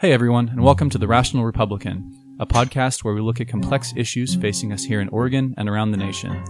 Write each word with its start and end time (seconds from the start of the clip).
Hey, 0.00 0.12
everyone, 0.12 0.48
and 0.48 0.62
welcome 0.62 0.88
to 0.88 0.96
The 0.96 1.06
Rational 1.06 1.44
Republican, 1.44 2.10
a 2.40 2.46
podcast 2.46 3.04
where 3.04 3.12
we 3.12 3.20
look 3.20 3.38
at 3.38 3.48
complex 3.48 3.92
issues 3.94 4.34
facing 4.34 4.72
us 4.72 4.82
here 4.82 5.02
in 5.02 5.10
Oregon 5.10 5.52
and 5.58 5.68
around 5.68 5.90
the 5.90 5.98
nation. 5.98 6.42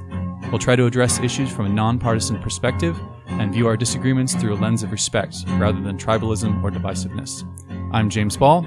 We'll 0.52 0.60
try 0.60 0.76
to 0.76 0.86
address 0.86 1.18
issues 1.18 1.50
from 1.50 1.66
a 1.66 1.68
nonpartisan 1.68 2.40
perspective 2.40 2.96
and 3.26 3.52
view 3.52 3.66
our 3.66 3.76
disagreements 3.76 4.36
through 4.36 4.54
a 4.54 4.60
lens 4.60 4.84
of 4.84 4.92
respect 4.92 5.38
rather 5.54 5.80
than 5.80 5.98
tribalism 5.98 6.62
or 6.62 6.70
divisiveness. 6.70 7.42
I'm 7.92 8.08
James 8.08 8.36
Ball. 8.36 8.64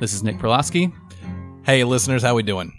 This 0.00 0.14
is 0.14 0.22
Nick 0.22 0.38
Perlasky. 0.38 0.90
Hey, 1.66 1.84
listeners, 1.84 2.22
how 2.22 2.34
we 2.34 2.42
doing? 2.42 2.72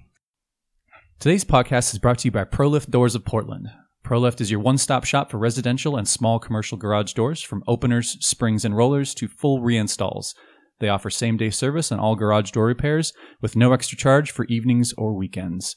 Today's 1.19 1.45
podcast 1.45 1.93
is 1.93 1.99
brought 1.99 2.17
to 2.17 2.27
you 2.27 2.31
by 2.31 2.45
ProLift 2.45 2.89
Doors 2.89 3.13
of 3.13 3.23
Portland. 3.23 3.67
ProLift 4.03 4.41
is 4.41 4.49
your 4.49 4.61
one-stop 4.61 5.03
shop 5.03 5.29
for 5.29 5.37
residential 5.37 5.95
and 5.95 6.07
small 6.07 6.39
commercial 6.39 6.79
garage 6.79 7.13
doors, 7.13 7.43
from 7.43 7.63
openers, 7.67 8.17
springs, 8.25 8.65
and 8.65 8.75
rollers 8.75 9.13
to 9.13 9.27
full 9.27 9.61
reinstalls. 9.61 10.33
They 10.79 10.89
offer 10.89 11.09
same 11.09 11.37
day 11.37 11.49
service 11.49 11.91
on 11.91 11.99
all 11.99 12.15
garage 12.15 12.51
door 12.51 12.65
repairs 12.65 13.13
with 13.41 13.55
no 13.55 13.73
extra 13.73 13.97
charge 13.97 14.31
for 14.31 14.45
evenings 14.45 14.93
or 14.97 15.13
weekends. 15.13 15.75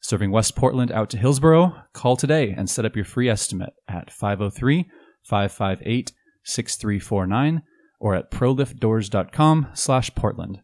Serving 0.00 0.30
West 0.30 0.56
Portland 0.56 0.90
out 0.90 1.10
to 1.10 1.18
Hillsboro, 1.18 1.74
call 1.92 2.16
today 2.16 2.54
and 2.56 2.68
set 2.68 2.84
up 2.84 2.96
your 2.96 3.04
free 3.04 3.28
estimate 3.28 3.74
at 3.86 4.10
503 4.10 4.88
558 5.22 6.12
6349 6.42 7.62
or 8.00 8.14
at 8.14 8.30
proliftdoors.com 8.30 9.68
slash 9.74 10.14
Portland. 10.14 10.60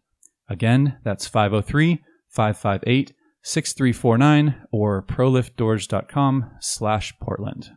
Again, 0.48 0.98
that's 1.04 1.26
503 1.26 2.02
558 2.28 3.12
6349 3.42 4.62
or 4.72 5.02
proliftdoors.com 5.02 6.50
slash 6.60 7.14
Portland. 7.20 7.70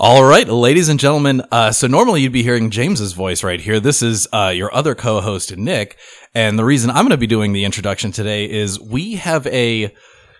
All 0.00 0.22
right, 0.22 0.46
ladies 0.46 0.88
and 0.88 1.00
gentlemen. 1.00 1.42
Uh, 1.50 1.72
so 1.72 1.88
normally 1.88 2.20
you'd 2.20 2.30
be 2.30 2.44
hearing 2.44 2.70
James's 2.70 3.14
voice 3.14 3.42
right 3.42 3.60
here. 3.60 3.80
This 3.80 4.00
is 4.00 4.28
uh, 4.32 4.52
your 4.54 4.72
other 4.72 4.94
co-host, 4.94 5.56
Nick. 5.56 5.98
And 6.32 6.56
the 6.56 6.64
reason 6.64 6.88
I'm 6.88 6.98
going 6.98 7.08
to 7.10 7.16
be 7.16 7.26
doing 7.26 7.52
the 7.52 7.64
introduction 7.64 8.12
today 8.12 8.48
is 8.48 8.78
we 8.78 9.16
have 9.16 9.44
a 9.48 9.92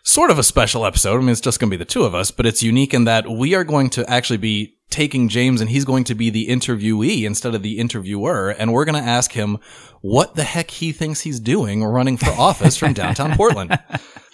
sort 0.05 0.31
of 0.31 0.39
a 0.39 0.45
special 0.45 0.87
episode. 0.87 1.17
I 1.17 1.19
mean, 1.19 1.31
it's 1.31 1.41
just 1.41 1.59
going 1.59 1.71
to 1.73 1.77
be 1.77 1.85
the 1.85 1.91
two 1.91 2.05
of 2.05 2.15
us, 2.15 2.31
but 2.31 2.47
it's 2.47 2.63
unique 2.63 2.95
in 2.95 3.03
that 3.07 3.29
we 3.29 3.57
are 3.57 3.65
going 3.65 3.91
to 3.91 4.09
actually 4.09 4.37
be 4.37 4.77
taking 4.91 5.29
James 5.29 5.61
and 5.61 5.69
he's 5.69 5.85
going 5.85 6.05
to 6.05 6.15
be 6.15 6.31
the 6.31 6.47
interviewee 6.47 7.25
instead 7.25 7.57
of 7.57 7.65
the 7.65 7.81
interviewer. 7.81 8.51
And 8.51 8.73
we're 8.73 8.85
going 8.85 9.03
to 9.03 9.11
ask 9.11 9.33
him 9.33 9.59
what 10.03 10.37
the 10.37 10.45
heck 10.45 10.71
he 10.71 10.93
thinks 10.93 11.23
he's 11.23 11.41
doing 11.41 11.83
running 11.83 12.17
for 12.17 12.31
office 12.31 12.77
from 12.77 12.93
downtown 12.93 13.35
Portland. 13.37 13.77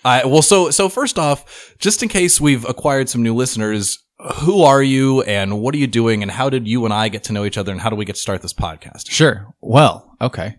Uh, 0.06 0.20
well, 0.26 0.42
so, 0.42 0.70
so 0.70 0.90
first 0.90 1.18
off, 1.18 1.74
just 1.78 2.02
in 2.02 2.10
case 2.10 2.38
we've 2.38 2.66
acquired 2.66 3.08
some 3.08 3.22
new 3.22 3.34
listeners, 3.34 4.03
who 4.32 4.62
are 4.62 4.82
you 4.82 5.22
and 5.22 5.60
what 5.60 5.74
are 5.74 5.78
you 5.78 5.86
doing 5.86 6.22
and 6.22 6.30
how 6.30 6.48
did 6.48 6.66
you 6.66 6.84
and 6.84 6.94
I 6.94 7.08
get 7.08 7.24
to 7.24 7.32
know 7.32 7.44
each 7.44 7.58
other 7.58 7.72
and 7.72 7.80
how 7.80 7.90
do 7.90 7.96
we 7.96 8.04
get 8.04 8.16
to 8.16 8.20
start 8.20 8.42
this 8.42 8.54
podcast? 8.54 9.10
Sure. 9.10 9.54
Well, 9.60 10.16
okay. 10.20 10.56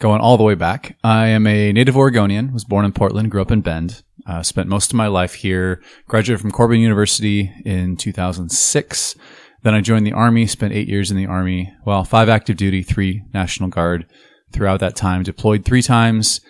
Going 0.00 0.20
all 0.20 0.36
the 0.36 0.42
way 0.42 0.54
back. 0.54 0.96
I 1.04 1.28
am 1.28 1.46
a 1.46 1.72
native 1.72 1.96
Oregonian, 1.96 2.52
was 2.52 2.64
born 2.64 2.84
in 2.84 2.92
Portland, 2.92 3.30
grew 3.30 3.42
up 3.42 3.50
in 3.50 3.60
Bend, 3.60 4.02
uh, 4.26 4.42
spent 4.42 4.68
most 4.68 4.90
of 4.90 4.96
my 4.96 5.06
life 5.06 5.34
here, 5.34 5.82
graduated 6.08 6.40
from 6.40 6.50
Corban 6.50 6.80
University 6.80 7.52
in 7.64 7.96
2006. 7.96 9.14
Then 9.62 9.74
I 9.74 9.80
joined 9.80 10.06
the 10.06 10.12
Army, 10.12 10.46
spent 10.46 10.72
eight 10.72 10.88
years 10.88 11.10
in 11.10 11.16
the 11.16 11.26
Army. 11.26 11.72
Well, 11.84 12.02
five 12.04 12.28
active 12.28 12.56
duty, 12.56 12.82
three 12.82 13.22
National 13.32 13.68
Guard 13.68 14.06
throughout 14.52 14.80
that 14.80 14.96
time, 14.96 15.22
deployed 15.22 15.64
three 15.64 15.82
times, 15.82 16.40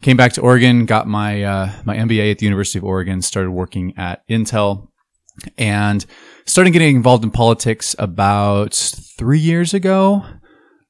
came 0.00 0.16
back 0.16 0.32
to 0.34 0.40
Oregon, 0.40 0.86
got 0.86 1.06
my, 1.06 1.42
uh, 1.42 1.72
my 1.84 1.96
MBA 1.96 2.30
at 2.30 2.38
the 2.38 2.46
University 2.46 2.78
of 2.78 2.84
Oregon, 2.84 3.20
started 3.20 3.50
working 3.50 3.92
at 3.98 4.26
Intel, 4.28 4.88
and 5.58 6.04
started 6.46 6.70
getting 6.72 6.96
involved 6.96 7.24
in 7.24 7.30
politics 7.30 7.94
about 7.98 8.74
three 8.74 9.38
years 9.38 9.74
ago, 9.74 10.24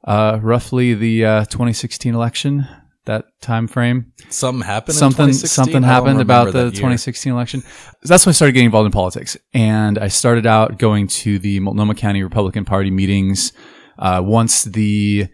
uh, 0.05 0.39
roughly 0.43 0.95
the 0.95 1.25
uh, 1.25 1.45
2016 1.47 2.15
election. 2.15 2.67
That 3.05 3.25
time 3.41 3.67
frame, 3.67 4.12
something 4.29 4.65
happened. 4.65 4.95
Something 4.95 5.33
something 5.33 5.83
happened 5.83 6.21
about 6.21 6.53
the 6.53 6.71
2016 6.71 7.33
election. 7.33 7.65
That's 8.05 8.25
when 8.25 8.31
I 8.31 8.34
started 8.34 8.53
getting 8.53 8.67
involved 8.67 8.87
in 8.87 8.93
politics, 8.93 9.37
and 9.53 9.99
I 9.99 10.06
started 10.06 10.47
out 10.47 10.78
going 10.78 11.09
to 11.09 11.41
the 11.41 11.59
Multnomah 11.59 11.97
County 11.97 12.22
Republican 12.22 12.65
Party 12.65 12.93
meetings. 12.93 13.53
Uh, 13.99 14.22
once 14.25 14.62
the 14.62 15.27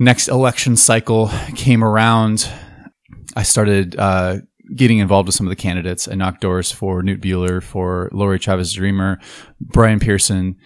next 0.00 0.26
election 0.26 0.76
cycle 0.76 1.30
came 1.54 1.84
around, 1.84 2.50
I 3.36 3.44
started 3.44 3.94
uh, 3.96 4.38
getting 4.74 4.98
involved 4.98 5.26
with 5.26 5.34
some 5.34 5.46
of 5.46 5.50
the 5.50 5.56
candidates. 5.56 6.08
I 6.08 6.14
knocked 6.14 6.40
doors 6.40 6.70
for 6.70 7.02
Knute 7.02 7.20
Buehler, 7.22 7.62
for 7.62 8.08
Lori 8.12 8.38
Chavez 8.38 8.76
DeRemer, 8.76 9.22
Brian 9.60 10.00
Pearson, 10.00 10.56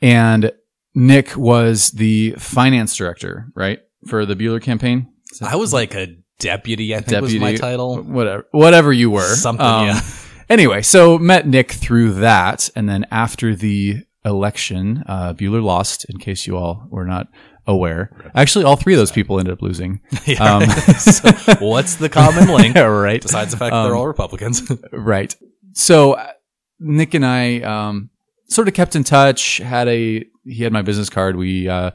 and 0.00 0.52
Nick 0.94 1.36
was 1.36 1.90
the 1.92 2.32
finance 2.38 2.96
director, 2.96 3.48
right, 3.54 3.80
for 4.06 4.24
the 4.26 4.34
Buehler 4.34 4.62
campaign. 4.62 5.12
I 5.42 5.56
was 5.56 5.72
like 5.72 5.94
a 5.94 6.16
deputy. 6.38 6.94
I 6.94 6.98
think 6.98 7.08
deputy, 7.08 7.34
was 7.34 7.40
my 7.40 7.56
title. 7.56 8.02
Whatever, 8.02 8.46
whatever 8.52 8.92
you 8.92 9.10
were. 9.10 9.34
Something. 9.34 9.66
Um, 9.66 9.86
yeah. 9.88 10.00
Anyway, 10.48 10.80
so 10.82 11.18
met 11.18 11.46
Nick 11.46 11.72
through 11.72 12.14
that, 12.14 12.70
and 12.76 12.88
then 12.88 13.04
after 13.10 13.54
the 13.54 14.04
election, 14.24 15.02
uh, 15.06 15.34
Buehler 15.34 15.62
lost. 15.62 16.06
In 16.08 16.18
case 16.18 16.46
you 16.46 16.56
all 16.56 16.86
were 16.90 17.04
not 17.04 17.28
aware. 17.66 18.10
Actually, 18.34 18.64
all 18.64 18.76
three 18.76 18.94
of 18.94 18.98
those 18.98 19.12
people 19.12 19.38
ended 19.38 19.52
up 19.52 19.62
losing. 19.62 20.00
Yeah, 20.26 20.56
um, 20.56 20.68
so 20.98 21.30
what's 21.60 21.96
the 21.96 22.08
common 22.08 22.48
link? 22.48 22.74
right. 22.76 23.22
Besides 23.22 23.52
the 23.52 23.56
fact 23.56 23.72
um, 23.72 23.86
they're 23.86 23.94
all 23.96 24.08
Republicans. 24.08 24.62
right. 24.92 25.34
So 25.72 26.14
uh, 26.14 26.32
Nick 26.80 27.14
and 27.14 27.24
I 27.24 27.60
um, 27.60 28.10
sort 28.48 28.66
of 28.66 28.74
kept 28.74 28.96
in 28.96 29.04
touch. 29.04 29.58
Had 29.58 29.86
a 29.88 30.24
he 30.44 30.62
had 30.64 30.72
my 30.72 30.82
business 30.82 31.08
card. 31.08 31.36
We 31.36 31.68
uh, 31.68 31.92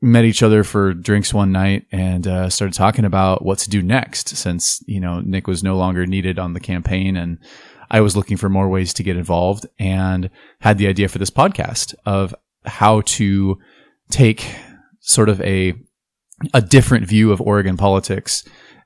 met 0.00 0.24
each 0.24 0.44
other 0.44 0.62
for 0.62 0.94
drinks 0.94 1.34
one 1.34 1.50
night 1.50 1.86
and 1.90 2.26
uh, 2.26 2.50
started 2.50 2.74
talking 2.74 3.04
about 3.04 3.44
what 3.44 3.58
to 3.60 3.70
do 3.70 3.82
next. 3.82 4.28
Since 4.28 4.82
you 4.86 5.00
know 5.00 5.20
Nick 5.20 5.48
was 5.48 5.64
no 5.64 5.76
longer 5.76 6.06
needed 6.06 6.38
on 6.38 6.52
the 6.52 6.60
campaign 6.60 7.16
and. 7.16 7.38
I 7.88 8.00
was 8.00 8.16
looking 8.16 8.36
for 8.36 8.48
more 8.48 8.68
ways 8.68 8.92
to 8.94 9.04
get 9.04 9.16
involved 9.16 9.64
and 9.78 10.28
had 10.58 10.76
the 10.76 10.88
idea 10.88 11.06
for 11.08 11.18
this 11.18 11.30
podcast 11.30 11.94
of 12.04 12.34
how 12.64 13.02
to 13.02 13.58
take 14.10 14.56
sort 15.06 15.28
of 15.28 15.40
a 15.40 15.72
a 16.52 16.60
different 16.60 17.06
view 17.06 17.32
of 17.32 17.40
Oregon 17.40 17.78
politics. 17.78 18.44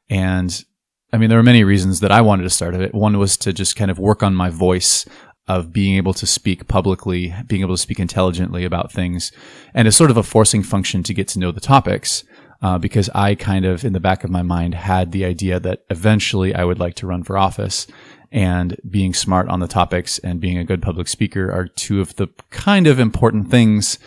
And 0.08 0.64
I 1.12 1.16
mean, 1.16 1.28
there 1.28 1.38
were 1.38 1.42
many 1.42 1.64
reasons 1.64 1.98
that 2.00 2.12
I 2.12 2.20
wanted 2.20 2.44
to 2.44 2.50
start 2.50 2.74
it. 2.74 2.94
One 2.94 3.18
was 3.18 3.36
to 3.38 3.52
just 3.52 3.74
kind 3.74 3.90
of 3.90 3.98
work 3.98 4.22
on 4.22 4.34
my 4.36 4.50
voice 4.50 5.04
of 5.48 5.72
being 5.72 5.96
able 5.96 6.14
to 6.14 6.26
speak 6.26 6.68
publicly, 6.68 7.34
being 7.48 7.62
able 7.62 7.74
to 7.74 7.82
speak 7.82 7.98
intelligently 7.98 8.64
about 8.64 8.92
things, 8.92 9.32
and 9.74 9.88
as 9.88 9.96
sort 9.96 10.10
of 10.10 10.16
a 10.16 10.22
forcing 10.22 10.62
function 10.62 11.02
to 11.02 11.14
get 11.14 11.26
to 11.28 11.40
know 11.40 11.50
the 11.50 11.60
topics. 11.60 12.22
Uh, 12.62 12.76
because 12.76 13.08
I 13.14 13.36
kind 13.36 13.64
of, 13.64 13.86
in 13.86 13.94
the 13.94 14.00
back 14.00 14.22
of 14.22 14.28
my 14.28 14.42
mind, 14.42 14.74
had 14.74 15.12
the 15.12 15.24
idea 15.24 15.58
that 15.60 15.84
eventually 15.88 16.54
I 16.54 16.62
would 16.62 16.78
like 16.78 16.94
to 16.96 17.06
run 17.06 17.22
for 17.22 17.38
office. 17.38 17.86
And 18.30 18.78
being 18.88 19.14
smart 19.14 19.48
on 19.48 19.60
the 19.60 19.66
topics 19.66 20.18
and 20.18 20.40
being 20.40 20.58
a 20.58 20.64
good 20.64 20.82
public 20.82 21.08
speaker 21.08 21.50
are 21.50 21.66
two 21.66 22.02
of 22.02 22.16
the 22.16 22.28
kind 22.50 22.86
of 22.86 23.00
important 23.00 23.50
things 23.50 23.98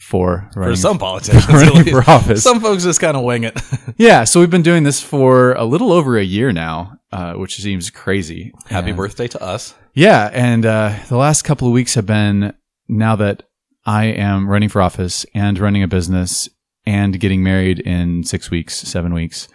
for 0.00 0.50
running, 0.56 0.72
for 0.74 0.80
some 0.80 0.98
politicians 0.98 1.46
running 1.46 1.84
for 1.84 2.10
office. 2.10 2.42
Some 2.42 2.60
folks 2.60 2.82
just 2.82 3.00
kind 3.00 3.16
of 3.16 3.22
wing 3.22 3.44
it. 3.44 3.60
yeah, 3.96 4.24
so 4.24 4.40
we've 4.40 4.50
been 4.50 4.62
doing 4.62 4.82
this 4.82 5.00
for 5.00 5.52
a 5.52 5.64
little 5.64 5.92
over 5.92 6.18
a 6.18 6.24
year 6.24 6.52
now, 6.52 6.98
uh, 7.12 7.34
which 7.34 7.56
seems 7.56 7.90
crazy. 7.90 8.52
Happy 8.66 8.88
and, 8.88 8.96
birthday 8.96 9.28
to 9.28 9.42
us! 9.42 9.74
Yeah, 9.94 10.30
and 10.32 10.64
uh, 10.64 10.96
the 11.08 11.16
last 11.16 11.42
couple 11.42 11.68
of 11.68 11.74
weeks 11.74 11.94
have 11.94 12.06
been 12.06 12.54
now 12.88 13.14
that 13.16 13.44
I 13.84 14.06
am 14.06 14.48
running 14.48 14.68
for 14.68 14.80
office 14.80 15.26
and 15.34 15.58
running 15.58 15.82
a 15.82 15.88
business 15.88 16.48
and 16.86 17.20
getting 17.20 17.42
married 17.42 17.78
in 17.80 18.24
six 18.24 18.50
weeks, 18.50 18.74
seven 18.74 19.12
weeks, 19.12 19.48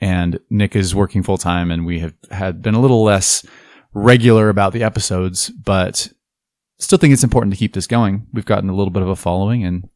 and 0.00 0.38
Nick 0.48 0.76
is 0.76 0.94
working 0.94 1.22
full 1.22 1.38
time, 1.38 1.70
and 1.70 1.84
we 1.84 1.98
have 1.98 2.14
had 2.30 2.62
been 2.62 2.74
a 2.74 2.80
little 2.80 3.02
less 3.02 3.44
regular 3.92 4.48
about 4.48 4.72
the 4.72 4.84
episodes, 4.84 5.50
but 5.50 6.12
still 6.78 6.98
think 6.98 7.12
it's 7.12 7.24
important 7.24 7.52
to 7.52 7.58
keep 7.58 7.74
this 7.74 7.86
going. 7.86 8.26
We've 8.32 8.44
gotten 8.44 8.68
a 8.68 8.74
little 8.74 8.92
bit 8.92 9.02
of 9.02 9.08
a 9.08 9.16
following 9.16 9.64
and 9.64 9.88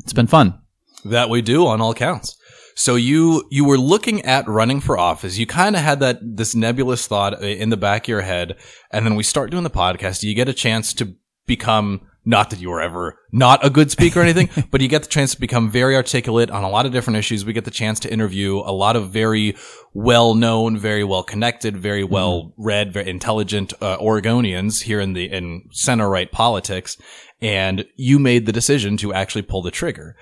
it's 0.00 0.12
been 0.12 0.26
fun. 0.26 0.58
That 1.04 1.30
we 1.30 1.42
do 1.42 1.66
on 1.66 1.80
all 1.80 1.94
counts. 1.94 2.36
So 2.74 2.96
you 2.96 3.44
you 3.50 3.64
were 3.64 3.78
looking 3.78 4.22
at 4.22 4.48
running 4.48 4.80
for 4.80 4.98
office. 4.98 5.38
You 5.38 5.46
kind 5.46 5.76
of 5.76 5.82
had 5.82 6.00
that 6.00 6.18
this 6.22 6.54
nebulous 6.54 7.06
thought 7.06 7.40
in 7.42 7.70
the 7.70 7.76
back 7.76 8.04
of 8.04 8.08
your 8.08 8.22
head, 8.22 8.56
and 8.90 9.06
then 9.06 9.14
we 9.14 9.22
start 9.22 9.50
doing 9.50 9.62
the 9.62 9.70
podcast. 9.70 10.24
You 10.24 10.34
get 10.34 10.48
a 10.48 10.54
chance 10.54 10.92
to 10.94 11.14
become 11.46 12.00
not 12.24 12.50
that 12.50 12.60
you 12.60 12.70
were 12.70 12.80
ever 12.80 13.18
not 13.32 13.64
a 13.64 13.70
good 13.70 13.90
speaker 13.90 14.20
or 14.20 14.22
anything, 14.22 14.48
but 14.70 14.80
you 14.80 14.88
get 14.88 15.02
the 15.02 15.08
chance 15.08 15.34
to 15.34 15.40
become 15.40 15.70
very 15.70 15.94
articulate 15.96 16.50
on 16.50 16.64
a 16.64 16.70
lot 16.70 16.86
of 16.86 16.92
different 16.92 17.18
issues. 17.18 17.44
We 17.44 17.52
get 17.52 17.64
the 17.64 17.70
chance 17.70 18.00
to 18.00 18.12
interview 18.12 18.58
a 18.58 18.72
lot 18.72 18.96
of 18.96 19.10
very 19.10 19.56
well 19.92 20.34
known, 20.34 20.78
very 20.78 21.04
well 21.04 21.22
connected, 21.22 21.76
very 21.76 22.02
mm-hmm. 22.02 22.14
well 22.14 22.54
read, 22.56 22.92
very 22.92 23.08
intelligent 23.08 23.72
uh, 23.80 23.98
Oregonians 23.98 24.82
here 24.82 25.00
in 25.00 25.12
the 25.12 25.30
in 25.30 25.68
center 25.70 26.08
right 26.08 26.30
politics. 26.30 26.96
And 27.40 27.84
you 27.96 28.18
made 28.18 28.46
the 28.46 28.52
decision 28.52 28.96
to 28.98 29.12
actually 29.12 29.42
pull 29.42 29.62
the 29.62 29.70
trigger. 29.70 30.16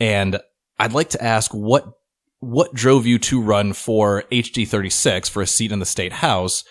And 0.00 0.40
I'd 0.78 0.92
like 0.92 1.10
to 1.10 1.22
ask 1.22 1.52
what 1.52 1.92
what 2.40 2.74
drove 2.74 3.06
you 3.06 3.18
to 3.18 3.40
run 3.40 3.72
for 3.72 4.24
HD 4.30 4.68
36 4.68 5.28
for 5.28 5.42
a 5.42 5.46
seat 5.46 5.72
in 5.72 5.78
the 5.78 5.86
state 5.86 6.12
house, 6.12 6.64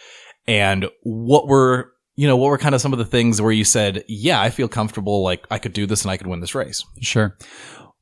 and 0.48 0.86
what 1.01 1.48
were 1.48 1.94
you 2.15 2.27
know, 2.27 2.38
what 2.38 2.50
were 2.50 2.57
kind 2.57 2.75
of 2.75 2.81
some 2.81 2.94
of 2.94 3.00
the 3.00 3.06
things 3.06 3.41
where 3.41 3.51
you 3.51 3.63
said, 3.63 4.03
yeah, 4.07 4.41
I 4.41 4.50
feel 4.50 4.67
comfortable, 4.67 5.23
like 5.23 5.45
I 5.51 5.59
could 5.59 5.73
do 5.73 5.85
this 5.85 6.03
and 6.03 6.12
I 6.12 6.17
could 6.17 6.27
win 6.27 6.39
this 6.39 6.56
race? 6.56 6.83
Sure. 7.01 7.38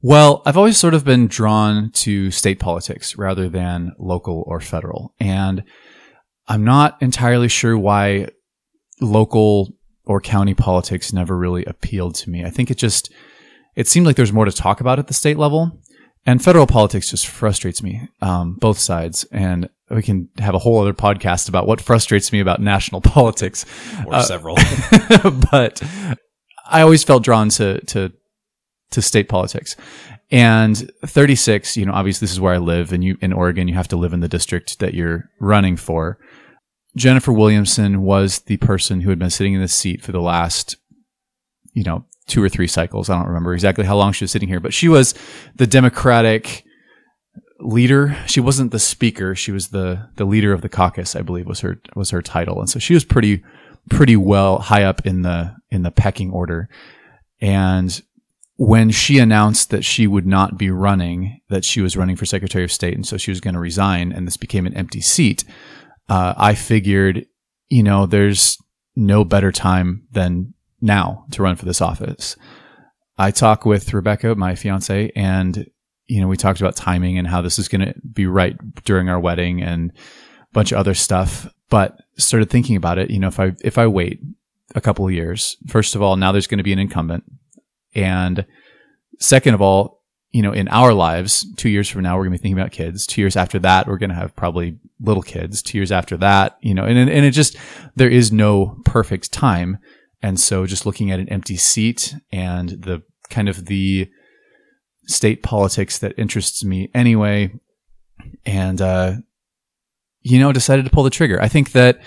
Well, 0.01 0.41
I've 0.45 0.57
always 0.57 0.77
sort 0.77 0.93
of 0.93 1.05
been 1.05 1.27
drawn 1.27 1.89
to 1.91 2.29
state 2.29 2.59
politics 2.59 3.17
rather 3.17 3.49
than 3.49 3.93
local 3.97 4.43
or 4.47 4.59
federal. 4.59 5.15
And 5.19 5.63
I'm 6.47 6.63
not 6.63 7.01
entirely 7.01 7.47
sure 7.47 7.77
why 7.77 8.27
local 8.99 9.69
or 10.05 10.19
county 10.19 10.53
politics 10.53 11.13
never 11.13 11.37
really 11.37 11.63
appealed 11.65 12.15
to 12.15 12.29
me. 12.29 12.43
I 12.43 12.49
think 12.49 12.69
it 12.69 12.77
just, 12.77 13.11
it 13.75 13.87
seemed 13.87 14.05
like 14.05 14.17
there's 14.17 14.33
more 14.33 14.45
to 14.45 14.51
talk 14.51 14.81
about 14.81 14.99
at 14.99 15.07
the 15.07 15.13
state 15.13 15.37
level. 15.37 15.79
And 16.25 16.41
federal 16.41 16.67
politics 16.67 17.09
just 17.09 17.27
frustrates 17.27 17.83
me, 17.83 18.07
um, 18.21 18.53
both 18.53 18.79
sides. 18.79 19.25
And 19.31 19.69
we 19.89 20.01
can 20.01 20.29
have 20.37 20.55
a 20.55 20.59
whole 20.59 20.79
other 20.79 20.93
podcast 20.93 21.49
about 21.49 21.67
what 21.67 21.81
frustrates 21.81 22.31
me 22.31 22.39
about 22.39 22.61
national 22.61 23.01
politics. 23.01 23.65
Or 24.05 24.21
several. 24.21 24.55
but 25.51 25.81
I 26.65 26.81
always 26.81 27.03
felt 27.03 27.23
drawn 27.23 27.49
to, 27.49 27.81
to 27.85 28.13
to 28.93 29.01
state 29.01 29.27
politics. 29.27 29.75
And 30.31 30.89
36, 31.05 31.77
you 31.77 31.85
know, 31.85 31.93
obviously 31.93 32.25
this 32.25 32.31
is 32.31 32.39
where 32.39 32.53
I 32.53 32.57
live 32.57 32.93
and 32.93 33.03
you 33.03 33.17
in 33.21 33.33
Oregon, 33.33 33.67
you 33.67 33.75
have 33.75 33.87
to 33.89 33.97
live 33.97 34.13
in 34.13 34.21
the 34.21 34.27
district 34.27 34.79
that 34.79 34.93
you're 34.93 35.29
running 35.39 35.75
for. 35.75 36.17
Jennifer 36.95 37.31
Williamson 37.31 38.03
was 38.03 38.39
the 38.39 38.57
person 38.57 39.01
who 39.01 39.09
had 39.09 39.19
been 39.19 39.29
sitting 39.29 39.53
in 39.53 39.61
this 39.61 39.73
seat 39.73 40.01
for 40.01 40.11
the 40.11 40.21
last, 40.21 40.77
you 41.73 41.83
know, 41.83 42.05
two 42.27 42.43
or 42.43 42.49
three 42.49 42.67
cycles. 42.67 43.09
I 43.09 43.17
don't 43.17 43.27
remember 43.27 43.53
exactly 43.53 43.85
how 43.85 43.97
long 43.97 44.13
she 44.13 44.23
was 44.23 44.31
sitting 44.31 44.49
here, 44.49 44.59
but 44.59 44.73
she 44.73 44.87
was 44.87 45.13
the 45.55 45.67
Democratic 45.67 46.63
leader. 47.59 48.17
She 48.27 48.39
wasn't 48.39 48.71
the 48.71 48.79
speaker. 48.79 49.35
She 49.35 49.51
was 49.51 49.69
the, 49.69 50.09
the 50.15 50.25
leader 50.25 50.53
of 50.53 50.61
the 50.61 50.69
caucus, 50.69 51.15
I 51.15 51.21
believe 51.21 51.47
was 51.47 51.61
her, 51.61 51.79
was 51.95 52.09
her 52.11 52.21
title. 52.21 52.59
And 52.59 52.69
so 52.69 52.79
she 52.79 52.93
was 52.93 53.05
pretty, 53.05 53.43
pretty 53.89 54.15
well 54.15 54.59
high 54.59 54.83
up 54.83 55.05
in 55.05 55.21
the, 55.21 55.55
in 55.69 55.83
the 55.83 55.91
pecking 55.91 56.31
order. 56.31 56.69
And 57.41 58.01
when 58.55 58.91
she 58.91 59.19
announced 59.19 59.69
that 59.71 59.83
she 59.83 60.07
would 60.07 60.25
not 60.25 60.57
be 60.57 60.69
running, 60.69 61.41
that 61.49 61.65
she 61.65 61.81
was 61.81 61.97
running 61.97 62.15
for 62.15 62.25
Secretary 62.25 62.63
of 62.63 62.71
State, 62.71 62.93
and 62.93 63.05
so 63.05 63.17
she 63.17 63.31
was 63.31 63.41
going 63.41 63.55
to 63.55 63.59
resign, 63.59 64.11
and 64.11 64.27
this 64.27 64.37
became 64.37 64.65
an 64.65 64.75
empty 64.75 65.01
seat, 65.01 65.43
uh, 66.07 66.33
I 66.37 66.53
figured, 66.53 67.25
you 67.69 67.83
know, 67.83 68.05
there's 68.05 68.57
no 68.95 69.25
better 69.25 69.51
time 69.51 70.07
than 70.11 70.53
now 70.83 71.25
to 71.31 71.41
run 71.41 71.55
for 71.55 71.65
this 71.65 71.81
office. 71.81 72.35
I 73.17 73.31
talked 73.31 73.65
with 73.65 73.93
Rebecca, 73.93 74.35
my 74.35 74.55
fiance, 74.55 75.11
and 75.15 75.67
you 76.05 76.21
know, 76.21 76.27
we 76.27 76.37
talked 76.37 76.59
about 76.59 76.75
timing 76.75 77.17
and 77.17 77.27
how 77.27 77.41
this 77.41 77.57
is 77.57 77.67
going 77.67 77.81
to 77.81 77.93
be 78.01 78.27
right 78.27 78.57
during 78.83 79.07
our 79.09 79.19
wedding 79.19 79.63
and 79.63 79.91
a 79.91 80.53
bunch 80.53 80.71
of 80.71 80.77
other 80.77 80.93
stuff. 80.93 81.47
But 81.69 81.97
started 82.17 82.49
thinking 82.49 82.75
about 82.75 82.97
it. 82.97 83.09
You 83.09 83.19
know, 83.19 83.29
if 83.29 83.39
I 83.39 83.53
if 83.63 83.77
I 83.77 83.87
wait 83.87 84.19
a 84.75 84.81
couple 84.81 85.07
of 85.07 85.13
years, 85.13 85.57
first 85.67 85.95
of 85.95 86.01
all, 86.01 86.17
now 86.17 86.31
there's 86.31 86.47
going 86.47 86.57
to 86.57 86.63
be 86.63 86.73
an 86.73 86.79
incumbent 86.79 87.23
and 87.95 88.45
second 89.19 89.53
of 89.53 89.61
all, 89.61 90.01
you 90.31 90.41
know, 90.41 90.51
in 90.51 90.67
our 90.69 90.93
lives, 90.93 91.45
two 91.55 91.69
years 91.69 91.89
from 91.89 92.01
now, 92.01 92.15
we're 92.15 92.23
going 92.23 92.33
to 92.33 92.39
be 92.39 92.41
thinking 92.41 92.59
about 92.59 92.71
kids. 92.71 93.05
Two 93.05 93.21
years 93.21 93.35
after 93.35 93.59
that, 93.59 93.87
we're 93.87 93.97
going 93.97 94.09
to 94.09 94.15
have 94.15 94.35
probably 94.35 94.77
little 94.99 95.21
kids. 95.21 95.61
Two 95.61 95.77
years 95.77 95.91
after 95.91 96.17
that, 96.17 96.57
you 96.61 96.73
know, 96.73 96.85
and, 96.85 96.97
and 96.97 97.25
it 97.25 97.31
just, 97.31 97.55
there 97.95 98.09
is 98.09 98.31
no 98.31 98.79
perfect 98.85 99.31
time. 99.31 99.77
And 100.23 100.39
so 100.39 100.65
just 100.65 100.85
looking 100.85 101.11
at 101.11 101.19
an 101.19 101.29
empty 101.29 101.57
seat 101.57 102.15
and 102.31 102.69
the 102.69 103.03
kind 103.29 103.49
of 103.49 103.65
the 103.65 104.09
state 105.05 105.43
politics 105.43 105.99
that 105.99 106.17
interests 106.17 106.63
me 106.63 106.89
anyway. 106.95 107.51
And, 108.45 108.81
uh, 108.81 109.15
you 110.21 110.39
know, 110.39 110.53
decided 110.53 110.85
to 110.85 110.91
pull 110.91 111.03
the 111.03 111.09
trigger. 111.09 111.41
I 111.41 111.49
think 111.49 111.73
that, 111.73 112.01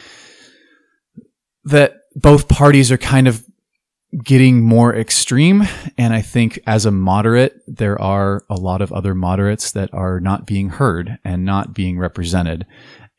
that 1.64 2.04
both 2.14 2.48
parties 2.48 2.90
are 2.90 2.96
kind 2.96 3.28
of 3.28 3.44
getting 4.24 4.62
more 4.62 4.94
extreme. 4.94 5.64
And 5.98 6.14
I 6.14 6.22
think 6.22 6.58
as 6.66 6.86
a 6.86 6.90
moderate, 6.90 7.60
there 7.66 8.00
are 8.00 8.44
a 8.48 8.54
lot 8.54 8.80
of 8.80 8.92
other 8.92 9.14
moderates 9.14 9.72
that 9.72 9.92
are 9.92 10.20
not 10.20 10.46
being 10.46 10.70
heard 10.70 11.18
and 11.22 11.44
not 11.44 11.74
being 11.74 11.98
represented. 11.98 12.64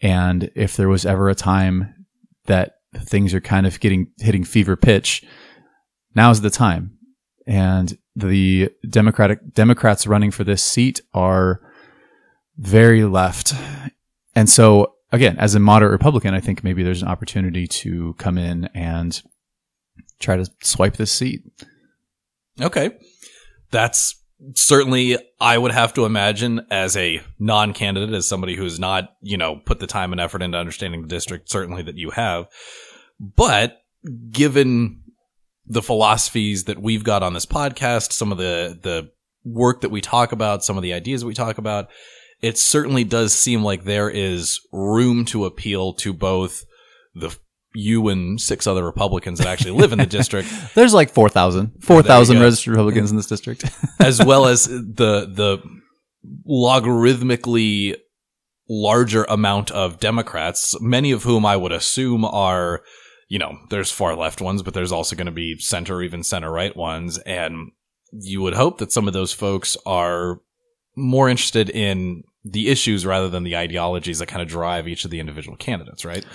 And 0.01 0.49
if 0.55 0.75
there 0.75 0.89
was 0.89 1.05
ever 1.05 1.29
a 1.29 1.35
time 1.35 1.93
that 2.45 2.76
things 3.03 3.33
are 3.33 3.41
kind 3.41 3.65
of 3.65 3.79
getting 3.79 4.11
hitting 4.17 4.43
fever 4.43 4.75
pitch, 4.75 5.23
now's 6.15 6.41
the 6.41 6.49
time. 6.49 6.97
And 7.45 7.97
the 8.15 8.69
Democratic 8.89 9.53
Democrats 9.53 10.07
running 10.07 10.31
for 10.31 10.43
this 10.43 10.63
seat 10.63 11.01
are 11.13 11.61
very 12.57 13.05
left. 13.05 13.53
And 14.35 14.49
so 14.49 14.95
again, 15.11 15.37
as 15.37 15.55
a 15.55 15.59
moderate 15.59 15.91
Republican, 15.91 16.33
I 16.33 16.39
think 16.39 16.63
maybe 16.63 16.83
there's 16.83 17.01
an 17.01 17.07
opportunity 17.07 17.67
to 17.67 18.15
come 18.17 18.37
in 18.37 18.65
and 18.73 19.21
try 20.19 20.37
to 20.37 20.49
swipe 20.61 20.97
this 20.97 21.11
seat. 21.11 21.41
Okay. 22.59 22.91
That's 23.71 24.15
certainly, 24.55 25.17
I 25.39 25.57
would 25.57 25.71
have 25.71 25.93
to 25.95 26.05
imagine, 26.05 26.61
as 26.71 26.95
a 26.97 27.21
non 27.39 27.73
candidate, 27.73 28.13
as 28.15 28.27
somebody 28.27 28.55
who's 28.55 28.79
not, 28.79 29.09
you 29.21 29.37
know, 29.37 29.57
put 29.57 29.79
the 29.79 29.87
time 29.87 30.11
and 30.11 30.21
effort 30.21 30.41
into 30.41 30.57
understanding 30.57 31.01
the 31.01 31.07
district, 31.07 31.49
certainly 31.49 31.83
that 31.83 31.97
you 31.97 32.11
have. 32.11 32.47
But 33.19 33.81
given 34.31 35.03
the 35.65 35.81
philosophies 35.81 36.65
that 36.65 36.81
we've 36.81 37.03
got 37.03 37.23
on 37.23 37.33
this 37.33 37.45
podcast, 37.45 38.13
some 38.13 38.31
of 38.31 38.37
the, 38.37 38.77
the 38.81 39.11
work 39.43 39.81
that 39.81 39.89
we 39.89 40.01
talk 40.01 40.31
about, 40.31 40.63
some 40.63 40.77
of 40.77 40.83
the 40.83 40.93
ideas 40.93 41.25
we 41.25 41.33
talk 41.33 41.57
about, 41.57 41.89
it 42.41 42.57
certainly 42.57 43.03
does 43.03 43.33
seem 43.33 43.63
like 43.63 43.83
there 43.83 44.09
is 44.09 44.59
room 44.71 45.25
to 45.25 45.45
appeal 45.45 45.93
to 45.93 46.13
both 46.13 46.63
the 47.15 47.35
you 47.73 48.07
and 48.09 48.41
six 48.41 48.65
other 48.65 48.83
Republicans 48.83 49.39
that 49.39 49.47
actually 49.47 49.71
live 49.71 49.91
in 49.91 49.99
the 49.99 50.05
district. 50.05 50.49
There's 50.75 50.93
like 50.93 51.11
4,000, 51.11 51.83
4,000 51.83 52.39
registered 52.39 52.71
Republicans 52.71 53.11
in 53.11 53.17
this 53.17 53.27
district. 53.27 53.65
as 53.99 54.23
well 54.23 54.47
as 54.47 54.65
the, 54.65 55.29
the 55.31 55.61
logarithmically 56.49 57.95
larger 58.69 59.23
amount 59.25 59.71
of 59.71 59.99
Democrats, 59.99 60.79
many 60.81 61.11
of 61.11 61.23
whom 61.23 61.45
I 61.45 61.55
would 61.55 61.71
assume 61.71 62.25
are, 62.25 62.81
you 63.27 63.39
know, 63.39 63.57
there's 63.69 63.91
far 63.91 64.15
left 64.15 64.41
ones, 64.41 64.63
but 64.63 64.73
there's 64.73 64.91
also 64.91 65.15
going 65.15 65.25
to 65.25 65.31
be 65.31 65.57
center, 65.59 66.01
even 66.01 66.23
center 66.23 66.51
right 66.51 66.75
ones. 66.75 67.17
And 67.19 67.71
you 68.11 68.41
would 68.41 68.53
hope 68.53 68.77
that 68.77 68.91
some 68.91 69.07
of 69.07 69.13
those 69.13 69.33
folks 69.33 69.75
are 69.85 70.39
more 70.95 71.29
interested 71.29 71.69
in 71.69 72.23
the 72.43 72.69
issues 72.69 73.05
rather 73.05 73.27
than 73.27 73.43
the 73.43 73.57
ideologies 73.57 74.19
that 74.19 74.27
kind 74.27 74.41
of 74.41 74.47
drive 74.47 74.87
each 74.87 75.03
of 75.03 75.11
the 75.11 75.19
individual 75.19 75.57
candidates, 75.57 76.05
right? 76.05 76.25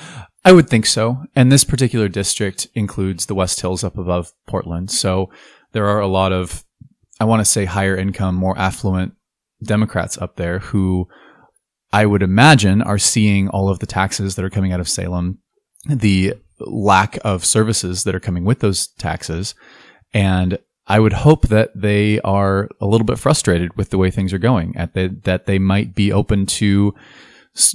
I 0.45 0.53
would 0.53 0.69
think 0.69 0.85
so. 0.85 1.25
And 1.35 1.51
this 1.51 1.65
particular 1.65 2.09
district 2.09 2.69
includes 2.75 3.27
the 3.27 3.35
West 3.35 3.61
Hills 3.61 3.83
up 3.83 3.97
above 3.97 4.33
Portland. 4.47 4.91
So 4.91 5.31
there 5.73 5.87
are 5.87 6.01
a 6.01 6.07
lot 6.07 6.33
of, 6.33 6.65
I 7.19 7.25
want 7.25 7.41
to 7.41 7.51
say 7.51 7.65
higher 7.65 7.97
income, 7.97 8.35
more 8.35 8.59
affluent 8.59 9.15
Democrats 9.63 10.19
up 10.19 10.37
there 10.37 10.59
who 10.59 11.09
I 11.93 12.05
would 12.05 12.23
imagine 12.23 12.83
are 12.83 12.99
seeing 12.99 13.49
all 13.49 13.69
of 13.69 13.79
the 13.79 13.87
taxes 13.87 14.35
that 14.35 14.45
are 14.45 14.51
coming 14.51 14.73
out 14.73 14.81
of 14.81 14.89
Salem, 14.89 15.39
the 15.87 16.35
lack 16.67 17.19
of 17.25 17.45
services 17.45 18.05
that 18.05 18.15
are 18.15 18.21
coming 18.21 18.45
with 18.45 18.61
those 18.61 18.89
taxes. 18.99 19.55
And 20.13 20.59
I 20.87 21.01
would 21.01 21.13
hope 21.13 21.49
that 21.49 21.71
they 21.75 22.21
are 22.21 22.69
a 22.81 22.87
little 22.87 23.05
bit 23.05 23.19
frustrated 23.19 23.77
with 23.77 23.91
the 23.91 23.99
way 23.99 24.11
things 24.11 24.33
are 24.33 24.39
going 24.39 24.77
at 24.77 24.95
the, 24.95 25.09
that 25.25 25.47
they 25.47 25.59
might 25.59 25.95
be 25.95 26.13
open 26.13 26.47
to, 26.47 26.95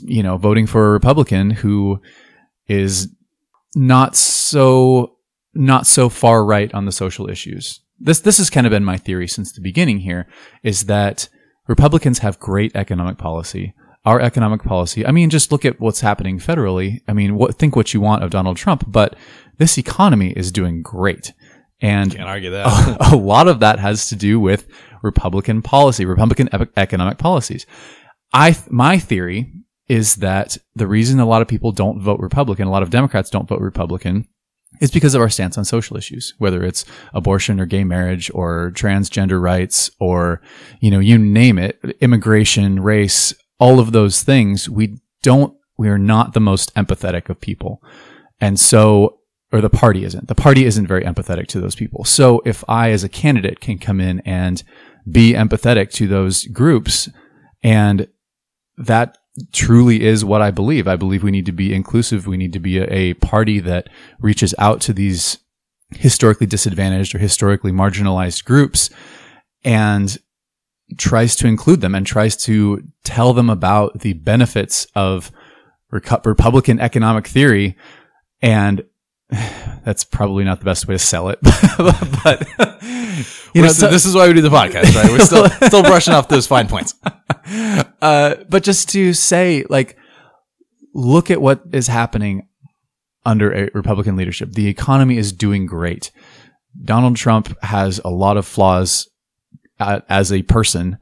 you 0.03 0.23
know, 0.23 0.37
voting 0.37 0.67
for 0.67 0.87
a 0.87 0.91
Republican 0.91 1.51
who 1.51 2.01
is 2.67 3.09
not 3.75 4.15
so, 4.15 5.17
not 5.53 5.87
so 5.87 6.09
far 6.09 6.43
right 6.43 6.73
on 6.73 6.85
the 6.85 6.91
social 6.91 7.29
issues. 7.29 7.79
This, 7.99 8.19
this 8.19 8.37
has 8.37 8.49
kind 8.49 8.67
of 8.67 8.71
been 8.71 8.83
my 8.83 8.97
theory 8.97 9.27
since 9.27 9.51
the 9.51 9.61
beginning 9.61 9.99
here 9.99 10.27
is 10.61 10.85
that 10.85 11.29
Republicans 11.67 12.19
have 12.19 12.39
great 12.39 12.75
economic 12.75 13.17
policy. 13.17 13.73
Our 14.07 14.21
economic 14.21 14.63
policy, 14.63 15.05
I 15.05 15.11
mean, 15.11 15.29
just 15.29 15.51
look 15.51 15.65
at 15.65 15.81
what's 15.81 15.99
happening 15.99 16.39
federally. 16.39 17.01
I 17.09 17.13
mean, 17.13 17.35
what, 17.35 17.55
think 17.55 17.75
what 17.75 17.93
you 17.93 17.99
want 17.99 18.23
of 18.23 18.29
Donald 18.29 18.55
Trump, 18.55 18.85
but 18.87 19.17
this 19.57 19.77
economy 19.77 20.31
is 20.31 20.49
doing 20.51 20.81
great. 20.81 21.33
And 21.81 22.15
Can't 22.15 22.29
argue 22.29 22.51
that. 22.57 22.67
a, 23.01 23.15
a 23.15 23.17
lot 23.17 23.49
of 23.49 23.59
that 23.59 23.79
has 23.79 24.07
to 24.07 24.15
do 24.15 24.39
with 24.39 24.67
Republican 25.03 25.61
policy, 25.61 26.05
Republican 26.05 26.47
ep- 26.53 26.71
economic 26.77 27.17
policies. 27.17 27.65
I, 28.31 28.55
my 28.69 28.97
theory 28.97 29.51
is 29.87 30.15
that 30.15 30.57
the 30.73 30.87
reason 30.87 31.19
a 31.19 31.25
lot 31.25 31.41
of 31.41 31.49
people 31.49 31.71
don't 31.71 32.01
vote 32.01 32.19
Republican, 32.19 32.67
a 32.67 32.71
lot 32.71 32.83
of 32.83 32.89
Democrats 32.89 33.29
don't 33.29 33.47
vote 33.47 33.59
Republican, 33.59 34.25
is 34.79 34.91
because 34.91 35.15
of 35.15 35.21
our 35.21 35.29
stance 35.29 35.57
on 35.57 35.65
social 35.65 35.97
issues, 35.97 36.33
whether 36.37 36.63
it's 36.63 36.85
abortion 37.13 37.59
or 37.59 37.65
gay 37.65 37.83
marriage 37.83 38.29
or 38.33 38.71
transgender 38.73 39.41
rights 39.41 39.89
or, 39.99 40.41
you 40.81 40.91
know, 40.91 40.99
you 40.99 41.17
name 41.17 41.57
it, 41.57 41.79
immigration, 42.01 42.79
race, 42.81 43.33
all 43.59 43.79
of 43.79 43.91
those 43.91 44.23
things. 44.23 44.69
We 44.69 44.99
don't, 45.21 45.55
we 45.77 45.89
are 45.89 45.97
not 45.97 46.33
the 46.33 46.39
most 46.39 46.73
empathetic 46.75 47.29
of 47.29 47.41
people. 47.41 47.81
And 48.39 48.59
so 48.59 49.17
or 49.51 49.61
the 49.61 49.69
party 49.69 50.03
isn't. 50.03 50.27
The 50.27 50.35
party 50.35 50.65
isn't 50.65 50.87
very 50.87 51.03
empathetic 51.03 51.47
to 51.47 51.61
those 51.61 51.75
people. 51.75 52.03
So 52.03 52.41
if 52.45 52.63
I 52.67 52.91
as 52.91 53.03
a 53.03 53.09
candidate 53.09 53.59
can 53.61 53.77
come 53.77 54.01
in 54.01 54.19
and 54.21 54.61
be 55.09 55.33
empathetic 55.33 55.91
to 55.93 56.07
those 56.07 56.45
groups 56.45 57.09
and 57.63 58.07
that 58.77 59.17
truly 59.53 60.03
is 60.03 60.25
what 60.25 60.41
I 60.41 60.51
believe. 60.51 60.87
I 60.87 60.95
believe 60.95 61.23
we 61.23 61.31
need 61.31 61.45
to 61.45 61.51
be 61.51 61.73
inclusive. 61.73 62.27
We 62.27 62.37
need 62.37 62.53
to 62.53 62.59
be 62.59 62.79
a, 62.79 62.85
a 62.85 63.13
party 63.15 63.59
that 63.59 63.87
reaches 64.19 64.53
out 64.57 64.81
to 64.81 64.93
these 64.93 65.37
historically 65.91 66.47
disadvantaged 66.47 67.15
or 67.15 67.19
historically 67.19 67.71
marginalized 67.71 68.43
groups. 68.45 68.89
And 69.63 70.17
tries 70.97 71.35
to 71.37 71.47
include 71.47 71.81
them 71.81 71.95
and 71.95 72.05
tries 72.05 72.37
to 72.37 72.83
tell 73.03 73.33
them 73.33 73.49
about 73.49 73.99
the 73.99 74.13
benefits 74.13 74.87
of 74.95 75.31
Republican 75.91 76.79
economic 76.79 77.27
theory. 77.27 77.75
And 78.41 78.83
that's 79.29 80.03
probably 80.03 80.43
not 80.43 80.59
the 80.59 80.65
best 80.65 80.87
way 80.87 80.95
to 80.95 80.99
sell 80.99 81.29
it, 81.29 81.39
but 81.43 82.47
you 83.53 83.61
know, 83.61 83.71
this 83.71 84.05
is 84.05 84.15
why 84.15 84.27
we 84.27 84.33
do 84.33 84.41
the 84.41 84.49
podcast, 84.49 84.95
right? 84.95 85.09
We're 85.09 85.19
still 85.19 85.49
still 85.67 85.83
brushing 85.83 86.13
off 86.13 86.27
those 86.27 86.47
fine 86.47 86.67
points. 86.67 86.93
Uh, 88.01 88.35
but 88.49 88.61
just 88.61 88.89
to 88.89 89.13
say, 89.13 89.63
like, 89.69 89.97
look 90.93 91.31
at 91.31 91.41
what 91.41 91.61
is 91.71 91.87
happening 91.87 92.45
under 93.25 93.53
a 93.53 93.69
Republican 93.73 94.17
leadership. 94.17 94.51
The 94.51 94.67
economy 94.67 95.17
is 95.17 95.31
doing 95.31 95.65
great. 95.65 96.11
Donald 96.83 97.15
Trump 97.15 97.57
has 97.63 97.99
a 98.03 98.09
lot 98.09 98.35
of 98.35 98.45
flaws 98.45 99.07
uh, 99.79 100.01
as 100.09 100.31
a 100.31 100.43
person, 100.43 100.97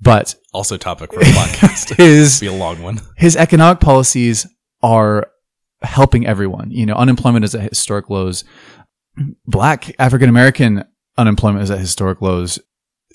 but 0.00 0.34
also 0.52 0.76
topic 0.76 1.12
for 1.12 1.20
a 1.20 1.24
podcast. 1.24 1.96
his 1.96 2.40
be 2.40 2.46
a 2.46 2.52
long 2.52 2.82
one. 2.82 3.00
His 3.16 3.36
economic 3.36 3.80
policies 3.80 4.46
are 4.82 5.30
helping 5.82 6.26
everyone. 6.26 6.70
You 6.70 6.86
know, 6.86 6.94
unemployment 6.94 7.44
is 7.44 7.54
at 7.54 7.70
historic 7.70 8.10
lows. 8.10 8.44
Black 9.46 9.94
African 9.98 10.28
American 10.28 10.84
unemployment 11.16 11.62
is 11.62 11.70
at 11.70 11.78
historic 11.78 12.22
lows. 12.22 12.58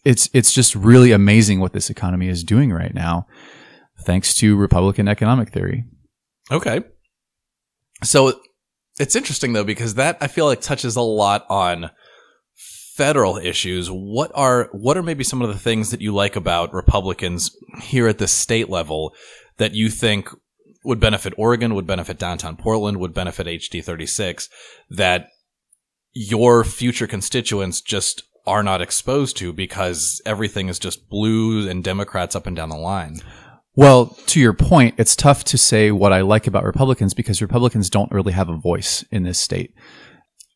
It's 0.06 0.30
it's 0.34 0.54
just 0.54 0.76
really 0.76 1.12
amazing 1.12 1.60
what 1.60 1.74
this 1.74 1.90
economy 1.90 2.28
is 2.28 2.44
doing 2.44 2.72
right 2.72 2.94
now, 2.94 3.28
thanks 4.02 4.34
to 4.36 4.58
Republican 4.58 5.08
economic 5.08 5.50
theory. 5.50 5.86
Okay. 6.52 6.82
So 8.04 8.42
it's 9.00 9.16
interesting 9.16 9.54
though 9.54 9.64
because 9.64 9.96
that 9.96 10.18
I 10.20 10.28
feel 10.28 10.46
like 10.46 10.62
touches 10.62 10.98
a 10.98 11.02
lot 11.02 11.46
on 11.50 11.90
federal 12.96 13.38
issues. 13.38 13.90
What 13.90 14.32
are 14.36 14.70
what 14.72 14.98
are 14.98 15.04
maybe 15.04 15.24
some 15.24 15.42
of 15.42 15.48
the 15.48 15.58
things 15.58 15.92
that 15.92 16.02
you 16.02 16.14
like 16.14 16.36
about 16.36 16.74
Republicans 16.74 17.56
here 17.82 18.08
at 18.08 18.20
the 18.20 18.28
state 18.28 18.70
level 18.70 19.14
that 19.58 19.74
you 19.74 19.90
think 19.90 20.30
would 20.86 21.00
benefit 21.00 21.34
Oregon, 21.38 21.76
would 21.76 21.88
benefit 21.88 22.20
downtown 22.20 22.58
Portland, 22.58 22.98
would 22.98 23.14
benefit 23.14 23.48
HD 23.48 23.84
36 23.84 24.50
that 24.90 25.30
your 26.12 26.64
future 26.64 27.08
constituents 27.08 27.82
just 27.82 28.24
are 28.46 28.64
not 28.64 28.82
exposed 28.82 29.38
to 29.38 29.54
because 29.54 30.22
everything 30.26 30.68
is 30.68 30.78
just 30.78 31.10
blue 31.10 31.68
and 31.70 31.84
Democrats 31.84 32.36
up 32.36 32.46
and 32.46 32.56
down 32.56 32.70
the 32.70 32.76
line. 32.76 33.22
Well, 33.76 34.08
to 34.28 34.40
your 34.40 34.54
point, 34.54 34.96
it's 34.98 35.16
tough 35.16 35.44
to 35.46 35.58
say 35.58 35.92
what 35.92 36.14
I 36.14 36.22
like 36.22 36.46
about 36.46 36.66
Republicans 36.66 37.14
because 37.14 37.42
Republicans 37.42 37.90
don't 37.90 38.12
really 38.12 38.34
have 38.34 38.50
a 38.50 38.58
voice 38.58 39.04
in 39.10 39.24
this 39.24 39.40
state. 39.40 39.74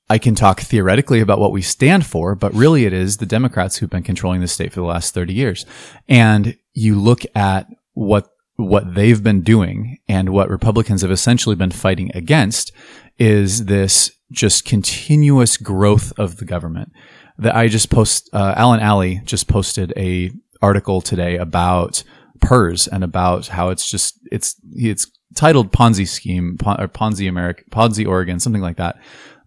I 0.09 0.17
can 0.17 0.35
talk 0.35 0.61
theoretically 0.61 1.19
about 1.19 1.39
what 1.39 1.51
we 1.51 1.61
stand 1.61 2.05
for, 2.05 2.33
but 2.35 2.53
really 2.53 2.85
it 2.85 2.93
is 2.93 3.17
the 3.17 3.25
Democrats 3.25 3.77
who've 3.77 3.89
been 3.89 4.03
controlling 4.03 4.41
the 4.41 4.47
state 4.47 4.71
for 4.71 4.79
the 4.79 4.85
last 4.85 5.13
30 5.13 5.33
years. 5.33 5.65
And 6.07 6.57
you 6.73 6.99
look 6.99 7.23
at 7.35 7.67
what 7.93 8.29
what 8.57 8.95
they've 8.95 9.21
been 9.21 9.41
doing 9.41 9.99
and 10.07 10.29
what 10.29 10.49
Republicans 10.49 11.03
have 11.03 11.11
essentially 11.11 11.55
been 11.55 11.71
fighting 11.71 12.11
against 12.15 12.71
is 13.19 13.65
this 13.65 14.11
just 14.31 14.65
continuous 14.65 15.57
growth 15.57 16.11
of 16.17 16.37
the 16.37 16.45
government. 16.45 16.91
That 17.37 17.55
I 17.55 17.67
just 17.67 17.91
post, 17.91 18.31
uh, 18.33 18.55
Allen 18.57 18.79
Alley 18.79 19.21
just 19.25 19.47
posted 19.47 19.93
a 19.95 20.31
article 20.59 21.01
today 21.01 21.37
about 21.37 22.03
PERS 22.41 22.87
and 22.87 23.03
about 23.03 23.47
how 23.47 23.69
it's 23.69 23.89
just 23.89 24.19
it's 24.31 24.55
it's 24.71 25.05
titled 25.35 25.71
Ponzi 25.71 26.07
scheme 26.07 26.57
or 26.65 26.87
Ponzi 26.87 27.29
America 27.29 27.63
Ponzi 27.69 28.07
Oregon 28.07 28.39
something 28.39 28.61
like 28.61 28.77
that, 28.77 28.99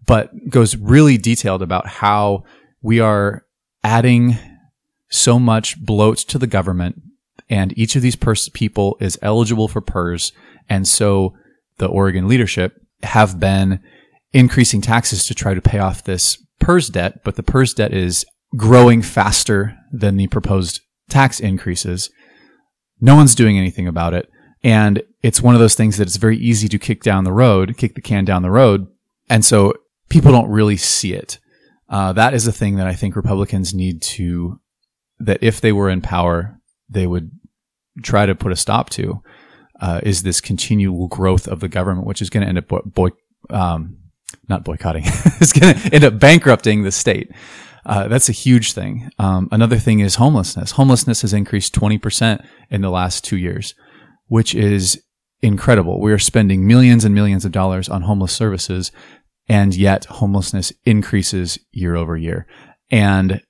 but 0.07 0.31
goes 0.49 0.77
really 0.77 1.19
detailed 1.19 1.63
about 1.63 1.87
how 1.87 2.45
we 2.83 3.01
are 3.01 3.45
adding 3.85 4.39
so 5.09 5.39
much 5.39 5.81
bloat 5.81 6.19
to 6.19 6.39
the 6.39 6.47
government 6.47 7.03
and 7.51 7.77
each 7.77 7.97
of 7.97 8.03
these 8.03 8.17
pers- 8.17 8.49
people 8.49 8.97
is 9.01 9.19
eligible 9.21 9.67
for 9.67 9.81
PERS. 9.81 10.33
And 10.69 10.87
so 10.87 11.35
the 11.79 11.87
Oregon 11.87 12.29
leadership 12.29 12.81
have 13.03 13.41
been 13.41 13.81
increasing 14.33 14.81
taxes 14.81 15.27
to 15.27 15.35
try 15.35 15.53
to 15.53 15.61
pay 15.61 15.81
off 15.81 16.05
this 16.05 16.39
PERS 16.61 16.89
debt, 16.91 17.25
but 17.25 17.35
the 17.35 17.43
PERS 17.43 17.75
debt 17.75 17.93
is 17.93 18.25
growing 18.57 19.03
faster 19.03 19.77
than 19.93 20.17
the 20.17 20.29
proposed 20.29 20.81
tax 21.09 21.41
increases. 21.41 22.11
No 23.01 23.17
one's 23.17 23.35
doing 23.35 23.59
anything 23.59 23.89
about 23.89 24.15
it. 24.15 24.31
And 24.63 25.03
it's 25.23 25.43
one 25.43 25.55
of 25.55 25.61
those 25.61 25.75
things 25.75 25.97
that 25.97 26.07
it's 26.07 26.17
very 26.17 26.37
easy 26.37 26.69
to 26.69 26.79
kick 26.79 27.03
down 27.03 27.25
the 27.25 27.33
road, 27.33 27.77
kick 27.77 27.95
the 27.95 28.01
can 28.01 28.25
down 28.25 28.43
the 28.43 28.51
road. 28.51 28.87
And 29.29 29.45
so 29.45 29.75
people 30.11 30.33
don't 30.33 30.51
really 30.51 30.77
see 30.77 31.15
it. 31.15 31.39
Uh, 31.89 32.13
that 32.13 32.35
is 32.35 32.47
a 32.47 32.53
thing 32.53 32.77
that 32.77 32.87
I 32.87 32.95
think 32.95 33.17
Republicans 33.17 33.73
need 33.73 34.03
to, 34.03 34.61
that 35.19 35.43
if 35.43 35.61
they 35.61 35.73
were 35.73 35.89
in 35.89 36.03
power, 36.03 36.61
they 36.89 37.07
would 37.07 37.31
try 38.03 38.27
to 38.27 38.35
put 38.35 38.53
a 38.53 38.57
stop 38.57 38.91
to 38.91 39.23
uh, 39.81 40.01
is 40.03 40.23
this 40.23 40.41
continual 40.41 41.09
growth 41.09 41.49
of 41.49 41.61
the 41.61 41.69
government, 41.69 42.07
which 42.07 42.23
is 42.23 42.31
going 42.31 42.43
to 42.43 42.49
end 42.49 42.59
up 42.59 42.69
boy, 42.69 42.81
boy 42.85 43.09
um, 43.49 43.97
not 44.49 44.65
boycotting, 44.65 45.05
it's 45.07 45.53
going 45.53 45.75
to 45.75 45.95
end 45.95 46.05
up 46.05 46.19
bankrupting 46.19 46.83
the 46.83 46.93
state. 46.93 47.31
Uh, 47.87 48.07
that's 48.09 48.29
a 48.29 48.33
huge 48.33 48.75
thing. 48.75 49.11
Um, 49.19 49.49
another 49.51 49.79
thing 49.79 50.01
is 50.01 50.17
homelessness. 50.17 50.73
Homelessness 50.73 51.23
has 51.23 51.33
increased 51.33 51.75
20% 51.75 52.45
in 52.69 52.83
the 52.83 52.91
last 52.91 53.25
two 53.25 53.39
years, 53.39 53.75
which 54.27 54.55
is 54.55 55.03
incredible. 55.41 55.99
We 55.99 56.13
are 56.13 56.19
spending 56.19 56.67
millions 56.67 57.07
and 57.07 57.15
millions 57.15 57.47
of 57.47 57.53
dollars 57.53 57.89
on 57.89 58.03
homeless 58.03 58.33
services, 58.33 58.93
and 59.51 59.75
yet 59.75 60.05
homelessness 60.05 60.73
increases 60.85 61.59
year 61.73 61.97
over 61.97 62.17
year. 62.17 62.47
And 62.89 63.43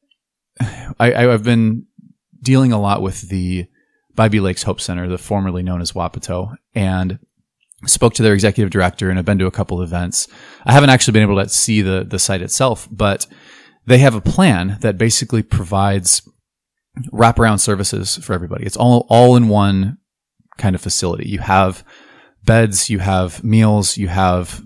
I, 0.99 1.11
have 1.11 1.45
been 1.45 1.85
dealing 2.40 2.73
a 2.73 2.80
lot 2.80 3.02
with 3.02 3.28
the 3.28 3.66
Bybee 4.16 4.40
Lakes 4.40 4.62
Hope 4.62 4.80
Center, 4.80 5.07
the 5.09 5.19
formerly 5.19 5.62
known 5.62 5.83
as 5.83 5.92
Wapato, 5.92 6.57
and 6.75 7.19
spoke 7.85 8.14
to 8.14 8.23
their 8.23 8.33
executive 8.33 8.71
director 8.71 9.11
and 9.11 9.19
I've 9.19 9.26
been 9.26 9.38
to 9.40 9.47
a 9.47 9.50
couple 9.50 9.83
events. 9.83 10.26
I 10.64 10.73
haven't 10.73 10.88
actually 10.88 11.12
been 11.12 11.23
able 11.23 11.42
to 11.42 11.49
see 11.50 11.83
the 11.83 12.07
the 12.09 12.19
site 12.19 12.40
itself, 12.42 12.88
but 12.90 13.26
they 13.85 13.99
have 13.99 14.14
a 14.14 14.23
plan 14.23 14.78
that 14.80 14.97
basically 14.97 15.42
provides 15.42 16.26
wraparound 17.12 17.61
services 17.61 18.16
for 18.16 18.33
everybody. 18.33 18.64
It's 18.64 18.76
all 18.76 19.07
all 19.11 19.37
in 19.37 19.49
one 19.49 19.99
kind 20.57 20.75
of 20.75 20.80
facility. 20.80 21.28
You 21.28 21.40
have 21.40 21.85
beds, 22.45 22.88
you 22.88 23.00
have 23.00 23.45
meals, 23.45 23.99
you 23.99 24.09
have 24.09 24.62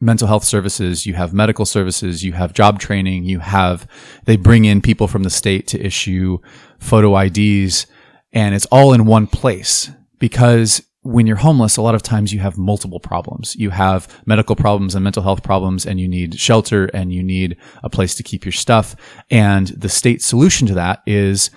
mental 0.00 0.26
health 0.26 0.44
services, 0.44 1.06
you 1.06 1.14
have 1.14 1.32
medical 1.32 1.66
services, 1.66 2.24
you 2.24 2.32
have 2.32 2.52
job 2.52 2.78
training, 2.78 3.24
you 3.24 3.38
have 3.40 3.86
they 4.24 4.36
bring 4.36 4.64
in 4.64 4.80
people 4.80 5.06
from 5.06 5.22
the 5.22 5.30
state 5.30 5.66
to 5.68 5.84
issue 5.84 6.38
photo 6.78 7.16
IDs 7.18 7.86
and 8.32 8.54
it's 8.54 8.66
all 8.66 8.92
in 8.92 9.06
one 9.06 9.26
place 9.26 9.90
because 10.18 10.82
when 11.02 11.26
you're 11.26 11.36
homeless, 11.36 11.76
a 11.76 11.82
lot 11.82 11.94
of 11.94 12.02
times 12.02 12.32
you 12.32 12.40
have 12.40 12.58
multiple 12.58 13.00
problems. 13.00 13.56
You 13.56 13.70
have 13.70 14.06
medical 14.26 14.54
problems 14.54 14.94
and 14.94 15.02
mental 15.02 15.22
health 15.22 15.42
problems, 15.42 15.86
and 15.86 15.98
you 15.98 16.06
need 16.06 16.38
shelter 16.38 16.86
and 16.92 17.12
you 17.12 17.22
need 17.22 17.56
a 17.82 17.88
place 17.88 18.14
to 18.16 18.22
keep 18.22 18.44
your 18.44 18.52
stuff. 18.52 18.94
And 19.30 19.68
the 19.68 19.88
state 19.88 20.20
solution 20.20 20.66
to 20.68 20.74
that 20.74 21.02
is 21.06 21.50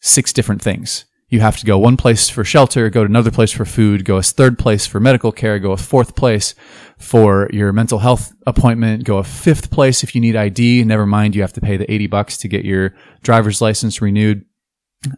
six 0.00 0.32
different 0.32 0.62
things. 0.62 1.04
You 1.32 1.40
have 1.40 1.56
to 1.56 1.64
go 1.64 1.78
one 1.78 1.96
place 1.96 2.28
for 2.28 2.44
shelter, 2.44 2.90
go 2.90 3.04
to 3.04 3.08
another 3.08 3.30
place 3.30 3.50
for 3.50 3.64
food, 3.64 4.04
go 4.04 4.18
a 4.18 4.22
third 4.22 4.58
place 4.58 4.86
for 4.86 5.00
medical 5.00 5.32
care, 5.32 5.58
go 5.58 5.72
a 5.72 5.78
fourth 5.78 6.14
place 6.14 6.54
for 6.98 7.48
your 7.50 7.72
mental 7.72 8.00
health 8.00 8.34
appointment, 8.46 9.04
go 9.04 9.16
a 9.16 9.24
fifth 9.24 9.70
place 9.70 10.02
if 10.02 10.14
you 10.14 10.20
need 10.20 10.36
ID. 10.36 10.84
Never 10.84 11.06
mind, 11.06 11.34
you 11.34 11.40
have 11.40 11.54
to 11.54 11.60
pay 11.62 11.78
the 11.78 11.90
80 11.90 12.06
bucks 12.08 12.36
to 12.36 12.48
get 12.48 12.66
your 12.66 12.94
driver's 13.22 13.62
license 13.62 14.02
renewed 14.02 14.44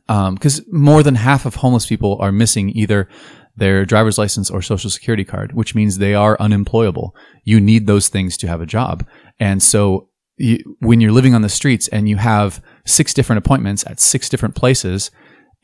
because 0.06 0.60
um, 0.60 0.66
more 0.70 1.02
than 1.02 1.16
half 1.16 1.46
of 1.46 1.56
homeless 1.56 1.86
people 1.86 2.16
are 2.20 2.30
missing 2.30 2.70
either 2.70 3.08
their 3.56 3.84
driver's 3.84 4.16
license 4.16 4.50
or 4.50 4.62
social 4.62 4.90
security 4.90 5.24
card, 5.24 5.54
which 5.54 5.74
means 5.74 5.98
they 5.98 6.14
are 6.14 6.40
unemployable. 6.40 7.12
You 7.42 7.58
need 7.58 7.88
those 7.88 8.06
things 8.06 8.36
to 8.36 8.46
have 8.46 8.60
a 8.60 8.66
job. 8.66 9.04
And 9.40 9.60
so 9.60 10.10
you, 10.36 10.76
when 10.78 11.00
you're 11.00 11.10
living 11.10 11.34
on 11.34 11.42
the 11.42 11.48
streets 11.48 11.88
and 11.88 12.08
you 12.08 12.18
have 12.18 12.62
six 12.86 13.12
different 13.12 13.38
appointments 13.38 13.84
at 13.88 13.98
six 13.98 14.28
different 14.28 14.54
places 14.54 15.10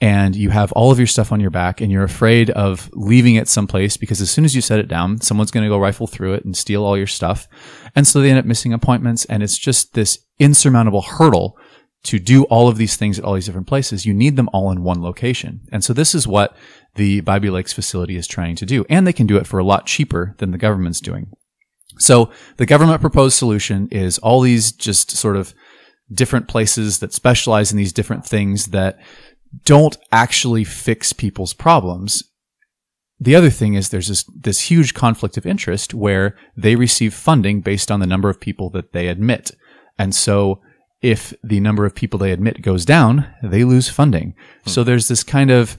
and 0.00 0.34
you 0.34 0.50
have 0.50 0.72
all 0.72 0.90
of 0.90 0.98
your 0.98 1.06
stuff 1.06 1.30
on 1.30 1.40
your 1.40 1.50
back 1.50 1.80
and 1.80 1.92
you're 1.92 2.04
afraid 2.04 2.50
of 2.50 2.90
leaving 2.94 3.34
it 3.34 3.48
someplace 3.48 3.96
because 3.96 4.20
as 4.20 4.30
soon 4.30 4.44
as 4.46 4.54
you 4.54 4.62
set 4.62 4.78
it 4.78 4.88
down, 4.88 5.20
someone's 5.20 5.50
going 5.50 5.64
to 5.64 5.68
go 5.68 5.78
rifle 5.78 6.06
through 6.06 6.34
it 6.34 6.44
and 6.44 6.56
steal 6.56 6.84
all 6.84 6.96
your 6.96 7.06
stuff. 7.06 7.46
And 7.94 8.06
so 8.06 8.20
they 8.20 8.30
end 8.30 8.38
up 8.38 8.46
missing 8.46 8.72
appointments 8.72 9.26
and 9.26 9.42
it's 9.42 9.58
just 9.58 9.92
this 9.92 10.18
insurmountable 10.38 11.02
hurdle 11.02 11.58
to 12.02 12.18
do 12.18 12.44
all 12.44 12.68
of 12.68 12.78
these 12.78 12.96
things 12.96 13.18
at 13.18 13.24
all 13.24 13.34
these 13.34 13.46
different 13.46 13.66
places, 13.66 14.06
you 14.06 14.14
need 14.14 14.36
them 14.36 14.48
all 14.54 14.70
in 14.70 14.82
one 14.82 15.02
location. 15.02 15.60
And 15.70 15.84
so 15.84 15.92
this 15.92 16.14
is 16.14 16.26
what 16.26 16.56
the 16.94 17.20
Bybee 17.20 17.52
Lakes 17.52 17.74
facility 17.74 18.16
is 18.16 18.26
trying 18.26 18.56
to 18.56 18.66
do. 18.66 18.86
And 18.88 19.06
they 19.06 19.12
can 19.12 19.26
do 19.26 19.36
it 19.36 19.46
for 19.46 19.58
a 19.58 19.64
lot 19.64 19.86
cheaper 19.86 20.34
than 20.38 20.50
the 20.50 20.58
government's 20.58 21.00
doing. 21.00 21.30
So 21.98 22.30
the 22.56 22.64
government 22.64 23.02
proposed 23.02 23.36
solution 23.36 23.88
is 23.90 24.18
all 24.18 24.40
these 24.40 24.72
just 24.72 25.10
sort 25.10 25.36
of 25.36 25.52
different 26.12 26.48
places 26.48 27.00
that 27.00 27.12
specialize 27.12 27.70
in 27.70 27.76
these 27.78 27.92
different 27.92 28.24
things 28.24 28.66
that 28.68 28.98
don't 29.64 29.96
actually 30.12 30.64
fix 30.64 31.12
people's 31.12 31.54
problems. 31.54 32.24
The 33.18 33.36
other 33.36 33.50
thing 33.50 33.74
is 33.74 33.88
there's 33.88 34.08
this, 34.08 34.24
this 34.34 34.70
huge 34.70 34.94
conflict 34.94 35.36
of 35.36 35.44
interest 35.44 35.92
where 35.92 36.36
they 36.56 36.76
receive 36.76 37.12
funding 37.12 37.60
based 37.60 37.90
on 37.90 38.00
the 38.00 38.06
number 38.06 38.30
of 38.30 38.40
people 38.40 38.70
that 38.70 38.92
they 38.92 39.08
admit. 39.08 39.50
And 39.98 40.14
so 40.14 40.60
if 41.02 41.34
the 41.42 41.60
number 41.60 41.84
of 41.84 41.94
people 41.94 42.18
they 42.18 42.32
admit 42.32 42.62
goes 42.62 42.84
down, 42.84 43.26
they 43.42 43.64
lose 43.64 43.88
funding. 43.88 44.34
Hmm. 44.64 44.70
So 44.70 44.84
there's 44.84 45.08
this 45.08 45.22
kind 45.22 45.50
of 45.50 45.76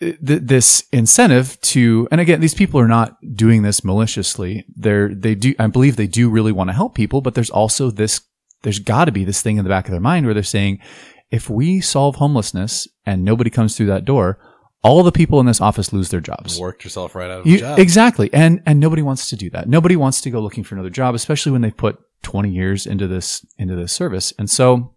th- 0.00 0.18
this 0.20 0.84
incentive 0.92 1.60
to, 1.62 2.08
and 2.10 2.20
again, 2.20 2.40
these 2.40 2.54
people 2.54 2.80
are 2.80 2.88
not 2.88 3.16
doing 3.34 3.62
this 3.62 3.84
maliciously. 3.84 4.64
They're, 4.74 5.14
they 5.14 5.34
do, 5.34 5.54
I 5.58 5.66
believe 5.66 5.96
they 5.96 6.06
do 6.06 6.30
really 6.30 6.52
want 6.52 6.68
to 6.68 6.74
help 6.74 6.94
people, 6.94 7.20
but 7.20 7.34
there's 7.34 7.50
also 7.50 7.90
this, 7.90 8.20
there's 8.62 8.78
got 8.78 9.06
to 9.06 9.12
be 9.12 9.24
this 9.24 9.42
thing 9.42 9.58
in 9.58 9.64
the 9.64 9.70
back 9.70 9.86
of 9.86 9.90
their 9.90 10.00
mind 10.00 10.24
where 10.24 10.34
they're 10.34 10.42
saying, 10.42 10.80
if 11.30 11.50
we 11.50 11.80
solve 11.80 12.16
homelessness 12.16 12.86
and 13.04 13.24
nobody 13.24 13.50
comes 13.50 13.76
through 13.76 13.86
that 13.86 14.04
door, 14.04 14.38
all 14.82 15.02
the 15.02 15.12
people 15.12 15.40
in 15.40 15.46
this 15.46 15.60
office 15.60 15.92
lose 15.92 16.10
their 16.10 16.20
jobs. 16.20 16.60
Worked 16.60 16.84
yourself 16.84 17.14
right 17.14 17.30
out 17.30 17.40
of 17.40 17.46
You- 17.46 17.54
the 17.54 17.60
job. 17.60 17.78
exactly. 17.78 18.30
And, 18.32 18.62
and 18.66 18.78
nobody 18.78 19.02
wants 19.02 19.28
to 19.30 19.36
do 19.36 19.50
that. 19.50 19.68
Nobody 19.68 19.96
wants 19.96 20.20
to 20.20 20.30
go 20.30 20.40
looking 20.40 20.62
for 20.64 20.74
another 20.76 20.90
job, 20.90 21.14
especially 21.14 21.52
when 21.52 21.62
they've 21.62 21.76
put 21.76 21.98
20 22.22 22.50
years 22.50 22.86
into 22.86 23.06
this, 23.08 23.44
into 23.58 23.74
this 23.74 23.92
service. 23.92 24.32
And 24.38 24.48
so 24.48 24.94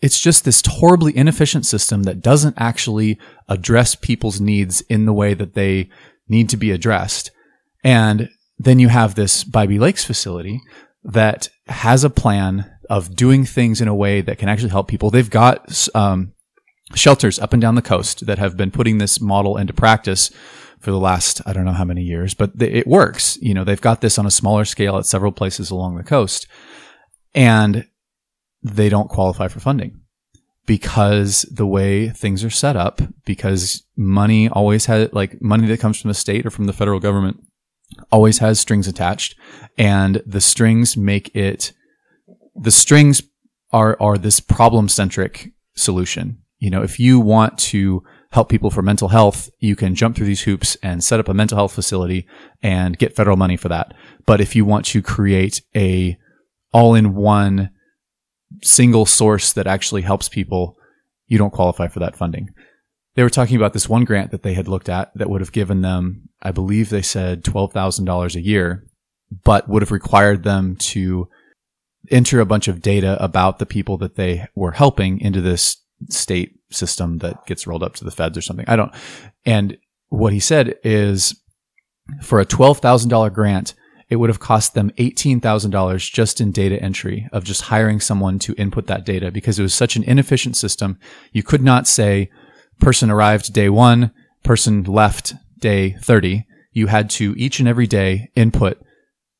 it's 0.00 0.20
just 0.20 0.44
this 0.44 0.62
horribly 0.66 1.16
inefficient 1.16 1.66
system 1.66 2.04
that 2.04 2.20
doesn't 2.20 2.54
actually 2.58 3.18
address 3.48 3.94
people's 3.94 4.40
needs 4.40 4.82
in 4.82 5.06
the 5.06 5.12
way 5.12 5.34
that 5.34 5.54
they 5.54 5.88
need 6.28 6.48
to 6.50 6.56
be 6.56 6.70
addressed. 6.70 7.30
And 7.82 8.28
then 8.58 8.78
you 8.78 8.88
have 8.88 9.14
this 9.14 9.42
Bybee 9.44 9.80
Lakes 9.80 10.04
facility 10.04 10.60
that 11.02 11.48
has 11.66 12.04
a 12.04 12.10
plan 12.10 12.70
of 12.90 13.14
doing 13.14 13.44
things 13.44 13.80
in 13.80 13.88
a 13.88 13.94
way 13.94 14.20
that 14.20 14.38
can 14.38 14.48
actually 14.48 14.70
help 14.70 14.88
people. 14.88 15.10
They've 15.10 15.30
got 15.30 15.88
um, 15.94 16.32
shelters 16.94 17.38
up 17.38 17.52
and 17.52 17.62
down 17.62 17.74
the 17.74 17.82
coast 17.82 18.26
that 18.26 18.38
have 18.38 18.56
been 18.56 18.70
putting 18.70 18.98
this 18.98 19.20
model 19.20 19.56
into 19.56 19.72
practice 19.72 20.30
for 20.78 20.90
the 20.90 20.98
last 20.98 21.40
I 21.46 21.52
don't 21.52 21.64
know 21.64 21.72
how 21.72 21.84
many 21.84 22.02
years, 22.02 22.34
but 22.34 22.58
th- 22.58 22.72
it 22.72 22.86
works. 22.86 23.38
You 23.40 23.54
know, 23.54 23.64
they've 23.64 23.80
got 23.80 24.00
this 24.00 24.18
on 24.18 24.26
a 24.26 24.30
smaller 24.30 24.64
scale 24.64 24.98
at 24.98 25.06
several 25.06 25.32
places 25.32 25.70
along 25.70 25.96
the 25.96 26.04
coast, 26.04 26.46
and 27.34 27.86
they 28.62 28.88
don't 28.88 29.08
qualify 29.08 29.48
for 29.48 29.60
funding 29.60 30.00
because 30.66 31.42
the 31.50 31.66
way 31.66 32.08
things 32.10 32.44
are 32.44 32.50
set 32.50 32.76
up, 32.76 33.00
because 33.24 33.82
money 33.96 34.48
always 34.48 34.86
has 34.86 35.12
like 35.12 35.40
money 35.40 35.66
that 35.66 35.80
comes 35.80 36.00
from 36.00 36.08
the 36.08 36.14
state 36.14 36.46
or 36.46 36.50
from 36.50 36.66
the 36.66 36.72
federal 36.72 37.00
government 37.00 37.40
always 38.10 38.38
has 38.38 38.60
strings 38.60 38.86
attached, 38.86 39.36
and 39.78 40.22
the 40.26 40.40
strings 40.40 40.96
make 40.96 41.34
it 41.34 41.72
the 42.54 42.70
strings 42.70 43.22
are 43.72 43.96
are 44.00 44.18
this 44.18 44.40
problem 44.40 44.88
centric 44.88 45.52
solution. 45.74 46.38
You 46.58 46.70
know, 46.70 46.82
if 46.82 46.98
you 46.98 47.20
want 47.20 47.58
to 47.58 48.02
help 48.30 48.48
people 48.48 48.70
for 48.70 48.82
mental 48.82 49.08
health, 49.08 49.50
you 49.60 49.76
can 49.76 49.94
jump 49.94 50.16
through 50.16 50.26
these 50.26 50.42
hoops 50.42 50.76
and 50.82 51.04
set 51.04 51.20
up 51.20 51.28
a 51.28 51.34
mental 51.34 51.56
health 51.56 51.72
facility 51.72 52.26
and 52.62 52.98
get 52.98 53.14
federal 53.14 53.36
money 53.36 53.56
for 53.56 53.68
that. 53.68 53.94
But 54.26 54.40
if 54.40 54.56
you 54.56 54.64
want 54.64 54.86
to 54.86 55.02
create 55.02 55.62
a 55.76 56.16
all 56.72 56.94
in 56.94 57.14
one 57.14 57.70
single 58.62 59.06
source 59.06 59.52
that 59.52 59.66
actually 59.66 60.02
helps 60.02 60.28
people, 60.28 60.76
you 61.26 61.38
don't 61.38 61.52
qualify 61.52 61.88
for 61.88 62.00
that 62.00 62.16
funding. 62.16 62.50
They 63.14 63.22
were 63.22 63.30
talking 63.30 63.56
about 63.56 63.72
this 63.72 63.88
one 63.88 64.04
grant 64.04 64.32
that 64.32 64.42
they 64.42 64.54
had 64.54 64.66
looked 64.66 64.88
at 64.88 65.12
that 65.14 65.30
would 65.30 65.40
have 65.40 65.52
given 65.52 65.82
them, 65.82 66.28
I 66.42 66.50
believe 66.50 66.90
they 66.90 67.02
said 67.02 67.44
$12,000 67.44 68.34
a 68.34 68.40
year, 68.40 68.84
but 69.44 69.68
would 69.68 69.82
have 69.82 69.92
required 69.92 70.42
them 70.42 70.76
to 70.76 71.28
enter 72.10 72.40
a 72.40 72.46
bunch 72.46 72.68
of 72.68 72.82
data 72.82 73.22
about 73.22 73.58
the 73.58 73.66
people 73.66 73.96
that 73.98 74.16
they 74.16 74.46
were 74.54 74.72
helping 74.72 75.20
into 75.20 75.40
this 75.40 75.78
state 76.10 76.58
system 76.70 77.18
that 77.18 77.46
gets 77.46 77.66
rolled 77.66 77.82
up 77.82 77.94
to 77.94 78.04
the 78.04 78.10
feds 78.10 78.36
or 78.36 78.42
something. 78.42 78.66
I 78.68 78.76
don't. 78.76 78.92
And 79.44 79.78
what 80.08 80.32
he 80.32 80.40
said 80.40 80.76
is 80.84 81.40
for 82.22 82.40
a 82.40 82.46
$12,000 82.46 83.32
grant, 83.32 83.74
it 84.08 84.16
would 84.16 84.30
have 84.30 84.40
cost 84.40 84.74
them 84.74 84.90
$18,000 84.98 86.12
just 86.12 86.40
in 86.40 86.52
data 86.52 86.80
entry 86.80 87.28
of 87.32 87.44
just 87.44 87.62
hiring 87.62 88.00
someone 88.00 88.38
to 88.40 88.54
input 88.54 88.86
that 88.86 89.06
data 89.06 89.30
because 89.30 89.58
it 89.58 89.62
was 89.62 89.74
such 89.74 89.96
an 89.96 90.04
inefficient 90.04 90.56
system. 90.56 90.98
You 91.32 91.42
could 91.42 91.62
not 91.62 91.88
say 91.88 92.30
person 92.80 93.10
arrived 93.10 93.52
day 93.52 93.68
one, 93.70 94.12
person 94.42 94.82
left 94.84 95.34
day 95.58 95.92
30. 96.00 96.46
You 96.72 96.88
had 96.88 97.08
to 97.10 97.34
each 97.36 97.60
and 97.60 97.68
every 97.68 97.86
day 97.86 98.30
input 98.34 98.83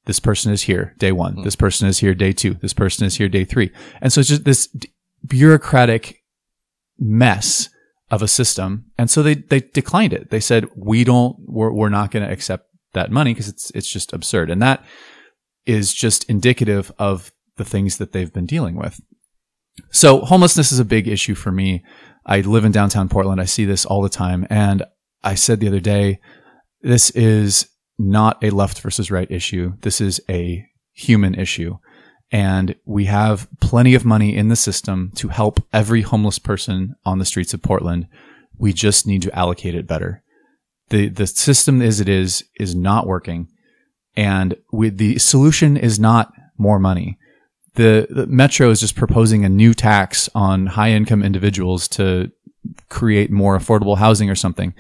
this 0.07 0.21
person 0.21 0.53
is 0.53 0.63
here 0.63 0.95
day 0.99 1.13
one. 1.13 1.35
Hmm. 1.35 1.43
This 1.43 1.57
person 1.57 1.89
is 1.89 1.99
here 1.99 2.15
day 2.15 2.33
two. 2.33 2.55
This 2.55 2.75
person 2.75 3.07
is 3.07 3.17
here 3.17 3.29
day 3.29 3.45
three. 3.45 3.73
And 4.01 4.13
so 4.13 4.21
it's 4.21 4.29
just 4.29 4.45
this 4.45 4.69
bureaucratic 5.27 6.23
mess 6.99 7.71
of 8.11 8.23
a 8.23 8.29
system. 8.29 8.87
And 8.99 9.11
so 9.11 9.23
they, 9.23 9.35
they 9.35 9.61
declined 9.61 10.13
it. 10.13 10.31
They 10.31 10.41
said, 10.41 10.69
we 10.77 11.05
don't, 11.05 11.37
we're, 11.41 11.73
we're 11.73 11.89
not 11.89 12.11
going 12.11 12.25
to 12.25 12.33
accept 12.33 12.67
that 12.93 13.11
money 13.11 13.33
because 13.33 13.49
it's, 13.49 13.71
it's 13.71 13.91
just 13.91 14.13
absurd. 14.13 14.51
And 14.51 14.63
that 14.63 14.85
is 15.67 15.93
just 15.93 16.29
indicative 16.29 16.93
of 16.99 17.33
the 17.57 17.65
things 17.65 17.97
that 17.99 18.13
they've 18.13 18.33
been 18.33 18.47
dealing 18.47 18.77
with. 18.77 19.01
So 19.91 20.21
homelessness 20.21 20.71
is 20.71 20.79
a 20.79 20.85
big 20.85 21.09
issue 21.09 21.35
for 21.35 21.51
me. 21.51 21.83
I 22.27 22.41
live 22.43 22.65
in 22.65 22.73
downtown 22.73 23.09
Portland. 23.09 23.41
I 23.41 23.45
see 23.47 23.65
this 23.65 23.85
all 23.85 24.03
the 24.03 24.09
time. 24.09 24.47
And 24.51 24.85
I 25.23 25.35
said 25.35 25.61
the 25.61 25.69
other 25.69 25.81
day, 25.81 26.21
this 26.83 27.11
is 27.11 27.69
not 27.99 28.43
a 28.43 28.51
left 28.51 28.81
versus 28.81 29.11
right 29.11 29.31
issue. 29.31 29.75
This 29.81 30.01
is 30.01 30.21
a 30.29 30.67
human 30.93 31.35
issue. 31.35 31.79
And 32.31 32.75
we 32.85 33.05
have 33.05 33.49
plenty 33.61 33.95
of 33.95 34.05
money 34.05 34.37
in 34.37 34.49
the 34.49 34.57
system 34.57 35.13
to 35.17 35.29
help 35.29 35.61
every 35.73 36.03
homeless 36.03 36.39
person 36.39 36.97
on 37.05 37.19
the 37.19 37.25
streets 37.25 37.55
of 37.55 37.63
Portland. 37.63 38.09
We 38.59 38.73
just 38.73 39.07
need 39.07 39.23
to 39.23 39.39
allocate 39.39 39.75
it 39.75 39.87
better. 39.87 40.23
The, 40.89 41.09
the 41.09 41.27
system 41.27 41.81
as 41.81 42.01
it 42.01 42.09
is, 42.09 42.45
is 42.59 42.75
not 42.75 43.07
working. 43.07 43.49
And 44.17 44.57
with 44.73 44.99
the 44.99 45.19
solution 45.19 45.77
is 45.77 45.99
not 45.99 46.33
more 46.59 46.79
money. 46.79 47.19
The, 47.75 48.07
the 48.11 48.27
Metro 48.27 48.71
is 48.71 48.81
just 48.81 48.95
proposing 48.95 49.45
a 49.45 49.49
new 49.49 49.75
tax 49.75 50.29
on 50.35 50.67
high 50.67 50.91
income 50.91 51.23
individuals 51.23 51.89
to 51.89 52.31
create 52.89 53.31
more 53.31 53.59
affordable 53.59 53.99
housing 53.99 54.31
or 54.31 54.35
something. 54.35 54.75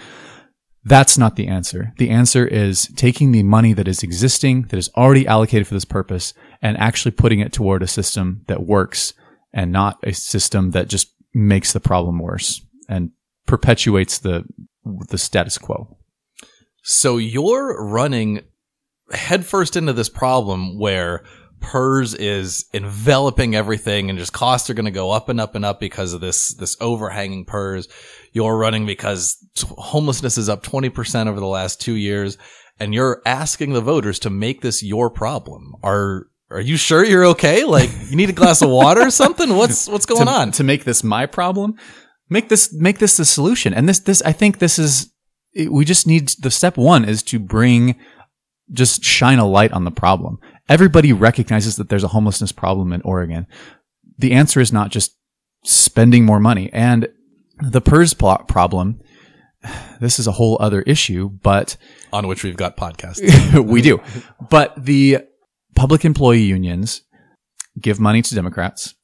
That's 0.85 1.17
not 1.17 1.37
the 1.37 1.49
answer. 1.49 1.95
The 1.97 2.11
answer 2.11 2.47
is 2.47 2.89
taking 2.95 3.33
the 3.33 3.43
money 3.43 3.73
that 3.73 3.89
is 3.89 4.03
existing, 4.03 4.65
that 4.65 4.77
is 4.77 4.91
already 4.97 5.27
allocated 5.27 5.67
for 5.67 5.75
this 5.75 5.85
purpose, 5.85 6.35
and 6.61 6.77
actually 6.77 7.13
putting 7.13 7.41
it 7.41 7.53
toward 7.53 7.83
a 7.83 7.87
system 7.87 8.43
that 8.49 8.67
works 8.67 9.15
and 9.53 9.73
not 9.73 9.99
a 10.03 10.13
system 10.13 10.73
that 10.73 10.89
just 10.89 11.09
makes 11.33 11.73
the 11.73 11.81
problem 11.81 12.19
worse 12.19 12.61
and 12.89 13.11
perpetuates 13.47 14.19
the 14.19 14.45
the 14.85 15.19
status 15.19 15.57
quo. 15.57 15.97
So 16.83 17.17
you're 17.17 17.83
running 17.83 18.43
headfirst 19.11 19.77
into 19.77 19.95
this 19.95 20.09
problem 20.09 20.79
where 20.79 21.25
PERS 21.61 22.15
is 22.15 22.67
enveloping 22.73 23.55
everything 23.55 24.11
and 24.11 24.19
just 24.19 24.33
costs 24.33 24.69
are 24.71 24.75
going 24.75 24.85
to 24.85 24.91
go 24.91 25.11
up 25.11 25.29
and 25.29 25.41
up 25.41 25.55
and 25.55 25.65
up 25.65 25.81
because 25.81 26.13
of 26.13 26.21
this, 26.21 26.55
this 26.55 26.77
overhanging 26.81 27.45
PERS. 27.45 27.89
You're 28.33 28.57
running 28.57 28.87
because 28.87 29.37
t- 29.55 29.67
homelessness 29.71 30.39
is 30.39 30.49
up 30.49 30.63
20% 30.63 31.27
over 31.27 31.41
the 31.41 31.47
last 31.47 31.81
two 31.81 31.95
years 31.95 32.39
and 32.79 32.93
you're 32.93 33.23
asking 33.25 33.73
the 33.73 33.81
voters 33.81 34.19
to 34.21 34.31
make 34.31 34.61
this 34.61 34.83
your 34.83 35.11
problem. 35.11 35.75
Are, 35.83 36.29
are 36.51 36.61
you 36.61 36.77
sure 36.77 37.05
you're 37.05 37.27
okay? 37.27 37.65
Like 37.65 37.91
you 38.11 38.17
need 38.17 38.31
a 38.31 38.35
glass 38.35 38.63
of 38.63 38.71
water 38.71 39.03
or 39.03 39.11
something? 39.11 39.57
What's, 39.57 39.89
what's 39.91 40.07
going 40.07 40.27
to, 40.27 40.33
on? 40.33 40.51
to 40.53 40.65
make 40.65 40.85
this 40.85 41.03
my 41.03 41.27
problem 41.27 41.77
make 42.29 42.49
this 42.49 42.73
make 42.73 42.99
this 42.99 43.17
the 43.17 43.25
solution 43.25 43.75
and 43.75 43.89
this 43.89 44.01
this 44.01 44.23
i 44.23 44.33
think 44.33 44.59
this 44.59 44.79
is 44.79 45.13
we 45.71 45.85
just 45.85 46.07
need 46.07 46.29
the 46.41 46.51
step 46.51 46.77
one 46.77 47.05
is 47.05 47.23
to 47.23 47.39
bring 47.39 47.99
just 48.73 49.05
shine 49.05 49.39
a 49.39 49.47
light 49.47 49.73
on 49.73 49.85
the 49.85 49.91
problem 49.91 50.39
everybody 50.69 51.13
recognizes 51.13 51.77
that 51.77 51.89
there's 51.89 52.05
a 52.05 52.09
homelessness 52.09 52.53
problem 52.53 52.93
in 52.93 53.01
oregon 53.03 53.47
the 54.19 54.33
answer 54.33 54.61
is 54.61 54.73
not 54.73 54.91
just 54.91 55.17
spending 55.65 56.25
more 56.25 56.41
money 56.41 56.71
and 56.73 57.09
the 57.61 57.81
pers 57.81 58.15
pl- 58.15 58.39
problem 58.49 59.01
this 60.01 60.19
is 60.19 60.27
a 60.27 60.33
whole 60.33 60.57
other 60.61 60.83
issue 60.83 61.29
but 61.43 61.77
on 62.15 62.29
which 62.29 62.45
we've 62.45 62.57
got 62.57 62.77
podcasts. 62.77 63.61
we 63.67 63.83
do. 63.83 64.01
But 64.49 64.73
the 64.83 65.19
public 65.75 66.05
employee 66.05 66.43
unions 66.43 67.03
give 67.79 67.99
money 67.99 68.23
to 68.23 68.35
Democrats. 68.35 68.95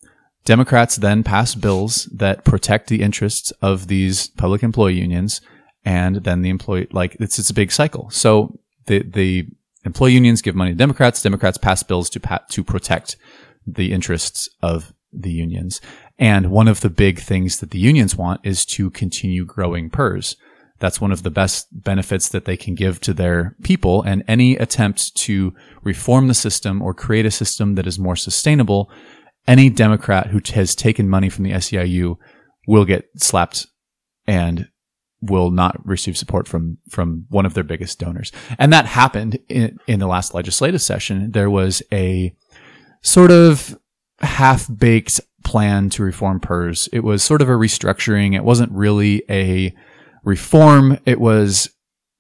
Democrats 0.45 0.97
then 0.97 1.23
pass 1.23 1.55
bills 1.55 2.09
that 2.15 2.45
protect 2.45 2.89
the 2.89 3.03
interests 3.03 3.51
of 3.61 3.89
these 3.89 4.29
public 4.29 4.63
employee 4.63 4.95
unions, 4.95 5.41
and 5.85 6.17
then 6.17 6.41
the 6.43 6.49
employee 6.49 6.87
like 6.93 7.17
it's 7.21 7.39
it's 7.39 7.51
a 7.51 7.55
big 7.55 7.73
cycle. 7.73 8.09
So 8.11 8.59
the 8.87 9.03
the 9.03 9.49
employee 9.85 10.13
unions 10.13 10.43
give 10.43 10.55
money 10.55 10.73
to 10.73 10.77
Democrats. 10.77 11.23
Democrats 11.23 11.59
pass 11.59 11.83
bills 11.83 12.11
to 12.11 12.21
pa- 12.21 12.45
to 12.51 12.65
protect 12.65 13.17
the 13.67 13.93
interests 13.93 14.49
of 14.63 14.93
the 15.13 15.31
unions. 15.31 15.81
And 16.19 16.51
one 16.51 16.69
of 16.69 16.81
the 16.81 16.91
big 16.91 17.21
things 17.21 17.61
that 17.61 17.71
the 17.71 17.79
unions 17.79 18.17
want 18.17 18.41
is 18.45 18.65
to 18.67 18.91
continue 18.91 19.45
growing 19.45 19.91
PERS. 19.91 20.37
That's 20.79 21.01
one 21.01 21.13
of 21.13 21.23
the 21.23 21.31
best 21.31 21.67
benefits 21.73 22.29
that 22.29 22.47
they 22.47 22.57
can 22.57 22.75
give 22.75 23.01
to 23.01 23.13
their 23.13 23.57
people. 23.63 24.03
And 24.03 24.25
any 24.27 24.57
attempt 24.57 25.15
to 25.17 25.55
reform 25.83 26.29
the 26.29 26.35
system 26.35 26.81
or 26.81 26.95
create 26.95 27.27
a 27.27 27.31
system 27.31 27.75
that 27.75 27.87
is 27.87 27.99
more 27.99 28.17
sustainable, 28.17 28.91
any 29.47 29.69
Democrat 29.69 30.29
who 30.29 30.41
has 30.55 30.75
taken 30.75 31.09
money 31.09 31.29
from 31.29 31.45
the 31.45 31.53
SEIU 31.53 32.17
will 32.67 32.85
get 32.85 33.09
slapped 33.17 33.67
and 34.27 34.69
will 35.23 35.51
not 35.51 35.85
receive 35.87 36.17
support 36.17 36.49
from 36.49 36.79
from 36.89 37.27
one 37.29 37.47
of 37.47 37.55
their 37.55 37.65
biggest 37.65 37.99
donors. 37.99 38.33
And 38.59 38.73
that 38.73 38.87
happened 38.87 39.39
in, 39.49 39.79
in 39.87 40.01
the 40.01 40.07
last 40.07 40.35
legislative 40.35 40.83
session. 40.83 41.33
There 41.33 41.51
was 41.51 41.83
a 41.93 42.35
sort 43.03 43.31
of 43.31 43.79
half 44.21 44.67
baked 44.75 45.21
plan 45.45 45.91
to 45.91 46.03
reform 46.03 46.41
PERS. 46.41 46.89
It 46.93 47.01
was 47.01 47.23
sort 47.23 47.43
of 47.43 47.49
a 47.49 47.53
restructuring. 47.53 48.35
It 48.35 48.45
wasn't 48.45 48.73
really 48.73 49.23
a 49.31 49.75
reform. 50.25 50.99
It 51.07 51.21
was, 51.21 51.71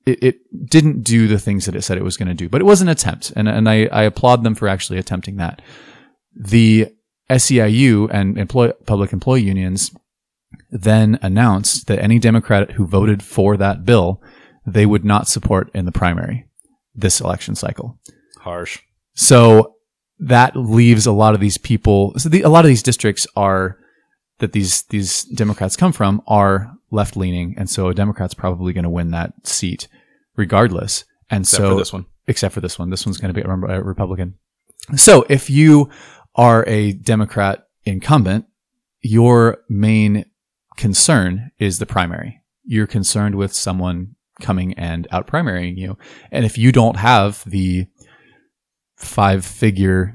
it, 0.07 0.23
it 0.23 0.71
didn't 0.71 1.03
do 1.03 1.29
the 1.29 1.39
things 1.39 1.67
that 1.67 1.77
it 1.77 1.83
said 1.83 1.99
it 1.99 2.05
was 2.05 2.17
going 2.17 2.29
to 2.29 2.35
do, 2.35 2.49
but 2.49 2.61
it 2.61 2.65
was 2.65 2.81
an 2.81 2.89
attempt. 2.89 3.33
And, 3.37 3.49
and 3.49 3.69
I, 3.69 3.87
I 3.87 4.03
applaud 4.05 4.43
them 4.43 4.55
for 4.55 4.69
actually 4.69 4.99
attempting 4.99 5.37
that. 5.37 5.61
The 6.35 6.89
SEIU 7.29 8.09
and 8.11 8.39
employ, 8.39 8.73
public 8.87 9.13
employee 9.13 9.43
unions 9.43 9.93
then 10.71 11.19
announced 11.23 11.87
that 11.87 11.99
any 12.01 12.19
Democrat 12.19 12.73
who 12.73 12.87
voted 12.87 13.23
for 13.23 13.57
that 13.57 13.85
bill, 13.85 14.23
they 14.67 14.87
would 14.87 15.05
not 15.05 15.29
support 15.29 15.71
in 15.75 15.85
the 15.85 15.93
primary 15.93 16.47
this 16.95 17.21
election 17.21 17.55
cycle. 17.55 17.99
Harsh. 18.41 18.79
So 19.15 19.75
that 20.19 20.57
leaves 20.57 21.07
a 21.07 21.13
lot 21.13 21.35
of 21.35 21.41
these 21.41 21.59
people. 21.59 22.15
So 22.19 22.29
the, 22.29 22.43
a 22.43 22.49
lot 22.49 22.65
of 22.65 22.69
these 22.69 22.83
districts 22.83 23.27
are 23.37 23.79
that 24.39 24.53
these 24.53 24.83
these 24.85 25.25
Democrats 25.25 25.77
come 25.77 25.93
from 25.93 26.23
are 26.27 26.73
left 26.91 27.17
leaning, 27.17 27.55
and 27.57 27.69
so 27.69 27.89
a 27.89 27.95
Democrat's 27.95 28.35
probably 28.35 28.73
going 28.73 28.85
to 28.85 28.91
win 28.91 29.11
that 29.11 29.33
seat 29.47 29.89
regardless. 30.37 31.05
And 31.31 31.43
Except 31.43 31.61
so 31.61 31.71
for 31.71 31.77
this 31.77 31.93
one. 31.93 32.07
except 32.27 32.55
for 32.55 32.61
this 32.61 32.79
one, 32.79 32.91
this 32.91 33.07
one's 33.07 33.19
going 33.19 33.33
to 33.33 33.41
be 33.41 33.47
a 33.47 33.51
a 33.51 33.83
Republican. 33.83 34.35
So 34.97 35.27
if 35.29 35.51
you 35.51 35.91
are 36.35 36.65
a 36.67 36.93
Democrat 36.93 37.67
incumbent, 37.85 38.47
your 39.03 39.59
main 39.69 40.25
concern 40.81 41.53
is 41.59 41.79
the 41.79 41.87
primary. 41.87 42.41
You're 42.65 42.87
concerned 42.87 43.35
with 43.35 43.53
someone 43.53 44.17
coming 44.41 44.73
and 44.75 45.07
out 45.11 45.27
primarying 45.27 45.77
you. 45.77 45.99
And 46.33 46.47
if 46.47 46.57
you 46.57 46.73
don't 46.73 46.97
have 46.97 47.45
the 47.47 47.87
five 48.97 49.45
figure, 49.45 50.15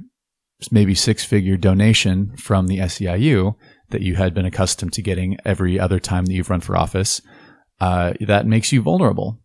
maybe 0.71 0.95
six 0.95 1.23
figure 1.23 1.55
donation 1.55 2.35
from 2.37 2.65
the 2.65 2.79
SEIU 2.79 3.55
that 3.91 4.01
you 4.01 4.15
had 4.15 4.33
been 4.33 4.45
accustomed 4.45 4.91
to 4.93 5.03
getting 5.03 5.37
every 5.45 5.79
other 5.79 5.99
time 5.99 6.25
that 6.25 6.33
you've 6.33 6.49
run 6.49 6.61
for 6.61 6.75
office, 6.75 7.21
uh, 7.79 8.13
that 8.21 8.47
makes 8.47 8.71
you 8.71 8.81
vulnerable. 8.81 9.39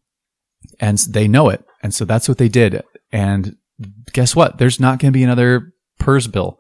And 0.79 0.97
they 0.97 1.29
know 1.29 1.51
it. 1.51 1.63
And 1.83 1.93
so 1.93 2.07
that's 2.07 2.29
what 2.29 2.39
they 2.39 2.49
did. 2.49 2.83
And 3.13 3.57
guess 4.15 4.35
what? 4.35 4.57
There's 4.57 4.81
not 4.81 4.99
going 4.99 5.13
to 5.13 5.19
be 5.19 5.25
another 5.25 5.75
PERS 5.99 6.29
bill 6.29 6.59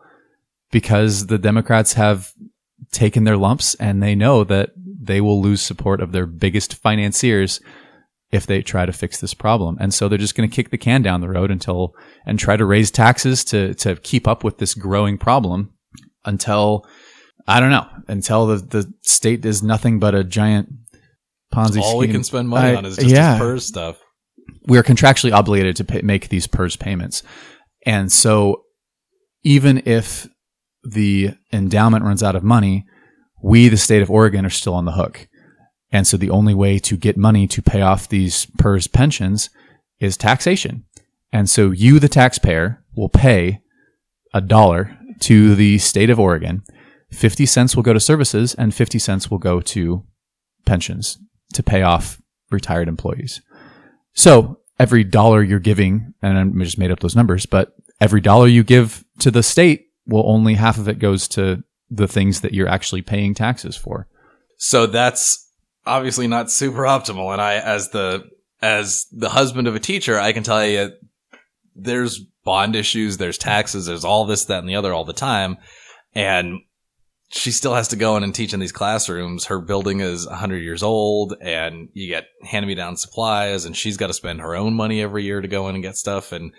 because 0.71 1.29
the 1.29 1.39
Democrats 1.39 1.95
have 1.95 2.35
taken 2.93 3.25
their 3.25 3.37
lumps 3.37 3.75
and 3.77 4.03
they 4.03 4.15
know 4.15 4.45
that 4.45 4.71
they 4.77 5.21
will 5.21 5.41
lose 5.41 5.63
support 5.63 6.01
of 6.01 6.13
their 6.13 6.27
biggest 6.27 6.75
financiers 6.75 7.61
if 8.31 8.47
they 8.47 8.63
try 8.63 8.87
to 8.87 8.93
fix 8.93 9.19
this 9.21 9.35
problem. 9.35 9.77
And 9.81 9.93
so 9.93 10.09
they're 10.09 10.19
just 10.19 10.37
going 10.37 10.49
to 10.49 10.55
kick 10.55 10.71
the 10.71 10.79
can 10.79 11.03
down 11.03 11.21
the 11.21 11.29
road 11.29 11.51
until 11.51 11.95
and 12.25 12.39
try 12.39 12.57
to 12.57 12.65
raise 12.65 12.91
taxes 12.91 13.45
to 13.47 13.75
to 13.75 13.97
keep 13.97 14.29
up 14.29 14.45
with 14.45 14.59
this 14.59 14.75
growing 14.75 15.19
problem 15.19 15.73
until 16.25 16.87
I 17.49 17.59
don't 17.61 17.71
know, 17.71 17.87
until 18.09 18.47
the 18.47 18.57
the 18.57 18.93
state 19.03 19.45
is 19.45 19.63
nothing 19.63 19.99
but 19.99 20.15
a 20.15 20.23
giant 20.23 20.69
Ponzi 21.53 21.81
All 21.81 21.99
we 21.99 22.07
scheme. 22.07 22.15
can 22.15 22.25
spend 22.25 22.49
money 22.49 22.73
I- 22.73 22.75
on 22.77 22.85
is 22.85 22.97
just 22.97 23.09
yeah. 23.09 23.37
PERS 23.39 23.67
stuff. 23.67 23.99
we 24.67 24.79
are 24.79 24.85
contractually 24.85 25.33
obligated 25.33 25.75
to 25.77 25.85
pay, 25.85 26.01
make 26.03 26.29
these 26.29 26.47
PERS 26.47 26.77
payments. 26.77 27.25
And 27.85 28.13
so 28.13 28.63
even 29.43 29.83
if 29.87 30.29
the 30.85 31.35
endowment 31.53 32.05
runs 32.05 32.23
out 32.23 32.37
of 32.37 32.43
money, 32.43 32.87
we, 33.43 33.69
the 33.69 33.77
state 33.77 34.03
of 34.03 34.11
Oregon, 34.11 34.45
are 34.45 34.51
still 34.51 34.75
on 34.75 34.85
the 34.85 34.93
hook. 34.93 35.29
And 35.93 36.07
so 36.07 36.17
the 36.17 36.31
only 36.31 36.55
way 36.55 36.79
to 36.79 36.97
get 36.97 37.17
money 37.17 37.47
to 37.49 37.63
pay 37.63 37.83
off 37.83 38.09
these 38.09 38.47
PERS 38.59 38.87
pensions 38.87 39.51
is 39.99 40.17
taxation. 40.17 40.85
And 41.33 41.49
so 41.49 41.71
you, 41.71 41.99
the 41.99 42.09
taxpayer, 42.09 42.85
will 42.95 43.09
pay 43.09 43.61
a 44.33 44.41
dollar 44.41 44.97
to 45.21 45.55
the 45.55 45.79
state 45.79 46.11
of 46.11 46.21
Oregon. 46.21 46.63
50 47.11 47.47
cents 47.47 47.75
will 47.75 47.83
go 47.83 47.93
to 47.93 48.01
services 48.01 48.55
and 48.55 48.75
50 48.75 48.99
cents 48.99 49.31
will 49.31 49.39
go 49.39 49.61
to 49.61 50.05
pensions 50.65 51.19
to 51.55 51.63
pay 51.63 51.83
off 51.83 52.21
retired 52.51 52.89
employees. 52.89 53.43
So 54.13 54.61
every 54.79 55.05
dollar 55.05 55.43
you're 55.43 55.59
giving, 55.59 56.15
and 56.23 56.39
I 56.39 56.65
just 56.65 56.79
made 56.79 56.91
up 56.91 57.01
those 57.01 57.17
numbers, 57.17 57.47
but 57.47 57.75
every 58.01 58.21
dollar 58.21 58.47
you 58.47 58.63
give 58.63 59.05
to 59.21 59.31
the 59.31 59.43
state, 59.43 59.90
well, 60.11 60.25
only 60.27 60.55
half 60.55 60.77
of 60.77 60.89
it 60.89 60.99
goes 60.99 61.29
to 61.29 61.63
the 61.89 62.09
things 62.09 62.41
that 62.41 62.53
you're 62.53 62.69
actually 62.69 63.03
paying 63.03 63.33
taxes 63.33 63.77
for. 63.77 64.07
So 64.59 64.87
that's 64.87 65.49
obviously 65.87 66.27
not 66.27 66.51
super 66.51 66.83
optimal. 66.83 67.33
And 67.33 67.41
I, 67.41 67.55
as 67.55 67.91
the, 67.91 68.29
as 68.61 69.07
the 69.13 69.31
husband 69.31 69.69
of 69.69 69.75
a 69.75 69.81
teacher, 69.81 70.19
I 70.19 70.33
can 70.33 70.43
tell 70.43 70.65
you 70.67 70.93
there's 71.75 72.19
bond 72.45 72.77
issues, 72.77 73.17
there's 73.17 73.39
taxes, 73.39 73.87
there's 73.87 74.05
all 74.05 74.25
this, 74.25 74.45
that, 74.47 74.59
and 74.59 74.69
the 74.69 74.77
other 74.77 74.93
all 74.93 75.05
the 75.05 75.13
time. 75.13 75.57
And 76.15 76.59
she 77.29 77.53
still 77.53 77.75
has 77.75 77.89
to 77.89 77.97
go 77.97 78.17
in 78.17 78.25
and 78.25 78.35
teach 78.35 78.53
in 78.53 78.59
these 78.59 78.73
classrooms. 78.73 79.47
Her 79.47 79.61
building 79.61 80.01
is 80.01 80.27
100 80.27 80.59
years 80.59 80.83
old 80.83 81.35
and 81.41 81.89
you 81.93 82.09
get 82.09 82.27
hand 82.43 82.67
me 82.67 82.75
down 82.75 82.97
supplies 82.97 83.65
and 83.65 83.77
she's 83.77 83.97
got 83.97 84.09
to 84.09 84.15
spend 84.15 84.41
her 84.41 84.57
own 84.57 84.75
money 84.75 85.01
every 85.01 85.23
year 85.23 85.41
to 85.41 85.47
go 85.47 85.69
in 85.69 85.77
and 85.77 85.85
get 85.85 85.97
stuff. 85.97 86.33
And 86.33 86.53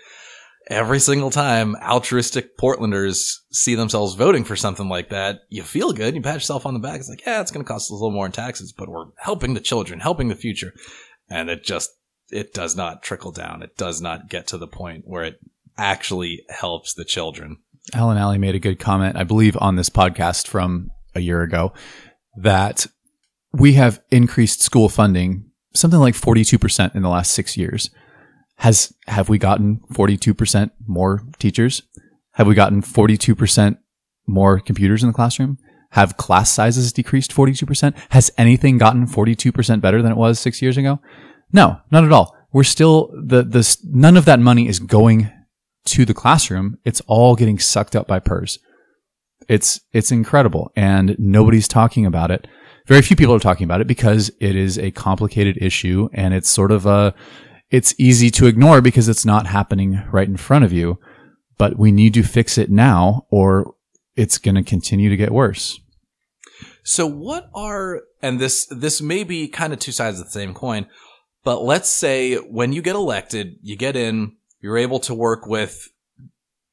every 0.68 1.00
single 1.00 1.30
time 1.30 1.76
altruistic 1.76 2.56
Portlanders 2.56 3.38
see 3.50 3.74
themselves 3.74 4.14
voting 4.14 4.44
for 4.44 4.56
something 4.56 4.88
like 4.88 5.10
that, 5.10 5.40
you 5.48 5.62
feel 5.62 5.92
good. 5.92 6.14
You 6.14 6.22
pat 6.22 6.34
yourself 6.34 6.66
on 6.66 6.74
the 6.74 6.80
back. 6.80 7.00
It's 7.00 7.08
like, 7.08 7.24
yeah, 7.26 7.40
it's 7.40 7.50
going 7.50 7.64
to 7.64 7.68
cost 7.68 7.86
us 7.86 7.90
a 7.90 7.94
little 7.94 8.10
more 8.10 8.26
in 8.26 8.32
taxes, 8.32 8.72
but 8.72 8.88
we're 8.88 9.06
helping 9.18 9.54
the 9.54 9.60
children, 9.60 10.00
helping 10.00 10.28
the 10.28 10.34
future. 10.34 10.72
And 11.28 11.50
it 11.50 11.64
just, 11.64 11.90
it 12.30 12.54
does 12.54 12.76
not 12.76 13.02
trickle 13.02 13.32
down. 13.32 13.62
It 13.62 13.76
does 13.76 14.00
not 14.00 14.28
get 14.28 14.46
to 14.48 14.58
the 14.58 14.66
point 14.66 15.04
where 15.06 15.24
it 15.24 15.40
actually 15.76 16.44
helps 16.48 16.94
the 16.94 17.04
children. 17.04 17.58
Allen 17.94 18.18
Alley 18.18 18.38
made 18.38 18.54
a 18.54 18.60
good 18.60 18.78
comment, 18.78 19.16
I 19.16 19.24
believe, 19.24 19.56
on 19.60 19.76
this 19.76 19.90
podcast 19.90 20.46
from 20.46 20.90
a 21.14 21.20
year 21.20 21.42
ago 21.42 21.72
that 22.36 22.86
we 23.52 23.74
have 23.74 24.00
increased 24.10 24.62
school 24.62 24.88
funding 24.88 25.52
something 25.74 26.00
like 26.00 26.14
42% 26.14 26.94
in 26.94 27.02
the 27.02 27.08
last 27.08 27.32
six 27.32 27.56
years. 27.56 27.90
Has, 28.62 28.94
have 29.08 29.28
we 29.28 29.38
gotten 29.38 29.80
42% 29.92 30.70
more 30.86 31.22
teachers? 31.40 31.82
Have 32.34 32.46
we 32.46 32.54
gotten 32.54 32.80
42% 32.80 33.76
more 34.28 34.60
computers 34.60 35.02
in 35.02 35.08
the 35.08 35.12
classroom? 35.12 35.58
Have 35.90 36.16
class 36.16 36.48
sizes 36.48 36.92
decreased 36.92 37.32
42%? 37.32 37.92
Has 38.10 38.30
anything 38.38 38.78
gotten 38.78 39.08
42% 39.08 39.80
better 39.80 40.00
than 40.00 40.12
it 40.12 40.16
was 40.16 40.38
six 40.38 40.62
years 40.62 40.76
ago? 40.76 41.00
No, 41.52 41.80
not 41.90 42.04
at 42.04 42.12
all. 42.12 42.36
We're 42.52 42.62
still, 42.62 43.10
the, 43.12 43.42
the, 43.42 43.76
none 43.82 44.16
of 44.16 44.26
that 44.26 44.38
money 44.38 44.68
is 44.68 44.78
going 44.78 45.28
to 45.86 46.04
the 46.04 46.14
classroom, 46.14 46.78
it's 46.84 47.02
all 47.08 47.34
getting 47.34 47.58
sucked 47.58 47.96
up 47.96 48.06
by 48.06 48.20
PERS. 48.20 48.60
It's 49.48 49.80
it's 49.92 50.12
incredible, 50.12 50.70
and 50.76 51.16
nobody's 51.18 51.66
talking 51.66 52.06
about 52.06 52.30
it. 52.30 52.46
Very 52.86 53.02
few 53.02 53.16
people 53.16 53.34
are 53.34 53.40
talking 53.40 53.64
about 53.64 53.80
it 53.80 53.88
because 53.88 54.30
it 54.38 54.54
is 54.54 54.78
a 54.78 54.92
complicated 54.92 55.58
issue, 55.60 56.08
and 56.12 56.32
it's 56.32 56.48
sort 56.48 56.70
of 56.70 56.86
a 56.86 57.12
it's 57.72 57.94
easy 57.98 58.30
to 58.30 58.46
ignore 58.46 58.80
because 58.80 59.08
it's 59.08 59.24
not 59.24 59.46
happening 59.46 60.04
right 60.12 60.28
in 60.28 60.36
front 60.36 60.64
of 60.64 60.72
you. 60.72 61.00
But 61.58 61.78
we 61.78 61.90
need 61.90 62.14
to 62.14 62.22
fix 62.22 62.58
it 62.58 62.70
now, 62.70 63.26
or 63.30 63.74
it's 64.14 64.38
going 64.38 64.56
to 64.56 64.62
continue 64.62 65.10
to 65.10 65.16
get 65.16 65.32
worse. 65.32 65.80
So 66.82 67.06
what 67.06 67.48
are, 67.54 68.02
and 68.20 68.40
this, 68.40 68.66
this 68.66 69.00
may 69.00 69.24
be 69.24 69.48
kind 69.48 69.72
of 69.72 69.78
two 69.78 69.92
sides 69.92 70.18
of 70.18 70.26
the 70.26 70.30
same 70.30 70.54
coin, 70.54 70.86
but 71.44 71.62
let's 71.62 71.88
say 71.88 72.36
when 72.36 72.72
you 72.72 72.82
get 72.82 72.96
elected, 72.96 73.56
you 73.62 73.76
get 73.76 73.96
in, 73.96 74.36
you're 74.60 74.78
able 74.78 74.98
to 75.00 75.14
work 75.14 75.46
with 75.46 75.88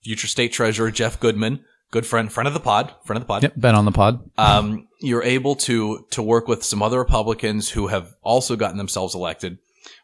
future 0.03 0.27
state 0.27 0.51
treasurer 0.51 0.91
Jeff 0.91 1.19
Gudman, 1.19 1.62
good 1.91 2.05
friend, 2.05 2.31
friend 2.31 2.47
of 2.47 2.53
the 2.53 2.59
pod, 2.59 2.93
friend 3.03 3.17
of 3.17 3.23
the 3.23 3.27
pod. 3.27 3.43
Yep, 3.43 3.59
been 3.59 3.75
on 3.75 3.85
the 3.85 3.91
pod. 3.91 4.29
Um, 4.38 4.88
you're 5.01 5.23
able 5.23 5.55
to 5.55 6.05
to 6.12 6.21
work 6.21 6.47
with 6.47 6.63
some 6.63 6.81
other 6.81 6.99
Republicans 6.99 7.69
who 7.69 7.88
have 7.88 8.15
also 8.21 8.55
gotten 8.55 8.77
themselves 8.77 9.15
elected. 9.15 9.57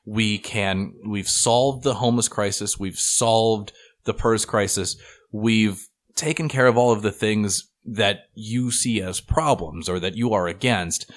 We 0.05 0.37
can 0.37 0.93
we've 1.07 1.29
solved 1.29 1.83
the 1.83 1.95
homeless 1.95 2.27
crisis. 2.27 2.79
We've 2.79 2.99
solved 2.99 3.73
the 4.05 4.13
PERS 4.13 4.45
crisis. 4.45 4.97
We've 5.31 5.87
taken 6.15 6.47
care 6.47 6.67
of 6.67 6.77
all 6.77 6.91
of 6.91 7.01
the 7.01 7.11
things 7.11 7.69
that 7.85 8.21
you 8.33 8.71
see 8.71 9.01
as 9.01 9.21
problems 9.21 9.87
or 9.87 9.99
that 9.99 10.15
you 10.15 10.33
are 10.33 10.47
against. 10.47 11.09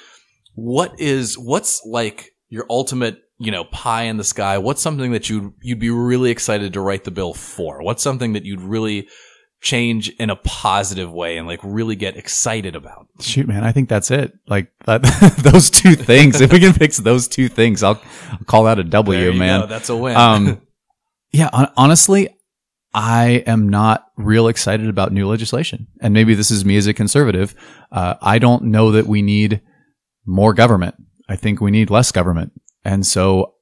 What 0.54 0.98
is 0.98 1.38
what's 1.38 1.84
like 1.86 2.34
your 2.48 2.66
ultimate 2.68 3.18
you 3.38 3.50
know 3.50 3.64
pie 3.64 4.04
in 4.04 4.16
the 4.16 4.24
sky? 4.24 4.58
What's 4.58 4.82
something 4.82 5.12
that 5.12 5.30
you 5.30 5.54
you'd 5.62 5.78
be 5.78 5.90
really 5.90 6.30
excited 6.30 6.72
to 6.72 6.80
write 6.80 7.04
the 7.04 7.10
bill 7.10 7.34
for? 7.34 7.82
What's 7.82 8.02
something 8.02 8.32
that 8.32 8.44
you'd 8.44 8.60
really 8.60 9.08
change 9.60 10.08
in 10.08 10.30
a 10.30 10.36
positive 10.36 11.12
way 11.12 11.36
and 11.36 11.46
like 11.46 11.60
really 11.62 11.96
get 11.96 12.16
excited 12.16 12.76
about. 12.76 13.08
Shoot, 13.20 13.48
man, 13.48 13.64
I 13.64 13.72
think 13.72 13.88
that's 13.88 14.10
it. 14.10 14.32
Like 14.46 14.72
that, 14.86 15.02
those 15.38 15.70
two 15.70 15.94
things. 15.94 16.40
if 16.40 16.52
we 16.52 16.60
can 16.60 16.72
fix 16.72 16.98
those 16.98 17.28
two 17.28 17.48
things, 17.48 17.82
I'll, 17.82 18.00
I'll 18.30 18.38
call 18.46 18.64
that 18.64 18.78
a 18.78 18.84
W, 18.84 19.32
man. 19.32 19.62
go. 19.62 19.66
That's 19.66 19.88
a 19.88 19.96
win. 19.96 20.16
Um, 20.16 20.60
yeah, 21.32 21.50
hon- 21.52 21.72
honestly, 21.76 22.28
I 22.94 23.44
am 23.46 23.68
not 23.68 24.06
real 24.16 24.48
excited 24.48 24.88
about 24.88 25.12
new 25.12 25.28
legislation. 25.28 25.88
And 26.00 26.14
maybe 26.14 26.34
this 26.34 26.50
is 26.50 26.64
me 26.64 26.76
as 26.76 26.86
a 26.86 26.94
conservative. 26.94 27.54
Uh, 27.92 28.14
I 28.22 28.38
don't 28.38 28.64
know 28.64 28.92
that 28.92 29.06
we 29.06 29.22
need 29.22 29.60
more 30.24 30.54
government. 30.54 30.94
I 31.28 31.36
think 31.36 31.60
we 31.60 31.70
need 31.70 31.90
less 31.90 32.12
government. 32.12 32.52
And 32.84 33.04
so 33.06 33.54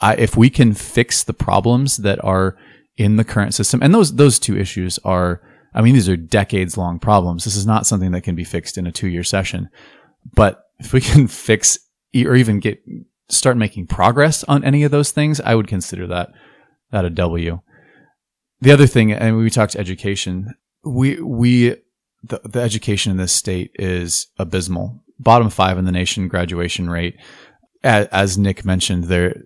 I, 0.00 0.14
if 0.14 0.36
we 0.36 0.50
can 0.50 0.74
fix 0.74 1.24
the 1.24 1.32
problems 1.32 1.98
that 1.98 2.22
are 2.24 2.56
in 2.98 3.16
the 3.16 3.24
current 3.24 3.54
system, 3.54 3.80
and 3.82 3.94
those, 3.94 4.16
those 4.16 4.38
two 4.38 4.58
issues 4.58 4.98
are, 5.04 5.40
I 5.72 5.80
mean, 5.80 5.94
these 5.94 6.08
are 6.08 6.16
decades 6.16 6.76
long 6.76 6.98
problems. 6.98 7.44
This 7.44 7.56
is 7.56 7.66
not 7.66 7.86
something 7.86 8.10
that 8.10 8.22
can 8.22 8.34
be 8.34 8.44
fixed 8.44 8.76
in 8.76 8.86
a 8.86 8.92
two 8.92 9.08
year 9.08 9.24
session. 9.24 9.70
But 10.34 10.64
if 10.78 10.92
we 10.92 11.00
can 11.00 11.28
fix 11.28 11.78
or 12.14 12.34
even 12.34 12.60
get 12.60 12.82
start 13.30 13.56
making 13.56 13.86
progress 13.86 14.44
on 14.44 14.64
any 14.64 14.82
of 14.82 14.90
those 14.90 15.10
things, 15.10 15.40
I 15.40 15.54
would 15.54 15.68
consider 15.68 16.06
that 16.08 16.30
that 16.90 17.04
a 17.04 17.10
W. 17.10 17.60
The 18.60 18.72
other 18.72 18.86
thing, 18.86 19.12
and 19.12 19.36
we 19.36 19.50
talked 19.50 19.76
education, 19.76 20.54
we 20.84 21.20
we 21.20 21.76
the, 22.24 22.40
the 22.44 22.60
education 22.60 23.12
in 23.12 23.18
this 23.18 23.32
state 23.32 23.70
is 23.74 24.28
abysmal. 24.38 25.04
Bottom 25.20 25.50
five 25.50 25.78
in 25.78 25.84
the 25.84 25.92
nation 25.92 26.28
graduation 26.28 26.90
rate. 26.90 27.16
As, 27.84 28.06
as 28.08 28.38
Nick 28.38 28.64
mentioned, 28.64 29.04
they're 29.04 29.42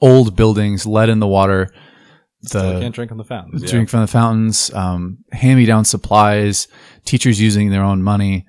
old 0.00 0.36
buildings, 0.36 0.86
lead 0.86 1.08
in 1.08 1.20
the 1.20 1.28
water. 1.28 1.72
Still 2.46 2.74
The 2.74 2.80
can't 2.80 2.94
drink 2.94 3.10
on 3.12 3.18
the 3.18 3.24
fountains. 3.24 3.62
yeah. 3.62 3.70
drink 3.70 3.88
from 3.88 4.00
the 4.00 4.06
fountains, 4.06 4.72
um, 4.74 5.18
hand 5.32 5.58
me 5.58 5.66
down 5.66 5.84
supplies, 5.84 6.68
teachers 7.04 7.40
using 7.40 7.70
their 7.70 7.82
own 7.82 8.02
money. 8.02 8.46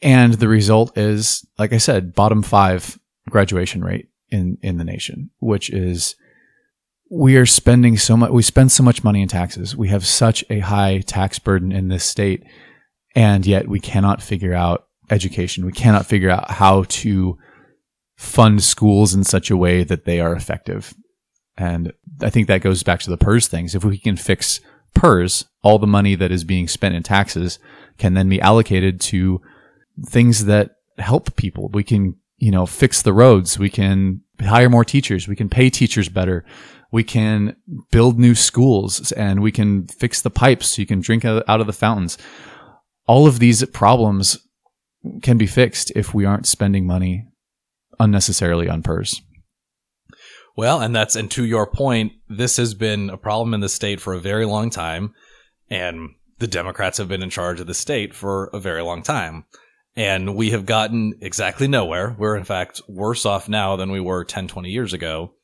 And 0.00 0.34
the 0.34 0.48
result 0.48 0.96
is, 0.98 1.46
like 1.58 1.72
I 1.72 1.78
said, 1.78 2.14
bottom 2.14 2.42
five 2.42 2.98
graduation 3.30 3.84
rate 3.84 4.08
in, 4.30 4.58
in 4.62 4.78
the 4.78 4.84
nation, 4.84 5.30
which 5.38 5.70
is 5.70 6.16
we 7.10 7.36
are 7.36 7.46
spending 7.46 7.96
so 7.98 8.16
much, 8.16 8.30
we 8.30 8.42
spend 8.42 8.72
so 8.72 8.82
much 8.82 9.04
money 9.04 9.22
in 9.22 9.28
taxes. 9.28 9.76
We 9.76 9.88
have 9.88 10.06
such 10.06 10.44
a 10.48 10.60
high 10.60 11.00
tax 11.06 11.38
burden 11.38 11.70
in 11.70 11.88
this 11.88 12.04
state. 12.04 12.42
And 13.14 13.46
yet 13.46 13.68
we 13.68 13.80
cannot 13.80 14.22
figure 14.22 14.54
out 14.54 14.86
education. 15.10 15.66
We 15.66 15.72
cannot 15.72 16.06
figure 16.06 16.30
out 16.30 16.50
how 16.50 16.84
to 16.84 17.36
fund 18.16 18.62
schools 18.62 19.12
in 19.14 19.24
such 19.24 19.50
a 19.50 19.56
way 19.56 19.84
that 19.84 20.04
they 20.06 20.20
are 20.20 20.34
effective. 20.34 20.94
And 21.62 21.92
I 22.20 22.28
think 22.28 22.48
that 22.48 22.60
goes 22.60 22.82
back 22.82 22.98
to 23.00 23.10
the 23.10 23.16
PERS 23.16 23.46
things. 23.46 23.76
If 23.76 23.84
we 23.84 23.96
can 23.96 24.16
fix 24.16 24.60
PERS, 24.94 25.44
all 25.62 25.78
the 25.78 25.86
money 25.86 26.16
that 26.16 26.32
is 26.32 26.42
being 26.42 26.66
spent 26.66 26.96
in 26.96 27.04
taxes 27.04 27.60
can 27.98 28.14
then 28.14 28.28
be 28.28 28.40
allocated 28.40 29.00
to 29.02 29.40
things 30.04 30.46
that 30.46 30.72
help 30.98 31.36
people. 31.36 31.68
We 31.68 31.84
can, 31.84 32.16
you 32.38 32.50
know, 32.50 32.66
fix 32.66 33.00
the 33.00 33.12
roads. 33.12 33.60
We 33.60 33.70
can 33.70 34.22
hire 34.40 34.68
more 34.68 34.84
teachers. 34.84 35.28
We 35.28 35.36
can 35.36 35.48
pay 35.48 35.70
teachers 35.70 36.08
better. 36.08 36.44
We 36.90 37.04
can 37.04 37.54
build 37.92 38.18
new 38.18 38.34
schools 38.34 39.12
and 39.12 39.40
we 39.40 39.52
can 39.52 39.86
fix 39.86 40.20
the 40.20 40.30
pipes 40.30 40.66
so 40.70 40.82
you 40.82 40.86
can 40.86 41.00
drink 41.00 41.24
out 41.24 41.44
of 41.48 41.68
the 41.68 41.72
fountains. 41.72 42.18
All 43.06 43.28
of 43.28 43.38
these 43.38 43.64
problems 43.66 44.36
can 45.22 45.38
be 45.38 45.46
fixed 45.46 45.92
if 45.94 46.12
we 46.12 46.24
aren't 46.24 46.46
spending 46.48 46.88
money 46.88 47.28
unnecessarily 48.00 48.68
on 48.68 48.82
PERS. 48.82 49.22
Well, 50.56 50.80
and 50.80 50.94
that's 50.94 51.16
and 51.16 51.30
to 51.32 51.44
your 51.44 51.66
point, 51.66 52.12
this 52.28 52.56
has 52.58 52.74
been 52.74 53.10
a 53.10 53.16
problem 53.16 53.54
in 53.54 53.60
the 53.60 53.68
state 53.68 54.00
for 54.00 54.12
a 54.12 54.20
very 54.20 54.44
long 54.44 54.70
time, 54.70 55.14
and 55.70 56.10
the 56.38 56.46
Democrats 56.46 56.98
have 56.98 57.08
been 57.08 57.22
in 57.22 57.30
charge 57.30 57.60
of 57.60 57.66
the 57.66 57.74
state 57.74 58.14
for 58.14 58.50
a 58.52 58.58
very 58.58 58.82
long 58.82 59.02
time. 59.02 59.44
And 59.94 60.34
we 60.34 60.50
have 60.50 60.66
gotten 60.66 61.14
exactly 61.20 61.68
nowhere. 61.68 62.16
We're 62.18 62.36
in 62.36 62.44
fact 62.44 62.80
worse 62.88 63.26
off 63.26 63.48
now 63.48 63.76
than 63.76 63.92
we 63.92 64.00
were 64.00 64.24
10, 64.24 64.48
20 64.48 64.70
years 64.70 64.92
ago. 64.92 65.34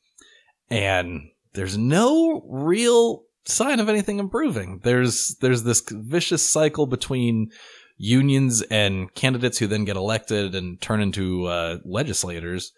And 0.69 1.29
there's 1.53 1.77
no 1.77 2.43
real 2.49 3.23
sign 3.45 3.79
of 3.79 3.89
anything 3.89 4.19
improving. 4.19 4.81
There's 4.83 5.35
there's 5.41 5.63
this 5.63 5.83
vicious 5.89 6.47
cycle 6.47 6.85
between 6.85 7.51
unions 7.97 8.61
and 8.63 9.13
candidates 9.13 9.57
who 9.57 9.67
then 9.67 9.85
get 9.85 9.97
elected 9.97 10.55
and 10.55 10.79
turn 10.81 11.01
into 11.01 11.45
uh, 11.45 11.77
legislators. 11.83 12.71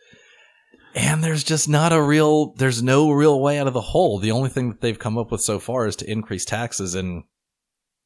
And 0.93 1.23
there's 1.23 1.43
just 1.43 1.69
not 1.69 1.93
a 1.93 2.01
real, 2.01 2.53
there's 2.55 2.83
no 2.83 3.11
real 3.11 3.39
way 3.39 3.59
out 3.59 3.67
of 3.67 3.73
the 3.73 3.81
hole. 3.81 4.19
The 4.19 4.31
only 4.31 4.49
thing 4.49 4.69
that 4.69 4.81
they've 4.81 4.99
come 4.99 5.17
up 5.17 5.31
with 5.31 5.41
so 5.41 5.57
far 5.59 5.87
is 5.87 5.95
to 5.97 6.11
increase 6.11 6.43
taxes. 6.45 6.95
And 6.95 7.23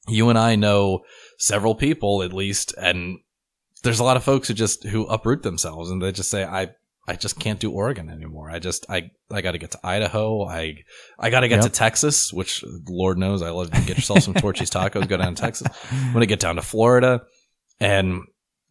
you 0.08 0.30
and 0.30 0.38
I 0.38 0.56
know 0.56 1.02
several 1.39 1.74
people 1.76 2.21
at 2.21 2.32
least, 2.34 2.74
and 2.78 3.17
there's 3.84 4.00
a 4.00 4.04
lot 4.04 4.17
of 4.17 4.24
folks 4.24 4.48
who 4.48 4.54
just, 4.54 4.84
who 4.84 5.06
uproot 5.08 5.41
themselves 5.43 5.89
and 5.89 6.02
they 6.02 6.12
just 6.12 6.30
say, 6.30 6.43
I, 6.43 6.69
I 7.08 7.15
just 7.15 7.39
can't 7.39 7.60
do 7.60 7.71
Oregon 7.71 8.10
anymore. 8.10 8.50
I 8.50 8.60
just, 8.60 8.86
I, 8.89 9.12
I 9.32 9.41
got 9.41 9.52
to 9.52 9.58
get 9.60 9.71
to 9.71 9.80
Idaho. 9.84 10.45
I, 10.48 10.78
I 11.19 11.30
got 11.30 11.41
to 11.41 11.48
get 11.48 11.58
Yep. 11.58 11.63
to 11.65 11.69
Texas, 11.69 12.34
which 12.34 12.63
Lord 12.88 13.17
knows 13.17 13.41
I 13.41 13.50
love 13.52 13.71
to 13.71 13.82
get 13.82 13.98
yourself 13.98 14.24
some 14.24 14.34
Torchy's 14.34 14.71
tacos, 14.71 15.08
go 15.08 15.17
down 15.17 15.36
to 15.36 15.41
Texas. 15.41 15.67
I'm 15.91 16.13
going 16.13 16.21
to 16.21 16.26
get 16.28 16.39
down 16.39 16.56
to 16.56 16.63
Florida. 16.63 17.21
And 17.80 18.21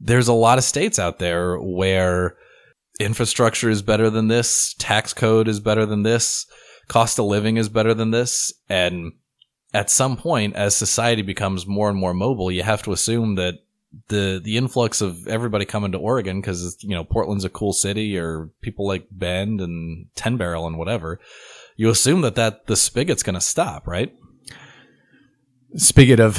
there's 0.01 0.29
a 0.29 0.33
lot 0.33 0.59
of 0.59 0.65
states 0.65 0.99
out 0.99 1.19
there 1.21 1.59
where 1.59 2.37
infrastructure 3.01 3.71
is 3.71 3.83
better 3.83 4.11
than 4.11 4.29
this, 4.29 4.75
tax 4.79 5.13
code 5.13 5.49
is 5.49 5.61
better 5.61 5.87
than 5.87 6.03
this, 6.03 6.47
cost 6.89 7.19
of 7.19 7.27
living 7.27 7.57
is 7.57 7.69
better 7.69 7.95
than 7.95 8.11
this. 8.11 8.53
And 8.69 9.13
at 9.73 9.91
some 9.91 10.17
point, 10.17 10.55
as 10.55 10.77
society 10.77 11.23
becomes 11.23 11.67
more 11.67 11.89
and 11.89 11.99
more 11.99 12.15
mobile, 12.15 12.51
you 12.51 12.63
have 12.63 12.83
to 12.85 12.93
assume 12.93 13.35
that 13.37 13.55
the 14.09 14.41
the 14.43 14.57
influx 14.57 15.01
of 15.01 15.27
everybody 15.29 15.65
coming 15.65 15.93
to 15.93 15.99
Oregon 15.99 16.41
because 16.41 16.83
you 16.83 16.91
know 16.91 17.05
Portland's 17.05 17.45
a 17.45 17.49
cool 17.49 17.73
city, 17.73 18.19
or 18.19 18.51
people 18.61 18.87
like 18.87 19.07
Bend 19.11 19.61
and 19.61 20.07
Ten 20.15 20.37
Barrel 20.37 20.67
and 20.67 20.79
whatever. 20.79 21.21
You 21.77 21.91
assume 21.91 22.21
that 22.23 22.37
that 22.37 22.67
the 22.67 22.77
spigot's 22.77 23.23
going 23.23 23.35
to 23.35 23.41
stop, 23.41 23.87
right? 23.87 24.15
Spigot 25.77 26.21
of 26.21 26.39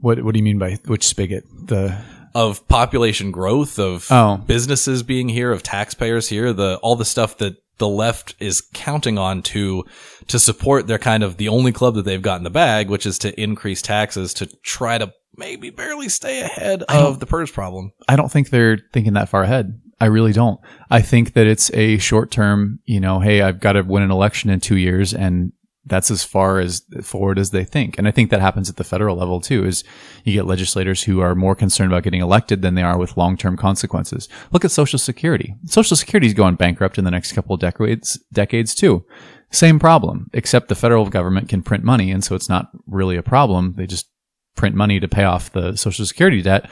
what? 0.00 0.22
What 0.22 0.32
do 0.32 0.38
you 0.38 0.44
mean 0.44 0.58
by 0.58 0.78
which 0.86 1.06
spigot? 1.06 1.44
The 1.66 2.02
Of 2.34 2.66
population 2.68 3.30
growth, 3.30 3.78
of 3.78 4.06
Oh. 4.10 4.36
businesses 4.46 5.02
being 5.02 5.28
here, 5.28 5.50
of 5.52 5.62
taxpayers 5.62 6.28
here, 6.28 6.52
the 6.52 6.76
all 6.82 6.96
the 6.96 7.04
stuff 7.04 7.38
that 7.38 7.56
the 7.78 7.88
left 7.88 8.34
is 8.40 8.60
counting 8.74 9.18
on 9.18 9.40
to 9.40 9.84
to 10.26 10.38
support 10.38 10.86
their 10.88 10.98
kind 10.98 11.22
of 11.22 11.36
the 11.36 11.48
only 11.48 11.72
club 11.72 11.94
that 11.94 12.04
they've 12.04 12.22
got 12.22 12.38
in 12.38 12.44
the 12.44 12.50
bag, 12.50 12.88
which 12.90 13.06
is 13.06 13.18
to 13.20 13.40
increase 13.40 13.80
taxes 13.82 14.34
to 14.34 14.46
try 14.62 14.98
to 14.98 15.12
maybe 15.36 15.70
barely 15.70 16.08
stay 16.08 16.40
ahead 16.40 16.82
of 16.88 17.20
the 17.20 17.26
PERS 17.26 17.52
problem. 17.52 17.92
I 18.08 18.16
don't 18.16 18.30
think 18.30 18.50
they're 18.50 18.78
thinking 18.92 19.12
that 19.12 19.28
far 19.28 19.44
ahead. 19.44 19.80
I 20.00 20.06
really 20.06 20.32
don't. 20.32 20.60
I 20.90 21.00
think 21.00 21.32
that 21.34 21.46
it's 21.46 21.72
a 21.74 21.98
short 21.98 22.30
term, 22.32 22.80
you 22.84 22.98
know, 23.00 23.20
hey, 23.20 23.42
I've 23.42 23.60
got 23.60 23.72
to 23.72 23.82
win 23.82 24.02
an 24.02 24.10
election 24.10 24.50
in 24.50 24.58
two 24.60 24.76
years 24.76 25.14
and 25.14 25.52
that's 25.88 26.10
as 26.10 26.24
far 26.24 26.60
as 26.60 26.82
forward 27.02 27.38
as 27.38 27.50
they 27.50 27.64
think. 27.64 27.98
And 27.98 28.06
I 28.06 28.10
think 28.10 28.30
that 28.30 28.40
happens 28.40 28.68
at 28.68 28.76
the 28.76 28.84
federal 28.84 29.16
level 29.16 29.40
too, 29.40 29.64
is 29.64 29.84
you 30.24 30.32
get 30.32 30.46
legislators 30.46 31.02
who 31.02 31.20
are 31.20 31.34
more 31.34 31.54
concerned 31.54 31.92
about 31.92 32.02
getting 32.02 32.20
elected 32.20 32.62
than 32.62 32.74
they 32.74 32.82
are 32.82 32.98
with 32.98 33.16
long 33.16 33.36
term 33.36 33.56
consequences. 33.56 34.28
Look 34.52 34.64
at 34.64 34.70
Social 34.70 34.98
Security. 34.98 35.54
Social 35.66 35.96
Security 35.96 36.26
is 36.26 36.34
going 36.34 36.56
bankrupt 36.56 36.98
in 36.98 37.04
the 37.04 37.10
next 37.10 37.32
couple 37.32 37.54
of 37.54 37.60
decades, 37.60 38.18
decades 38.32 38.74
too. 38.74 39.04
Same 39.50 39.78
problem, 39.78 40.28
except 40.34 40.68
the 40.68 40.74
federal 40.74 41.08
government 41.08 41.48
can 41.48 41.62
print 41.62 41.82
money. 41.82 42.10
And 42.10 42.22
so 42.22 42.34
it's 42.34 42.48
not 42.48 42.70
really 42.86 43.16
a 43.16 43.22
problem. 43.22 43.74
They 43.76 43.86
just 43.86 44.10
print 44.56 44.74
money 44.74 45.00
to 45.00 45.08
pay 45.08 45.24
off 45.24 45.52
the 45.52 45.76
Social 45.76 46.04
Security 46.04 46.42
debt. 46.42 46.70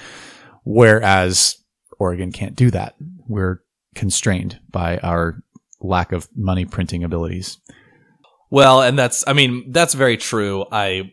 Whereas 0.64 1.56
Oregon 1.98 2.32
can't 2.32 2.56
do 2.56 2.70
that. 2.72 2.96
We're 3.26 3.62
constrained 3.94 4.60
by 4.70 4.98
our 4.98 5.42
lack 5.80 6.12
of 6.12 6.28
money 6.36 6.64
printing 6.64 7.04
abilities. 7.04 7.58
Well, 8.50 8.82
and 8.82 8.98
that's 8.98 9.24
I 9.26 9.32
mean, 9.32 9.72
that's 9.72 9.94
very 9.94 10.16
true. 10.16 10.64
I 10.70 11.12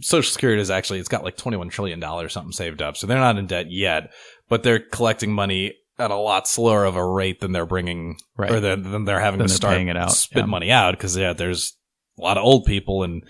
Social 0.00 0.30
Security 0.30 0.60
is 0.60 0.70
actually 0.70 0.98
it's 0.98 1.08
got 1.08 1.24
like 1.24 1.36
21 1.36 1.68
trillion 1.70 2.00
dollars 2.00 2.32
something 2.32 2.52
saved 2.52 2.82
up. 2.82 2.96
So 2.96 3.06
they're 3.06 3.18
not 3.18 3.38
in 3.38 3.46
debt 3.46 3.70
yet, 3.70 4.10
but 4.48 4.62
they're 4.62 4.80
collecting 4.80 5.32
money 5.32 5.74
at 5.98 6.10
a 6.10 6.16
lot 6.16 6.48
slower 6.48 6.84
of 6.84 6.96
a 6.96 7.06
rate 7.06 7.40
than 7.40 7.52
they're 7.52 7.66
bringing 7.66 8.16
Right. 8.36 8.50
or 8.50 8.60
than, 8.60 8.90
than 8.90 9.04
they're 9.04 9.20
having 9.20 9.38
Than 9.38 9.48
to 9.48 9.52
they're 9.52 9.56
start 9.56 9.78
it 9.80 9.96
out, 9.96 10.12
spit 10.12 10.38
yeah. 10.42 10.46
money 10.46 10.70
out 10.70 10.92
because 10.92 11.16
yeah, 11.16 11.32
there's 11.32 11.76
a 12.18 12.22
lot 12.22 12.38
of 12.38 12.44
old 12.44 12.64
people 12.64 13.02
and 13.02 13.22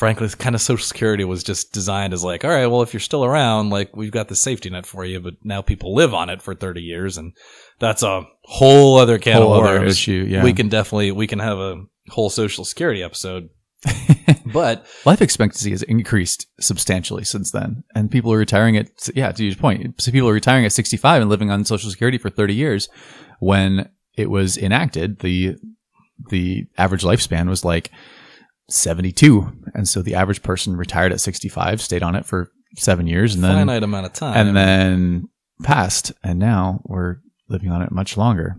frankly, 0.00 0.26
kind 0.30 0.54
of 0.54 0.62
Social 0.62 0.82
Security 0.84 1.24
was 1.24 1.44
just 1.44 1.74
designed 1.74 2.14
as 2.14 2.24
like, 2.24 2.42
all 2.42 2.50
right, 2.50 2.66
well, 2.66 2.80
if 2.80 2.94
you're 2.94 3.00
still 3.00 3.22
around, 3.22 3.68
like 3.68 3.94
we've 3.94 4.10
got 4.10 4.28
the 4.28 4.34
safety 4.34 4.70
net 4.70 4.86
for 4.86 5.04
you, 5.04 5.20
but 5.20 5.34
now 5.44 5.60
people 5.60 5.94
live 5.94 6.14
on 6.14 6.30
it 6.30 6.40
for 6.40 6.54
30 6.54 6.80
years, 6.80 7.18
and 7.18 7.34
that's 7.78 8.02
a 8.02 8.22
whole 8.44 8.96
other 8.96 9.18
can 9.18 9.36
Whole 9.36 9.52
of 9.52 9.62
other 9.62 9.80
worms. 9.80 9.92
issue, 9.92 10.26
yeah. 10.26 10.42
we 10.42 10.54
can 10.54 10.70
definitely 10.70 11.12
we 11.12 11.26
can 11.26 11.38
have 11.38 11.58
a 11.58 11.82
whole 12.08 12.30
Social 12.30 12.64
Security 12.64 13.02
episode, 13.02 13.50
but 14.52 14.86
Life 15.06 15.22
expectancy 15.22 15.70
has 15.70 15.82
increased 15.82 16.46
substantially 16.60 17.24
since 17.24 17.50
then, 17.50 17.84
and 17.94 18.10
people 18.10 18.32
are 18.32 18.38
retiring 18.38 18.76
at 18.76 18.88
yeah. 19.14 19.32
To 19.32 19.44
your 19.44 19.56
point, 19.56 20.00
so 20.00 20.12
people 20.12 20.28
are 20.28 20.34
retiring 20.34 20.64
at 20.64 20.72
65 20.72 21.22
and 21.22 21.30
living 21.30 21.50
on 21.50 21.64
Social 21.64 21.90
Security 21.90 22.18
for 22.18 22.30
30 22.30 22.54
years. 22.54 22.88
When 23.38 23.88
it 24.16 24.30
was 24.30 24.58
enacted, 24.58 25.20
the 25.20 25.56
the 26.28 26.66
average 26.76 27.02
lifespan 27.02 27.48
was 27.48 27.64
like 27.64 27.90
72, 28.68 29.50
and 29.74 29.88
so 29.88 30.02
the 30.02 30.14
average 30.14 30.42
person 30.42 30.76
retired 30.76 31.12
at 31.12 31.20
65, 31.20 31.80
stayed 31.80 32.02
on 32.02 32.14
it 32.14 32.26
for 32.26 32.50
seven 32.76 33.06
years, 33.06 33.34
and 33.34 33.42
then 33.42 33.54
finite 33.54 33.82
amount 33.82 34.06
of 34.06 34.12
time. 34.12 34.46
and 34.46 34.56
then 34.56 35.28
passed, 35.62 36.12
and 36.22 36.38
now 36.38 36.82
we're 36.84 37.16
living 37.48 37.70
on 37.70 37.80
it 37.82 37.90
much 37.90 38.16
longer. 38.16 38.56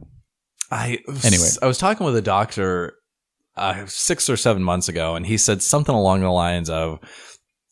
I 0.71 0.99
Anyway. 1.23 1.47
I 1.61 1.67
was 1.67 1.77
talking 1.77 2.05
with 2.05 2.15
a 2.15 2.21
doctor 2.21 2.93
uh, 3.55 3.85
six 3.85 4.29
or 4.29 4.37
seven 4.37 4.63
months 4.63 4.87
ago, 4.89 5.15
and 5.15 5.25
he 5.25 5.37
said 5.37 5.61
something 5.61 5.95
along 5.95 6.21
the 6.21 6.29
lines 6.29 6.69
of, 6.69 6.99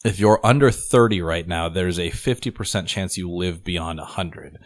"If 0.04 0.20
you're 0.20 0.40
under 0.44 0.72
30 0.72 1.22
right 1.22 1.48
now, 1.48 1.70
there's 1.70 2.00
a 2.00 2.12
50% 2.12 2.88
chance 2.88 3.18
you 3.18 3.30
live 3.30 3.64
beyond 3.64 4.00
100." 4.00 4.58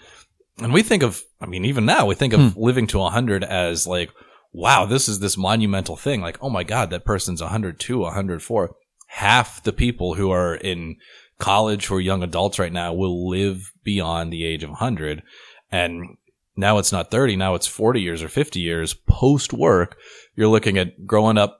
And 0.60 0.73
we 0.73 0.84
think 0.84 1.02
of, 1.04 1.23
I 1.41 1.47
mean, 1.47 1.65
even 1.65 1.86
now 1.86 2.06
we 2.06 2.15
think 2.15 2.34
of 2.34 2.56
living 2.58 2.86
to 2.88 2.99
100 2.99 3.43
as 3.43 3.88
like, 3.88 4.12
wow, 4.52 4.86
this 4.86 5.10
is 5.10 5.19
this 5.19 5.36
monumental 5.36 5.95
thing. 5.95 6.21
Like, 6.21 6.38
oh 6.41 6.49
my 6.49 6.63
god, 6.63 6.91
that 6.91 7.06
person's 7.06 7.41
102, 7.41 7.99
104. 7.99 8.76
half 9.08 9.63
the 9.63 9.73
people 9.73 10.13
who 10.15 10.32
are 10.32 10.56
in 10.56 10.95
college 11.39 11.89
or 11.91 11.99
young 11.99 12.23
adults 12.23 12.60
right 12.60 12.71
now 12.71 12.93
will 12.93 13.30
live 13.30 13.71
beyond 13.84 14.32
the 14.32 14.45
age 14.45 14.63
of 14.63 14.69
100. 14.69 15.23
And 15.71 16.17
now 16.56 16.78
it's 16.78 16.92
not 16.92 17.10
30, 17.12 17.36
now 17.36 17.56
it's 17.56 17.68
40 17.68 18.02
years 18.02 18.22
or 18.24 18.28
50 18.30 18.60
years 18.60 18.94
post 18.94 19.54
work. 19.54 19.98
You're 20.36 20.48
looking 20.48 20.78
at 20.78 21.06
growing 21.06 21.38
up, 21.38 21.60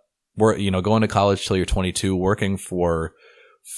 you 0.58 0.72
know, 0.72 0.82
going 0.82 1.02
to 1.02 1.08
college 1.08 1.46
till 1.48 1.58
you're 1.58 1.66
22, 1.66 2.16
working 2.16 2.58
for 2.58 3.14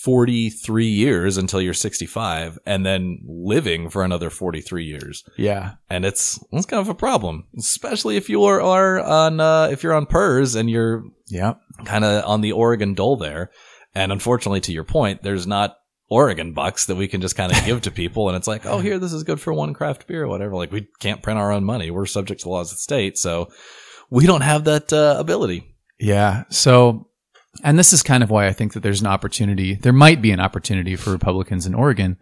43 0.04 0.86
years 0.88 1.38
until 1.38 1.62
you're 1.62 1.74
65 1.74 2.58
and 2.66 2.86
then 2.86 3.20
living 3.28 3.90
for 3.90 4.04
another 4.04 4.30
43 4.30 4.84
years. 4.84 5.24
Yeah. 5.38 5.74
And 5.90 6.06
it's, 6.06 6.40
it's 6.52 6.66
kind 6.66 6.82
of 6.82 6.90
a 6.90 6.96
problem, 6.96 7.46
especially 7.58 8.18
if 8.18 8.28
you 8.30 8.44
are, 8.46 8.62
are 8.62 9.00
on, 9.00 9.40
uh, 9.40 9.70
if 9.72 9.84
you're 9.84 9.94
on 9.94 10.06
PERS 10.08 10.56
and 10.56 10.70
you're 10.70 11.04
Yeah. 11.28 11.56
kind 11.86 12.04
of 12.04 12.26
on 12.26 12.42
the 12.42 12.52
Oregon 12.52 12.94
dole 12.94 13.16
there. 13.18 13.52
And 13.94 14.12
unfortunately, 14.12 14.62
to 14.62 14.74
your 14.74 14.84
point, 14.84 15.24
there's 15.24 15.48
not 15.48 15.78
Oregon 16.10 16.54
bucks 16.54 16.86
that 16.86 16.96
we 16.96 17.08
can 17.08 17.22
just 17.22 17.36
kind 17.36 17.52
of 17.52 17.62
give 17.66 17.82
to 17.82 17.92
people. 17.92 18.30
And 18.30 18.38
it's 18.38 18.48
like, 18.48 18.66
oh, 18.66 18.80
here, 18.80 19.00
this 19.00 19.14
is 19.14 19.24
good 19.24 19.40
for 19.40 19.54
one 19.54 19.74
craft 19.74 20.08
beer 20.08 20.24
or 20.24 20.28
whatever. 20.28 20.56
Like 20.56 20.72
we 20.72 20.88
can't 21.00 21.22
print 21.22 21.40
our 21.40 21.52
own 21.52 21.64
money. 21.64 21.92
We're 21.92 22.06
subject 22.06 22.42
to 22.42 22.46
the 22.46 22.50
laws 22.50 22.72
of 22.72 22.78
the 22.78 22.82
state. 22.82 23.18
So 23.18 23.50
we 24.10 24.26
don't 24.26 24.42
have 24.42 24.66
that 24.66 24.94
uh, 24.94 25.16
ability. 25.18 25.76
Yeah. 26.00 26.44
So, 26.50 27.10
and 27.64 27.80
this 27.80 27.94
is 27.94 28.04
kind 28.04 28.24
of 28.24 28.30
why 28.30 28.48
I 28.48 28.54
think 28.54 28.74
that 28.74 28.84
there's 28.84 29.02
an 29.02 29.08
opportunity. 29.08 29.76
There 29.76 29.94
might 29.94 30.22
be 30.22 30.32
an 30.32 30.40
opportunity 30.40 30.96
for 30.96 31.12
Republicans 31.12 31.66
in 31.66 31.74
Oregon 31.74 32.18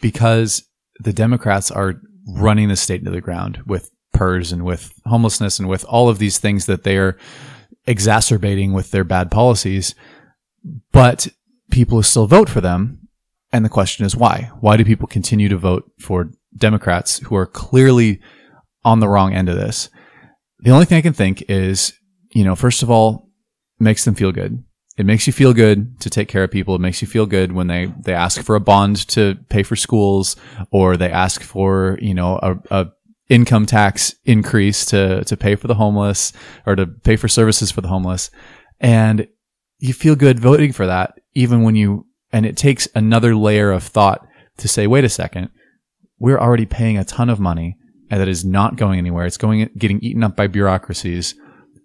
because 0.00 0.64
the 1.00 1.12
Democrats 1.12 1.70
are 1.70 2.00
running 2.26 2.68
the 2.68 2.76
state 2.76 3.00
into 3.00 3.10
the 3.10 3.20
ground 3.20 3.60
with 3.66 3.90
PERS 4.12 4.52
and 4.52 4.64
with 4.64 4.92
homelessness 5.06 5.58
and 5.58 5.68
with 5.68 5.84
all 5.84 6.08
of 6.08 6.18
these 6.18 6.38
things 6.38 6.66
that 6.66 6.82
they 6.82 6.96
are 6.96 7.16
exacerbating 7.86 8.72
with 8.72 8.90
their 8.90 9.04
bad 9.04 9.30
policies. 9.30 9.94
But 10.92 11.28
people 11.70 12.02
still 12.02 12.26
vote 12.26 12.48
for 12.48 12.60
them. 12.60 13.07
And 13.52 13.64
the 13.64 13.70
question 13.70 14.04
is 14.04 14.16
why? 14.16 14.50
Why 14.60 14.76
do 14.76 14.84
people 14.84 15.06
continue 15.06 15.48
to 15.48 15.56
vote 15.56 15.90
for 15.98 16.30
Democrats 16.56 17.18
who 17.18 17.36
are 17.36 17.46
clearly 17.46 18.20
on 18.84 19.00
the 19.00 19.08
wrong 19.08 19.32
end 19.32 19.48
of 19.48 19.56
this? 19.56 19.88
The 20.60 20.70
only 20.70 20.84
thing 20.84 20.98
I 20.98 21.02
can 21.02 21.12
think 21.12 21.44
is, 21.48 21.92
you 22.32 22.44
know, 22.44 22.54
first 22.54 22.82
of 22.82 22.90
all, 22.90 23.30
makes 23.78 24.04
them 24.04 24.14
feel 24.14 24.32
good. 24.32 24.62
It 24.96 25.06
makes 25.06 25.28
you 25.28 25.32
feel 25.32 25.54
good 25.54 26.00
to 26.00 26.10
take 26.10 26.26
care 26.26 26.42
of 26.42 26.50
people. 26.50 26.74
It 26.74 26.80
makes 26.80 27.00
you 27.00 27.06
feel 27.06 27.24
good 27.24 27.52
when 27.52 27.68
they, 27.68 27.92
they 28.00 28.12
ask 28.12 28.42
for 28.42 28.56
a 28.56 28.60
bond 28.60 29.06
to 29.08 29.36
pay 29.48 29.62
for 29.62 29.76
schools 29.76 30.34
or 30.72 30.96
they 30.96 31.10
ask 31.10 31.40
for, 31.40 31.98
you 32.02 32.14
know, 32.14 32.40
a, 32.42 32.56
a 32.70 32.90
income 33.28 33.64
tax 33.64 34.16
increase 34.24 34.84
to, 34.86 35.22
to 35.24 35.36
pay 35.36 35.54
for 35.54 35.68
the 35.68 35.74
homeless 35.74 36.32
or 36.66 36.74
to 36.74 36.86
pay 36.86 37.14
for 37.14 37.28
services 37.28 37.70
for 37.70 37.80
the 37.80 37.88
homeless. 37.88 38.30
And 38.80 39.28
you 39.78 39.92
feel 39.92 40.16
good 40.16 40.40
voting 40.40 40.72
for 40.72 40.86
that, 40.86 41.14
even 41.34 41.62
when 41.62 41.76
you, 41.76 42.07
and 42.32 42.46
it 42.46 42.56
takes 42.56 42.88
another 42.94 43.34
layer 43.34 43.70
of 43.70 43.82
thought 43.82 44.26
to 44.58 44.68
say, 44.68 44.86
wait 44.86 45.04
a 45.04 45.08
second, 45.08 45.50
we're 46.18 46.38
already 46.38 46.66
paying 46.66 46.98
a 46.98 47.04
ton 47.04 47.30
of 47.30 47.40
money 47.40 47.76
and 48.10 48.20
that 48.20 48.28
is 48.28 48.44
not 48.44 48.76
going 48.76 48.98
anywhere. 48.98 49.26
It's 49.26 49.36
going, 49.36 49.68
getting 49.76 50.00
eaten 50.00 50.24
up 50.24 50.36
by 50.36 50.46
bureaucracies. 50.46 51.34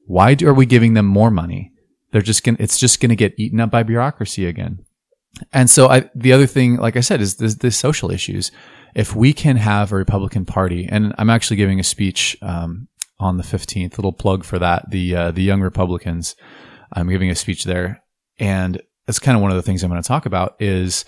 Why 0.06 0.34
do, 0.34 0.48
are 0.48 0.54
we 0.54 0.66
giving 0.66 0.94
them 0.94 1.06
more 1.06 1.32
money? 1.32 1.72
They're 2.12 2.22
just 2.22 2.44
going 2.44 2.58
to, 2.58 2.64
it's 2.64 2.78
just 2.78 3.00
going 3.00 3.10
to 3.10 3.16
get 3.16 3.38
eaten 3.38 3.60
up 3.60 3.72
by 3.72 3.84
bureaucracy 3.84 4.46
again. 4.46 4.86
And 5.52 5.70
so 5.70 5.90
I, 5.90 6.10
the 6.16 6.32
other 6.32 6.46
thing, 6.46 6.78
like 6.78 6.96
I 6.96 7.02
said, 7.02 7.20
is 7.20 7.36
the, 7.36 7.72
social 7.72 8.12
issues. 8.12 8.52
If 8.94 9.16
we 9.16 9.34
can 9.34 9.58
have 9.58 9.92
a 9.92 9.96
Republican 9.96 10.46
Party, 10.46 10.88
and 10.90 11.14
I'm 11.18 11.30
actually 11.30 11.58
giving 11.58 11.80
a 11.80 11.84
speech 11.84 12.38
um, 12.42 12.88
on 13.20 13.38
the 13.38 13.44
15th, 13.44 13.98
little 13.98 14.14
plug 14.14 14.44
for 14.44 14.60
that, 14.60 14.92
the 14.92 15.16
uh, 15.16 15.32
the 15.32 15.42
Young 15.42 15.62
Republicans. 15.62 16.36
I'm 16.92 17.10
giving 17.10 17.32
a 17.32 17.36
speech 17.36 17.64
there, 17.64 18.04
and 18.38 18.80
that's 19.06 19.20
kind 19.20 19.36
of 19.36 19.42
one 19.42 19.52
of 19.52 19.58
the 19.58 19.62
things 19.62 19.84
I'm 19.84 19.90
going 19.90 20.02
to 20.02 20.08
talk 20.08 20.26
about 20.26 20.56
is 20.60 21.06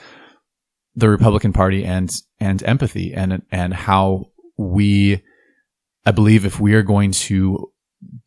the 0.96 1.10
Republican 1.10 1.54
Party 1.54 1.84
and 1.84 2.14
and 2.40 2.64
empathy 2.64 3.14
and 3.14 3.42
and 3.52 3.74
how 3.74 4.32
we, 4.58 5.22
I 6.06 6.12
believe, 6.12 6.46
if 6.46 6.60
we 6.60 6.74
are 6.74 6.84
going 6.84 7.12
to 7.12 7.72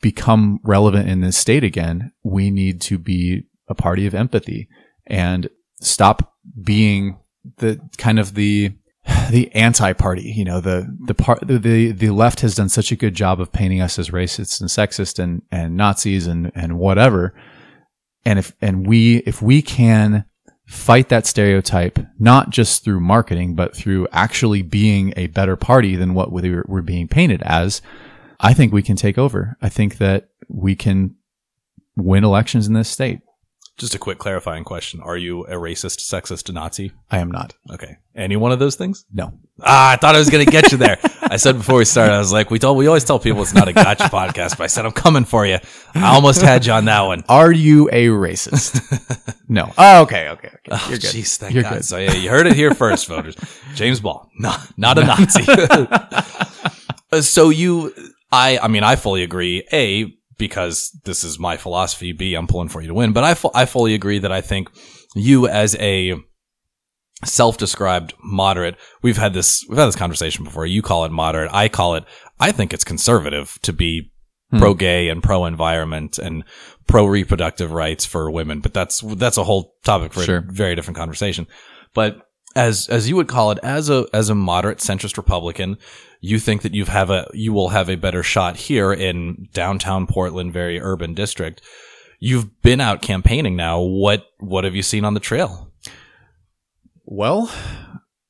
become 0.00 0.60
relevant 0.62 1.08
in 1.08 1.20
this 1.20 1.36
state 1.36 1.64
again, 1.64 2.12
we 2.22 2.50
need 2.50 2.80
to 2.82 2.98
be 2.98 3.44
a 3.68 3.74
party 3.74 4.06
of 4.06 4.14
empathy 4.14 4.68
and 5.06 5.48
stop 5.80 6.34
being 6.62 7.18
the 7.58 7.80
kind 7.96 8.18
of 8.18 8.34
the 8.34 8.72
the 9.30 9.50
anti-party. 9.54 10.22
You 10.22 10.44
know, 10.44 10.60
the 10.60 10.94
the 11.06 11.14
part 11.14 11.46
the, 11.46 11.92
the 11.92 12.10
left 12.10 12.40
has 12.40 12.54
done 12.54 12.68
such 12.68 12.92
a 12.92 12.96
good 12.96 13.14
job 13.14 13.40
of 13.40 13.52
painting 13.52 13.80
us 13.80 13.98
as 13.98 14.10
racist 14.10 14.60
and 14.60 14.68
sexist 14.68 15.18
and 15.18 15.42
and 15.50 15.76
Nazis 15.76 16.26
and 16.26 16.52
and 16.54 16.78
whatever. 16.78 17.34
And 18.28 18.38
if 18.38 18.52
and 18.60 18.86
we 18.86 19.18
if 19.24 19.40
we 19.40 19.62
can 19.62 20.26
fight 20.66 21.08
that 21.08 21.26
stereotype 21.26 21.98
not 22.18 22.50
just 22.50 22.84
through 22.84 23.00
marketing 23.00 23.54
but 23.54 23.74
through 23.74 24.06
actually 24.12 24.60
being 24.60 25.14
a 25.16 25.28
better 25.28 25.56
party 25.56 25.96
than 25.96 26.12
what 26.12 26.30
we're, 26.30 26.62
we're 26.68 26.82
being 26.82 27.08
painted 27.08 27.40
as, 27.40 27.80
I 28.38 28.52
think 28.52 28.70
we 28.70 28.82
can 28.82 28.96
take 28.96 29.16
over. 29.16 29.56
I 29.62 29.70
think 29.70 29.96
that 29.96 30.28
we 30.46 30.76
can 30.76 31.14
win 31.96 32.22
elections 32.22 32.66
in 32.66 32.74
this 32.74 32.90
state. 32.90 33.20
Just 33.78 33.94
a 33.94 33.98
quick 33.98 34.18
clarifying 34.18 34.64
question. 34.64 35.00
Are 35.00 35.16
you 35.16 35.46
a 35.46 35.54
racist, 35.54 36.00
sexist, 36.00 36.52
Nazi? 36.52 36.92
I 37.10 37.20
am 37.20 37.30
not. 37.30 37.54
Okay. 37.72 37.96
Any 38.14 38.36
one 38.36 38.52
of 38.52 38.58
those 38.58 38.76
things? 38.76 39.06
No. 39.10 39.32
Ah, 39.62 39.92
I 39.92 39.96
thought 39.96 40.16
I 40.16 40.18
was 40.18 40.28
going 40.28 40.44
to 40.44 40.50
get 40.50 40.70
you 40.70 40.76
there. 40.76 40.98
I 41.30 41.36
said 41.36 41.56
before 41.56 41.76
we 41.76 41.84
started, 41.84 42.14
I 42.14 42.18
was 42.18 42.32
like, 42.32 42.50
we 42.50 42.58
told, 42.58 42.76
we 42.78 42.86
always 42.86 43.04
tell 43.04 43.18
people 43.18 43.42
it's 43.42 43.54
not 43.54 43.68
a 43.68 43.72
gotcha 43.72 44.04
podcast, 44.08 44.56
but 44.56 44.64
I 44.64 44.66
said, 44.68 44.86
I'm 44.86 44.92
coming 44.92 45.24
for 45.24 45.44
you. 45.46 45.58
I 45.94 46.14
almost 46.14 46.40
had 46.42 46.64
you 46.66 46.72
on 46.72 46.86
that 46.86 47.02
one. 47.02 47.24
Are 47.28 47.52
you 47.52 47.88
a 47.90 48.06
racist? 48.06 48.80
no. 49.48 49.72
Oh, 49.76 50.02
okay, 50.02 50.28
okay, 50.30 50.48
okay. 50.48 50.58
Oh, 50.70 50.86
You're 50.88 50.98
good. 50.98 51.10
jeez, 51.10 51.36
thank 51.36 51.54
You're 51.54 51.62
God. 51.64 51.74
good. 51.74 51.84
So 51.84 51.98
yeah, 51.98 52.12
you 52.14 52.30
heard 52.30 52.46
it 52.46 52.54
here 52.54 52.74
first, 52.74 53.06
voters. 53.06 53.36
James 53.74 54.00
Ball, 54.00 54.30
not, 54.38 54.60
not 54.76 54.98
a 54.98 55.04
Nazi. 55.04 55.44
Uh, 57.10 57.22
so 57.22 57.48
you, 57.48 57.94
I, 58.30 58.58
I 58.58 58.68
mean, 58.68 58.82
I 58.84 58.96
fully 58.96 59.22
agree. 59.22 59.66
A, 59.72 60.12
because 60.36 60.90
this 61.04 61.24
is 61.24 61.38
my 61.38 61.56
philosophy. 61.56 62.12
B, 62.12 62.34
I'm 62.34 62.46
pulling 62.46 62.68
for 62.68 62.82
you 62.82 62.88
to 62.88 62.92
win, 62.94 63.14
but 63.14 63.24
I, 63.24 63.32
fu- 63.32 63.50
I 63.54 63.64
fully 63.64 63.94
agree 63.94 64.18
that 64.18 64.30
I 64.30 64.42
think 64.42 64.68
you 65.14 65.48
as 65.48 65.74
a 65.76 66.16
self-described 67.24 68.14
moderate, 68.22 68.76
we've 69.02 69.16
had 69.16 69.34
this, 69.34 69.64
we've 69.68 69.78
had 69.78 69.86
this 69.86 69.96
conversation 69.96 70.44
before. 70.44 70.66
You 70.66 70.82
call 70.82 71.04
it 71.04 71.12
moderate. 71.12 71.52
I 71.52 71.68
call 71.68 71.94
it, 71.96 72.04
I 72.38 72.52
think 72.52 72.72
it's 72.72 72.84
conservative 72.84 73.58
to 73.62 73.72
be 73.72 74.12
Hmm. 74.50 74.60
pro-gay 74.60 75.10
and 75.10 75.22
pro-environment 75.22 76.16
and 76.18 76.42
pro-reproductive 76.86 77.70
rights 77.70 78.06
for 78.06 78.30
women. 78.30 78.60
But 78.60 78.72
that's, 78.72 79.00
that's 79.00 79.36
a 79.36 79.44
whole 79.44 79.74
topic 79.84 80.14
for 80.14 80.22
Sure. 80.22 80.38
a 80.38 80.52
very 80.52 80.74
different 80.74 80.96
conversation. 80.96 81.46
But 81.92 82.22
as, 82.56 82.88
as 82.88 83.10
you 83.10 83.16
would 83.16 83.28
call 83.28 83.50
it, 83.50 83.58
as 83.62 83.90
a, 83.90 84.06
as 84.14 84.30
a 84.30 84.34
moderate 84.34 84.78
centrist 84.78 85.18
Republican, 85.18 85.76
you 86.22 86.38
think 86.38 86.62
that 86.62 86.72
you 86.74 86.86
have 86.86 87.10
a, 87.10 87.28
you 87.34 87.52
will 87.52 87.68
have 87.68 87.90
a 87.90 87.96
better 87.96 88.22
shot 88.22 88.56
here 88.56 88.90
in 88.90 89.48
downtown 89.52 90.06
Portland, 90.06 90.54
very 90.54 90.80
urban 90.80 91.12
district. 91.12 91.60
You've 92.18 92.62
been 92.62 92.80
out 92.80 93.02
campaigning 93.02 93.54
now. 93.54 93.82
What, 93.82 94.24
what 94.38 94.64
have 94.64 94.74
you 94.74 94.82
seen 94.82 95.04
on 95.04 95.12
the 95.12 95.20
trail? 95.20 95.67
Well, 97.10 97.50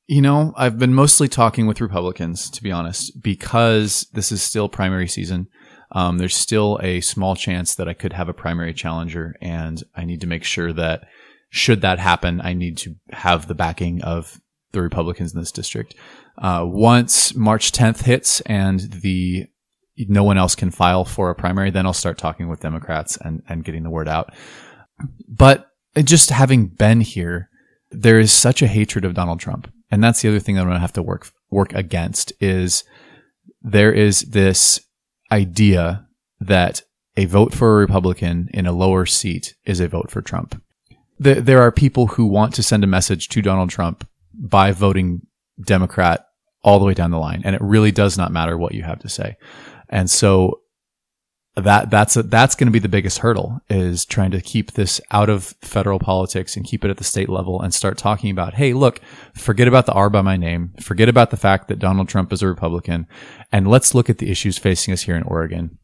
you 0.06 0.22
know, 0.22 0.54
I've 0.56 0.78
been 0.78 0.94
mostly 0.94 1.26
talking 1.26 1.66
with 1.66 1.80
Republicans, 1.80 2.48
to 2.50 2.62
be 2.62 2.70
honest, 2.70 3.20
because 3.20 4.06
this 4.12 4.30
is 4.30 4.40
still 4.40 4.68
primary 4.68 5.08
season. 5.08 5.48
Um, 5.90 6.18
there's 6.18 6.36
still 6.36 6.78
a 6.80 7.00
small 7.00 7.34
chance 7.34 7.74
that 7.74 7.88
I 7.88 7.92
could 7.92 8.12
have 8.12 8.28
a 8.28 8.32
primary 8.32 8.72
challenger, 8.72 9.34
and 9.40 9.82
I 9.96 10.04
need 10.04 10.20
to 10.20 10.28
make 10.28 10.44
sure 10.44 10.72
that 10.74 11.08
should 11.50 11.80
that 11.80 11.98
happen, 11.98 12.40
I 12.40 12.52
need 12.52 12.78
to 12.78 12.94
have 13.10 13.48
the 13.48 13.54
backing 13.56 14.00
of 14.02 14.40
the 14.70 14.80
Republicans 14.80 15.34
in 15.34 15.40
this 15.40 15.50
district. 15.50 15.96
Uh, 16.40 16.62
once 16.64 17.34
March 17.34 17.72
10th 17.72 18.02
hits 18.02 18.40
and 18.42 18.78
the 19.02 19.46
no 20.06 20.22
one 20.22 20.38
else 20.38 20.54
can 20.54 20.70
file 20.70 21.04
for 21.04 21.30
a 21.30 21.34
primary, 21.34 21.72
then 21.72 21.84
I'll 21.84 21.92
start 21.92 22.16
talking 22.16 22.48
with 22.48 22.60
Democrats 22.60 23.18
and, 23.20 23.42
and 23.48 23.64
getting 23.64 23.82
the 23.82 23.90
word 23.90 24.06
out. 24.06 24.32
But 25.26 25.68
just 25.96 26.30
having 26.30 26.68
been 26.68 27.00
here, 27.00 27.47
there 27.90 28.18
is 28.18 28.32
such 28.32 28.62
a 28.62 28.66
hatred 28.66 29.04
of 29.04 29.14
Donald 29.14 29.40
Trump. 29.40 29.72
And 29.90 30.02
that's 30.04 30.20
the 30.20 30.28
other 30.28 30.40
thing 30.40 30.54
that 30.54 30.62
I'm 30.62 30.66
going 30.66 30.76
to 30.76 30.80
have 30.80 30.92
to 30.94 31.02
work, 31.02 31.30
work 31.50 31.72
against 31.72 32.32
is 32.40 32.84
there 33.62 33.92
is 33.92 34.20
this 34.22 34.80
idea 35.32 36.06
that 36.40 36.82
a 37.16 37.24
vote 37.24 37.54
for 37.54 37.72
a 37.72 37.80
Republican 37.80 38.48
in 38.52 38.66
a 38.66 38.72
lower 38.72 39.06
seat 39.06 39.54
is 39.64 39.80
a 39.80 39.88
vote 39.88 40.10
for 40.10 40.22
Trump. 40.22 40.60
There, 41.18 41.40
there 41.40 41.62
are 41.62 41.72
people 41.72 42.08
who 42.08 42.26
want 42.26 42.54
to 42.54 42.62
send 42.62 42.84
a 42.84 42.88
message 42.88 43.28
to 43.28 43.42
Donald 43.42 43.70
Trump 43.70 44.06
by 44.34 44.70
voting 44.70 45.26
Democrat 45.64 46.26
all 46.62 46.78
the 46.78 46.84
way 46.84 46.94
down 46.94 47.10
the 47.10 47.18
line. 47.18 47.42
And 47.44 47.56
it 47.56 47.62
really 47.62 47.90
does 47.90 48.16
not 48.16 48.30
matter 48.30 48.56
what 48.56 48.74
you 48.74 48.82
have 48.82 49.00
to 49.00 49.08
say. 49.08 49.36
And 49.88 50.08
so 50.10 50.60
that 51.60 51.90
that's 51.90 52.16
a, 52.16 52.22
that's 52.22 52.54
going 52.54 52.66
to 52.66 52.72
be 52.72 52.78
the 52.78 52.88
biggest 52.88 53.18
hurdle 53.18 53.60
is 53.68 54.04
trying 54.04 54.30
to 54.30 54.40
keep 54.40 54.72
this 54.72 55.00
out 55.10 55.28
of 55.28 55.54
federal 55.62 55.98
politics 55.98 56.56
and 56.56 56.66
keep 56.66 56.84
it 56.84 56.90
at 56.90 56.96
the 56.96 57.04
state 57.04 57.28
level 57.28 57.60
and 57.60 57.72
start 57.72 57.96
talking 57.96 58.30
about 58.30 58.54
hey 58.54 58.72
look 58.72 59.00
forget 59.34 59.68
about 59.68 59.86
the 59.86 59.92
R 59.92 60.10
by 60.10 60.22
my 60.22 60.36
name 60.36 60.72
forget 60.80 61.08
about 61.08 61.30
the 61.30 61.36
fact 61.36 61.68
that 61.68 61.78
Donald 61.78 62.08
Trump 62.08 62.32
is 62.32 62.42
a 62.42 62.46
Republican 62.46 63.06
and 63.52 63.68
let's 63.68 63.94
look 63.94 64.10
at 64.10 64.18
the 64.18 64.30
issues 64.30 64.58
facing 64.58 64.92
us 64.92 65.02
here 65.02 65.16
in 65.16 65.22
Oregon 65.22 65.78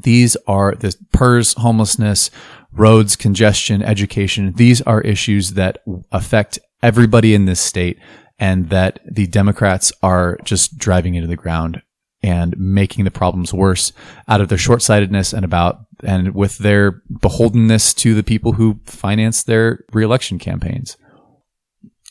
these 0.00 0.36
are 0.46 0.74
the 0.74 0.94
PERS 1.12 1.54
homelessness 1.54 2.30
roads, 2.72 3.16
congestion, 3.16 3.82
education. 3.82 4.52
These 4.54 4.82
are 4.82 5.00
issues 5.00 5.54
that 5.54 5.82
affect 6.12 6.58
everybody 6.82 7.34
in 7.34 7.46
this 7.46 7.60
state 7.60 7.98
and 8.38 8.68
that 8.70 9.00
the 9.10 9.26
Democrats 9.26 9.92
are 10.02 10.38
just 10.44 10.78
driving 10.78 11.14
into 11.14 11.28
the 11.28 11.36
ground 11.36 11.82
and 12.22 12.56
making 12.58 13.04
the 13.04 13.10
problems 13.10 13.54
worse 13.54 13.92
out 14.26 14.40
of 14.40 14.48
their 14.48 14.58
short-sightedness 14.58 15.32
and 15.32 15.44
about 15.44 15.80
and 16.02 16.34
with 16.34 16.58
their 16.58 17.02
beholdenness 17.12 17.94
to 17.96 18.14
the 18.14 18.22
people 18.22 18.52
who 18.52 18.80
finance 18.84 19.42
their 19.44 19.84
reelection 19.92 20.38
campaigns. 20.38 20.96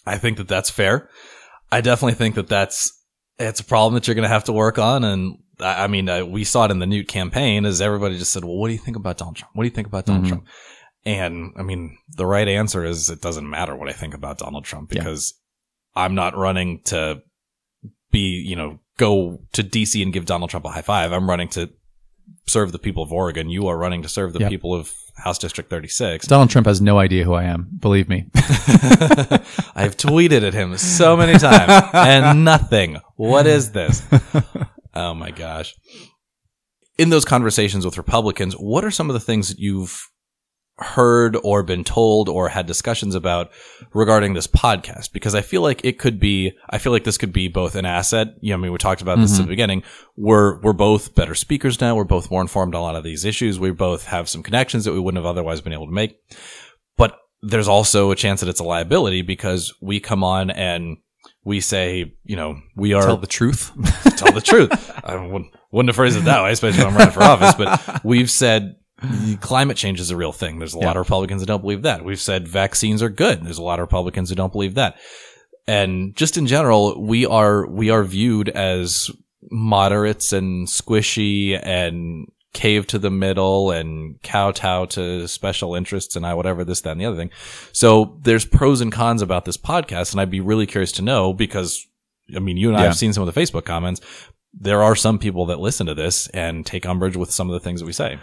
I 0.05 0.17
think 0.17 0.37
that 0.37 0.47
that's 0.47 0.69
fair. 0.69 1.09
I 1.71 1.81
definitely 1.81 2.13
think 2.13 2.35
that 2.35 2.47
that's 2.47 2.93
it's 3.39 3.59
a 3.59 3.63
problem 3.65 3.93
that 3.95 4.07
you're 4.07 4.15
going 4.15 4.23
to 4.23 4.29
have 4.29 4.45
to 4.45 4.53
work 4.53 4.79
on. 4.79 5.03
And 5.03 5.37
I, 5.59 5.83
I 5.83 5.87
mean, 5.87 6.07
uh, 6.09 6.25
we 6.25 6.43
saw 6.43 6.65
it 6.65 6.71
in 6.71 6.79
the 6.79 6.85
Knute 6.85 7.07
campaign 7.07 7.65
as 7.65 7.81
everybody 7.81 8.17
just 8.17 8.31
said, 8.31 8.43
"Well, 8.45 8.55
what 8.57 8.67
do 8.67 8.73
you 8.73 8.79
think 8.79 8.95
about 8.97 9.17
Donald 9.17 9.35
Trump? 9.35 9.51
What 9.53 9.63
do 9.63 9.67
you 9.67 9.75
think 9.75 9.87
about 9.87 10.05
Donald 10.05 10.25
Mhm. 10.25 10.29
Trump?" 10.29 10.45
And 11.05 11.53
I 11.57 11.63
mean, 11.63 11.97
the 12.15 12.25
right 12.25 12.47
answer 12.47 12.83
is 12.85 13.09
it 13.09 13.21
doesn't 13.21 13.49
matter 13.49 13.75
what 13.75 13.89
I 13.89 13.93
think 13.93 14.13
about 14.13 14.37
Donald 14.39 14.63
Trump 14.65 14.93
Yeah. 14.93 15.01
because 15.03 15.33
I'm 15.95 16.15
not 16.15 16.35
running 16.37 16.81
to 16.85 17.21
be, 18.11 18.43
you 18.47 18.55
know, 18.55 18.79
go 18.97 19.39
to 19.53 19.63
DC 19.63 20.01
and 20.01 20.11
give 20.11 20.25
Donald 20.25 20.49
Trump 20.49 20.65
a 20.65 20.69
high 20.69 20.81
five. 20.81 21.11
I'm 21.11 21.29
running 21.29 21.47
to 21.49 21.69
serve 22.47 22.71
the 22.71 22.79
people 22.79 23.03
of 23.03 23.11
Oregon. 23.13 23.49
You 23.49 23.67
are 23.67 23.77
running 23.77 24.01
to 24.03 24.09
serve 24.09 24.33
the 24.33 24.39
Yeah. 24.39 24.49
people 24.49 24.73
of 24.73 24.91
House 25.17 25.37
District 25.37 25.69
36. 25.69 26.27
Donald 26.27 26.49
Trump 26.49 26.67
has 26.67 26.81
no 26.81 26.99
idea 26.99 27.23
who 27.23 27.33
I 27.33 27.43
am. 27.45 27.67
Believe 27.79 28.07
me. 28.09 28.25
I've 28.35 29.97
tweeted 29.97 30.45
at 30.45 30.53
him 30.53 30.77
so 30.77 31.15
many 31.17 31.37
times 31.39 31.83
and 31.93 32.43
nothing. 32.45 32.97
What 33.15 33.47
is 33.47 33.71
this? 33.71 34.03
Oh 34.93 35.13
my 35.13 35.29
gosh. 35.29 35.75
In 36.97 37.11
those 37.11 37.23
conversations 37.23 37.85
with 37.85 37.97
Republicans, 37.99 38.55
what 38.55 38.83
are 38.83 38.89
some 38.89 39.11
of 39.11 39.13
the 39.13 39.19
things 39.19 39.49
that 39.49 39.59
you've 39.59 40.09
heard 40.79 41.37
or 41.43 41.63
been 41.63 41.83
told 41.83 42.29
or 42.29 42.49
had 42.49 42.65
discussions 42.65 43.15
about 43.15 43.51
regarding 43.93 44.33
this 44.33 44.47
podcast? 44.47 45.11
Because 45.11 45.35
I 45.35 45.41
feel 45.41 45.61
like 45.61 45.83
it 45.83 45.99
could 45.99 46.19
be, 46.19 46.53
I 46.69 46.77
feel 46.77 46.91
like 46.91 47.03
this 47.03 47.17
could 47.17 47.33
be 47.33 47.47
both 47.47 47.75
an 47.75 47.85
asset. 47.85 48.35
You 48.41 48.51
know, 48.51 48.57
I 48.57 48.61
mean, 48.61 48.71
we 48.71 48.77
talked 48.77 49.01
about 49.01 49.17
this 49.19 49.33
at 49.33 49.37
the 49.37 49.43
mm-hmm. 49.43 49.49
beginning. 49.49 49.83
We're, 50.15 50.59
we're 50.61 50.73
both 50.73 51.15
better 51.15 51.35
speakers 51.35 51.81
now. 51.81 51.95
We're 51.95 52.03
both 52.03 52.31
more 52.31 52.41
informed 52.41 52.75
on 52.75 52.81
a 52.81 52.83
lot 52.83 52.95
of 52.95 53.03
these 53.03 53.25
issues. 53.25 53.59
We 53.59 53.71
both 53.71 54.05
have 54.05 54.29
some 54.29 54.43
connections 54.43 54.85
that 54.85 54.93
we 54.93 54.99
wouldn't 54.99 55.23
have 55.23 55.29
otherwise 55.29 55.61
been 55.61 55.73
able 55.73 55.87
to 55.87 55.93
make. 55.93 56.19
But 56.97 57.17
there's 57.41 57.67
also 57.67 58.11
a 58.11 58.15
chance 58.15 58.41
that 58.41 58.49
it's 58.49 58.59
a 58.59 58.63
liability 58.65 59.21
because 59.21 59.73
we 59.81 59.99
come 59.99 60.23
on 60.23 60.49
and 60.49 60.97
we 61.43 61.61
say, 61.61 62.13
you 62.23 62.35
know, 62.35 62.59
we 62.75 62.93
are 62.93 63.03
Tell 63.03 63.17
the 63.17 63.27
truth. 63.27 63.71
tell 64.17 64.33
the 64.33 64.41
truth. 64.41 64.69
I 65.03 65.15
wouldn't, 65.15 65.53
wouldn't 65.71 65.89
have 65.89 65.95
phrased 65.95 66.17
it 66.17 66.25
that 66.25 66.43
way, 66.43 66.51
especially 66.51 66.83
when 66.83 66.93
I'm 66.93 66.97
running 66.97 67.13
for 67.13 67.23
office. 67.23 67.55
But 67.55 68.03
we've 68.03 68.29
said 68.29 68.75
climate 69.41 69.77
change 69.77 69.99
is 69.99 70.09
a 70.09 70.17
real 70.17 70.31
thing. 70.31 70.59
There's 70.59 70.73
a 70.73 70.79
lot 70.79 70.95
of 70.95 71.01
Republicans 71.01 71.41
that 71.41 71.47
don't 71.47 71.61
believe 71.61 71.83
that. 71.83 72.03
We've 72.03 72.19
said 72.19 72.47
vaccines 72.47 73.03
are 73.03 73.09
good. 73.09 73.43
There's 73.43 73.59
a 73.59 73.63
lot 73.63 73.79
of 73.79 73.83
Republicans 73.83 74.29
who 74.29 74.35
don't 74.35 74.51
believe 74.51 74.75
that. 74.75 74.97
And 75.67 76.15
just 76.15 76.37
in 76.37 76.47
general, 76.47 76.99
we 77.01 77.25
are 77.25 77.67
we 77.67 77.89
are 77.89 78.03
viewed 78.03 78.49
as 78.49 79.11
moderates 79.51 80.33
and 80.33 80.67
squishy 80.67 81.59
and 81.61 82.27
cave 82.53 82.87
to 82.87 82.97
the 82.97 83.11
middle 83.11 83.69
and 83.71 84.19
kowtow 84.23 84.85
to 84.85 85.27
special 85.27 85.75
interests 85.75 86.15
and 86.15 86.25
I 86.25 86.33
whatever 86.33 86.63
this 86.63 86.81
that 86.81 86.91
and 86.91 87.01
the 87.01 87.05
other 87.05 87.17
thing. 87.17 87.29
So 87.71 88.17
there's 88.23 88.45
pros 88.45 88.81
and 88.81 88.91
cons 88.91 89.21
about 89.21 89.45
this 89.45 89.57
podcast, 89.57 90.11
and 90.11 90.21
I'd 90.21 90.31
be 90.31 90.39
really 90.39 90.65
curious 90.65 90.91
to 90.93 91.01
know 91.01 91.33
because 91.33 91.85
I 92.35 92.39
mean 92.39 92.57
you 92.57 92.69
and 92.69 92.77
I 92.77 92.83
have 92.83 92.95
seen 92.95 93.13
some 93.13 93.27
of 93.27 93.33
the 93.33 93.39
Facebook 93.39 93.65
comments. 93.65 94.01
There 94.59 94.81
are 94.81 94.95
some 94.95 95.19
people 95.19 95.45
that 95.47 95.59
listen 95.59 95.85
to 95.85 95.93
this 95.93 96.29
and 96.29 96.65
take 96.65 96.85
umbrage 96.85 97.15
with 97.15 97.29
some 97.29 97.47
of 97.47 97.53
the 97.53 97.59
things 97.59 97.79
that 97.79 97.85
we 97.85 97.93
say. 97.93 98.17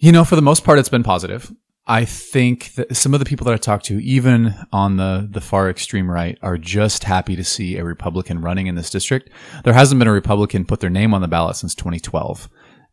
You 0.00 0.12
know, 0.12 0.24
for 0.24 0.34
the 0.34 0.42
most 0.42 0.64
part, 0.64 0.78
it's 0.78 0.88
been 0.88 1.02
positive. 1.02 1.52
I 1.86 2.06
think 2.06 2.72
that 2.74 2.96
some 2.96 3.12
of 3.12 3.20
the 3.20 3.26
people 3.26 3.44
that 3.44 3.52
I 3.52 3.58
talked 3.58 3.84
to, 3.86 4.02
even 4.02 4.54
on 4.72 4.96
the, 4.96 5.28
the 5.30 5.42
far 5.42 5.68
extreme 5.68 6.10
right, 6.10 6.38
are 6.40 6.56
just 6.56 7.04
happy 7.04 7.36
to 7.36 7.44
see 7.44 7.76
a 7.76 7.84
Republican 7.84 8.40
running 8.40 8.66
in 8.66 8.76
this 8.76 8.88
district. 8.88 9.28
There 9.62 9.74
hasn't 9.74 9.98
been 9.98 10.08
a 10.08 10.12
Republican 10.12 10.64
put 10.64 10.80
their 10.80 10.88
name 10.88 11.12
on 11.12 11.20
the 11.20 11.28
ballot 11.28 11.56
since 11.56 11.74
2012. 11.74 12.48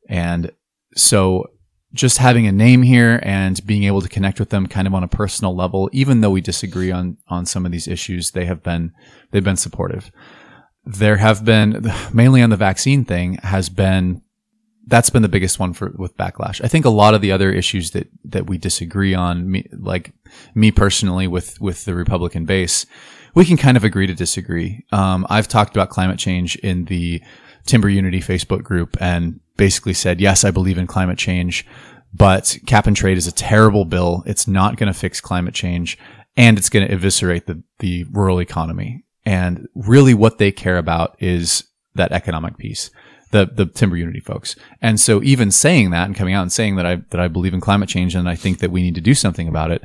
And 0.09 0.51
so 0.95 1.49
just 1.93 2.17
having 2.17 2.45
a 2.45 2.51
name 2.51 2.81
here 2.81 3.21
and 3.23 3.65
being 3.65 3.85
able 3.85 4.01
to 4.01 4.09
connect 4.09 4.37
with 4.37 4.49
them 4.49 4.67
kind 4.67 4.85
of 4.85 4.93
on 4.93 5.03
a 5.03 5.07
personal 5.07 5.55
level, 5.55 5.89
even 5.93 6.19
though 6.19 6.31
we 6.31 6.41
disagree 6.41 6.91
on, 6.91 7.17
on 7.29 7.45
some 7.45 7.65
of 7.65 7.71
these 7.71 7.87
issues, 7.87 8.31
they 8.31 8.45
have 8.45 8.63
been, 8.63 8.91
they've 9.31 9.45
been 9.45 9.55
supportive. 9.55 10.11
There 10.83 11.17
have 11.17 11.45
been, 11.45 11.89
mainly 12.13 12.41
on 12.41 12.49
the 12.49 12.57
vaccine 12.57 13.05
thing, 13.05 13.35
has 13.43 13.69
been 13.69 14.23
that's 14.87 15.09
been 15.09 15.21
the 15.21 15.29
biggest 15.29 15.59
one 15.59 15.73
for 15.73 15.93
with 15.97 16.17
backlash. 16.17 16.63
I 16.63 16.67
think 16.67 16.85
a 16.85 16.89
lot 16.89 17.13
of 17.13 17.21
the 17.21 17.31
other 17.31 17.51
issues 17.51 17.91
that 17.91 18.07
that 18.25 18.47
we 18.47 18.57
disagree 18.57 19.13
on, 19.13 19.51
me, 19.51 19.67
like 19.73 20.13
me 20.55 20.71
personally 20.71 21.27
with 21.27 21.59
with 21.59 21.85
the 21.85 21.93
Republican 21.93 22.45
base, 22.45 22.85
we 23.35 23.45
can 23.45 23.57
kind 23.57 23.77
of 23.77 23.83
agree 23.83 24.07
to 24.07 24.13
disagree. 24.13 24.85
Um, 24.91 25.27
I've 25.29 25.47
talked 25.47 25.75
about 25.75 25.89
climate 25.89 26.19
change 26.19 26.55
in 26.57 26.85
the 26.85 27.21
Timber 27.65 27.89
Unity 27.89 28.21
Facebook 28.21 28.63
group 28.63 28.95
and 29.01 29.41
basically 29.57 29.93
said, 29.93 30.21
yes, 30.21 30.45
I 30.45 30.51
believe 30.51 30.77
in 30.77 30.87
climate 30.87 31.17
change, 31.17 31.65
but 32.13 32.57
cap 32.65 32.87
and 32.87 32.95
trade 32.95 33.17
is 33.17 33.27
a 33.27 33.33
terrible 33.33 33.83
bill. 33.83 34.23
It's 34.25 34.47
not 34.47 34.77
going 34.77 34.91
to 34.91 34.97
fix 34.97 35.19
climate 35.19 35.53
change 35.53 35.97
and 36.37 36.57
it's 36.57 36.69
going 36.69 36.87
to 36.87 36.93
eviscerate 36.93 37.45
the 37.45 37.61
the 37.79 38.05
rural 38.05 38.39
economy. 38.39 39.03
And 39.25 39.67
really, 39.75 40.13
what 40.13 40.37
they 40.37 40.53
care 40.53 40.77
about 40.77 41.17
is 41.19 41.65
that 41.95 42.13
economic 42.13 42.57
piece 42.57 42.89
the 43.31 43.45
the 43.45 43.65
timber 43.65 43.97
unity 43.97 44.19
folks. 44.19 44.55
And 44.81 44.99
so 44.99 45.21
even 45.23 45.51
saying 45.51 45.91
that 45.91 46.05
and 46.05 46.15
coming 46.15 46.33
out 46.33 46.43
and 46.43 46.51
saying 46.51 46.75
that 46.75 46.85
I 46.85 46.95
that 47.09 47.19
I 47.19 47.27
believe 47.27 47.53
in 47.53 47.61
climate 47.61 47.89
change 47.89 48.15
and 48.15 48.29
I 48.29 48.35
think 48.35 48.59
that 48.59 48.71
we 48.71 48.81
need 48.81 48.95
to 48.95 49.01
do 49.01 49.13
something 49.13 49.47
about 49.47 49.71
it. 49.71 49.83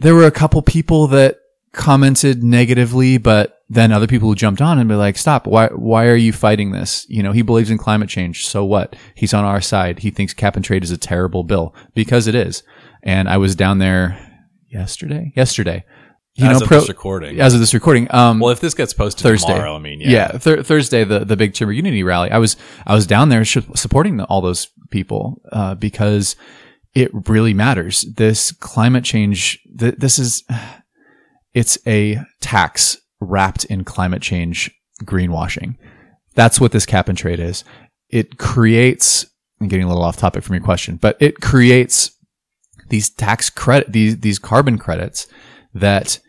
There 0.00 0.14
were 0.14 0.26
a 0.26 0.30
couple 0.30 0.62
people 0.62 1.06
that 1.08 1.38
commented 1.72 2.42
negatively, 2.42 3.18
but 3.18 3.62
then 3.68 3.92
other 3.92 4.06
people 4.06 4.28
who 4.28 4.34
jumped 4.34 4.62
on 4.62 4.78
and 4.78 4.88
be 4.88 4.94
like, 4.94 5.18
"Stop! 5.18 5.46
Why 5.46 5.68
why 5.68 6.06
are 6.06 6.16
you 6.16 6.32
fighting 6.32 6.72
this? 6.72 7.06
You 7.08 7.22
know, 7.22 7.32
he 7.32 7.42
believes 7.42 7.70
in 7.70 7.78
climate 7.78 8.08
change. 8.08 8.46
So 8.46 8.64
what? 8.64 8.96
He's 9.14 9.34
on 9.34 9.44
our 9.44 9.60
side. 9.60 10.00
He 10.00 10.10
thinks 10.10 10.34
cap 10.34 10.56
and 10.56 10.64
trade 10.64 10.82
is 10.82 10.90
a 10.90 10.98
terrible 10.98 11.44
bill 11.44 11.74
because 11.94 12.26
it 12.26 12.34
is." 12.34 12.62
And 13.02 13.28
I 13.28 13.36
was 13.36 13.54
down 13.54 13.78
there 13.78 14.18
yesterday. 14.68 15.32
Yesterday, 15.36 15.84
you 16.38 16.46
as 16.46 16.58
know, 16.58 16.64
of 16.64 16.68
pro- 16.68 16.80
this 16.80 16.88
recording. 16.88 17.40
as 17.40 17.54
of 17.54 17.60
this 17.60 17.74
recording. 17.74 18.06
Um, 18.14 18.38
well, 18.40 18.50
if 18.50 18.60
this 18.60 18.74
gets 18.74 18.92
posted 18.92 19.22
Thursday. 19.22 19.52
tomorrow, 19.52 19.76
I 19.76 19.78
mean, 19.78 20.00
yeah. 20.00 20.10
yeah, 20.10 20.38
Thur- 20.38 20.62
Thursday, 20.62 21.04
the 21.04 21.24
the 21.24 21.36
big 21.36 21.54
Timber 21.54 21.72
Unity 21.72 22.02
rally. 22.02 22.30
I 22.30 22.38
was 22.38 22.56
I 22.86 22.94
was 22.94 23.06
down 23.06 23.28
there 23.28 23.44
sh- 23.44 23.58
supporting 23.74 24.16
the, 24.18 24.24
all 24.24 24.40
those 24.40 24.68
people 24.90 25.40
uh, 25.52 25.74
because 25.74 26.36
it 26.94 27.10
really 27.28 27.54
matters. 27.54 28.02
This 28.02 28.52
climate 28.52 29.04
change. 29.04 29.60
Th- 29.78 29.96
this 29.96 30.18
is 30.18 30.44
it's 31.54 31.78
a 31.86 32.20
tax 32.40 32.96
wrapped 33.20 33.64
in 33.64 33.84
climate 33.84 34.22
change 34.22 34.70
greenwashing. 35.04 35.76
That's 36.34 36.60
what 36.60 36.72
this 36.72 36.86
cap 36.86 37.08
and 37.08 37.18
trade 37.18 37.40
is. 37.40 37.64
It 38.08 38.38
creates. 38.38 39.26
I'm 39.60 39.66
getting 39.66 39.84
a 39.84 39.88
little 39.88 40.04
off 40.04 40.16
topic 40.16 40.44
from 40.44 40.54
your 40.54 40.62
question, 40.64 40.96
but 40.96 41.16
it 41.20 41.40
creates 41.40 42.12
these 42.90 43.10
tax 43.10 43.50
credit 43.50 43.92
these 43.92 44.20
these 44.20 44.38
carbon 44.38 44.78
credits 44.78 45.26
that 45.74 46.20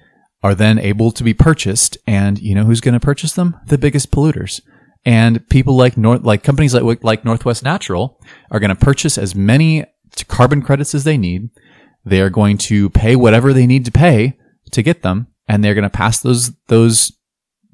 are 0.42 0.56
then 0.56 0.80
able 0.80 1.12
to 1.12 1.24
be 1.24 1.34
purchased 1.34 1.98
and 2.08 2.40
you 2.40 2.56
know 2.56 2.64
who's 2.64 2.82
going 2.82 2.94
to 2.94 3.00
purchase 3.00 3.34
them? 3.34 3.58
The 3.68 3.78
biggest 3.78 4.12
polluters. 4.12 4.62
And 5.06 5.48
people 5.50 5.76
like 5.76 5.98
north 5.98 6.24
like 6.24 6.44
companies 6.44 6.74
like 6.74 7.04
like 7.04 7.26
northwest 7.26 7.64
natural 7.64 8.22
are 8.52 8.60
going 8.60 8.70
to 8.70 8.76
purchase 8.76 9.18
as 9.18 9.36
many 9.36 9.86
carbon 10.28 10.62
credits 10.62 10.94
as 10.94 11.04
they 11.04 11.18
need. 11.18 11.50
They 12.06 12.22
are 12.22 12.30
going 12.30 12.58
to 12.60 12.90
pay 12.90 13.16
whatever 13.16 13.54
they 13.54 13.68
need 13.68 13.86
to 13.86 13.92
pay 13.92 14.38
to 14.72 14.82
get 14.82 15.02
them 15.02 15.28
and 15.48 15.64
they're 15.64 15.74
going 15.74 15.84
to 15.84 15.90
pass 15.90 16.20
those 16.20 16.52
those 16.68 17.12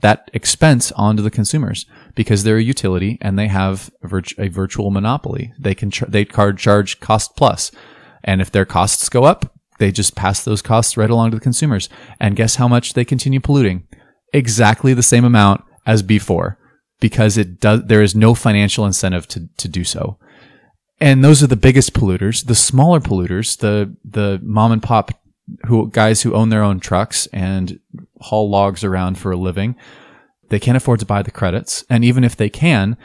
that 0.01 0.29
expense 0.33 0.91
onto 0.93 1.23
the 1.23 1.31
consumers 1.31 1.85
because 2.15 2.43
they're 2.43 2.57
a 2.57 2.63
utility 2.63 3.17
and 3.21 3.39
they 3.39 3.47
have 3.47 3.89
a, 4.03 4.23
a 4.37 4.47
virtual 4.49 4.91
monopoly. 4.91 5.53
They 5.59 5.73
can 5.73 5.91
they 6.07 6.25
card 6.25 6.57
charge 6.57 6.99
cost 6.99 7.35
plus. 7.35 7.71
And 8.23 8.41
if 8.41 8.51
their 8.51 8.65
costs 8.65 9.09
go 9.09 9.23
up 9.23 9.54
they 9.77 9.91
just 9.91 10.15
pass 10.15 10.43
those 10.43 10.61
costs 10.61 10.97
right 10.97 11.09
along 11.09 11.31
to 11.31 11.37
the 11.37 11.43
consumers. 11.43 11.89
And 12.19 12.35
guess 12.35 12.55
how 12.55 12.67
much 12.67 12.93
they 12.93 13.05
continue 13.05 13.39
polluting? 13.39 13.87
Exactly 14.33 14.93
the 14.93 15.03
same 15.03 15.25
amount 15.25 15.63
as 15.85 16.01
before 16.01 16.57
because 16.99 17.37
it 17.37 17.59
does, 17.59 17.83
there 17.85 18.01
is 18.01 18.15
no 18.15 18.33
financial 18.33 18.85
incentive 18.85 19.27
to, 19.29 19.47
to 19.57 19.67
do 19.67 19.83
so. 19.83 20.17
And 20.99 21.23
those 21.23 21.43
are 21.43 21.47
the 21.47 21.57
biggest 21.57 21.93
polluters. 21.93 22.45
The 22.45 22.55
smaller 22.55 22.99
polluters, 22.99 23.57
the, 23.57 23.95
the 24.03 24.39
mom 24.43 24.71
and 24.71 24.81
pop 24.81 25.11
who, 25.67 25.89
guys 25.89 26.21
who 26.21 26.33
own 26.33 26.49
their 26.49 26.63
own 26.63 26.79
trucks 26.79 27.27
and 27.27 27.79
haul 28.21 28.49
logs 28.49 28.83
around 28.83 29.17
for 29.17 29.31
a 29.31 29.37
living, 29.37 29.75
they 30.49 30.59
can't 30.59 30.77
afford 30.77 30.99
to 31.01 31.05
buy 31.05 31.21
the 31.21 31.31
credits. 31.31 31.83
And 31.89 32.05
even 32.05 32.23
if 32.23 32.35
they 32.35 32.49
can, 32.49 32.97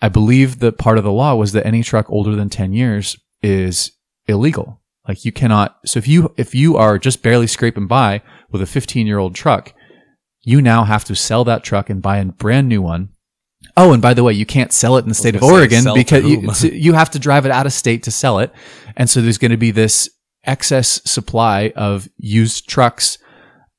I 0.00 0.08
believe 0.08 0.58
that 0.60 0.78
part 0.78 0.98
of 0.98 1.04
the 1.04 1.12
law 1.12 1.34
was 1.34 1.52
that 1.52 1.66
any 1.66 1.82
truck 1.82 2.10
older 2.10 2.34
than 2.34 2.50
10 2.50 2.72
years 2.72 3.16
is 3.42 3.92
illegal. 4.26 4.80
Like 5.06 5.24
you 5.24 5.32
cannot. 5.32 5.78
So 5.84 5.98
if 5.98 6.08
you 6.08 6.32
if 6.36 6.54
you 6.54 6.76
are 6.76 6.98
just 6.98 7.22
barely 7.22 7.46
scraping 7.46 7.86
by 7.86 8.22
with 8.50 8.62
a 8.62 8.66
15 8.66 9.06
year 9.06 9.18
old 9.18 9.34
truck, 9.34 9.74
you 10.42 10.62
now 10.62 10.84
have 10.84 11.04
to 11.04 11.14
sell 11.14 11.44
that 11.44 11.62
truck 11.62 11.90
and 11.90 12.00
buy 12.00 12.18
a 12.18 12.24
brand 12.24 12.68
new 12.68 12.82
one. 12.82 13.10
Oh, 13.76 13.92
and 13.92 14.00
by 14.00 14.14
the 14.14 14.22
way, 14.22 14.32
you 14.32 14.46
can't 14.46 14.72
sell 14.72 14.96
it 14.96 15.02
in 15.02 15.08
the 15.08 15.14
state 15.14 15.34
of 15.34 15.42
Oregon 15.42 15.84
because 15.94 16.24
you, 16.24 16.70
you 16.70 16.92
have 16.92 17.10
to 17.10 17.18
drive 17.18 17.46
it 17.46 17.52
out 17.52 17.66
of 17.66 17.72
state 17.72 18.02
to 18.04 18.10
sell 18.10 18.38
it. 18.38 18.52
And 18.96 19.08
so 19.08 19.20
there's 19.20 19.38
going 19.38 19.50
to 19.50 19.56
be 19.56 19.70
this 19.70 20.08
excess 20.44 21.00
supply 21.10 21.72
of 21.74 22.08
used 22.18 22.68
trucks 22.68 23.18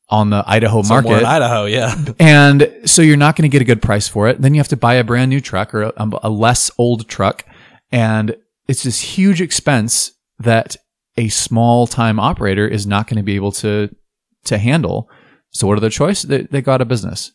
on 0.09 0.29
the 0.29 0.43
Idaho 0.45 0.81
Somewhere 0.81 1.03
market. 1.03 1.19
in 1.19 1.25
Idaho, 1.25 1.65
yeah. 1.65 1.95
And 2.19 2.71
so 2.85 3.01
you're 3.01 3.17
not 3.17 3.35
going 3.35 3.49
to 3.49 3.53
get 3.53 3.61
a 3.61 3.65
good 3.65 3.81
price 3.81 4.07
for 4.07 4.27
it. 4.27 4.41
Then 4.41 4.53
you 4.53 4.59
have 4.59 4.67
to 4.69 4.77
buy 4.77 4.95
a 4.95 5.03
brand 5.03 5.29
new 5.29 5.41
truck 5.41 5.73
or 5.73 5.83
a, 5.83 6.09
a 6.23 6.29
less 6.29 6.71
old 6.77 7.07
truck. 7.07 7.45
And 7.91 8.35
it's 8.67 8.83
this 8.83 9.01
huge 9.01 9.41
expense 9.41 10.11
that 10.39 10.75
a 11.17 11.29
small 11.29 11.87
time 11.87 12.19
operator 12.19 12.67
is 12.67 12.85
not 12.85 13.07
going 13.07 13.17
to 13.17 13.23
be 13.23 13.35
able 13.35 13.51
to, 13.53 13.93
to 14.45 14.57
handle. 14.57 15.09
So 15.51 15.67
what 15.67 15.77
are 15.77 15.81
their 15.81 15.89
choice? 15.89 16.23
They, 16.23 16.43
they 16.43 16.61
go 16.61 16.73
out 16.73 16.81
of 16.81 16.87
business. 16.87 17.31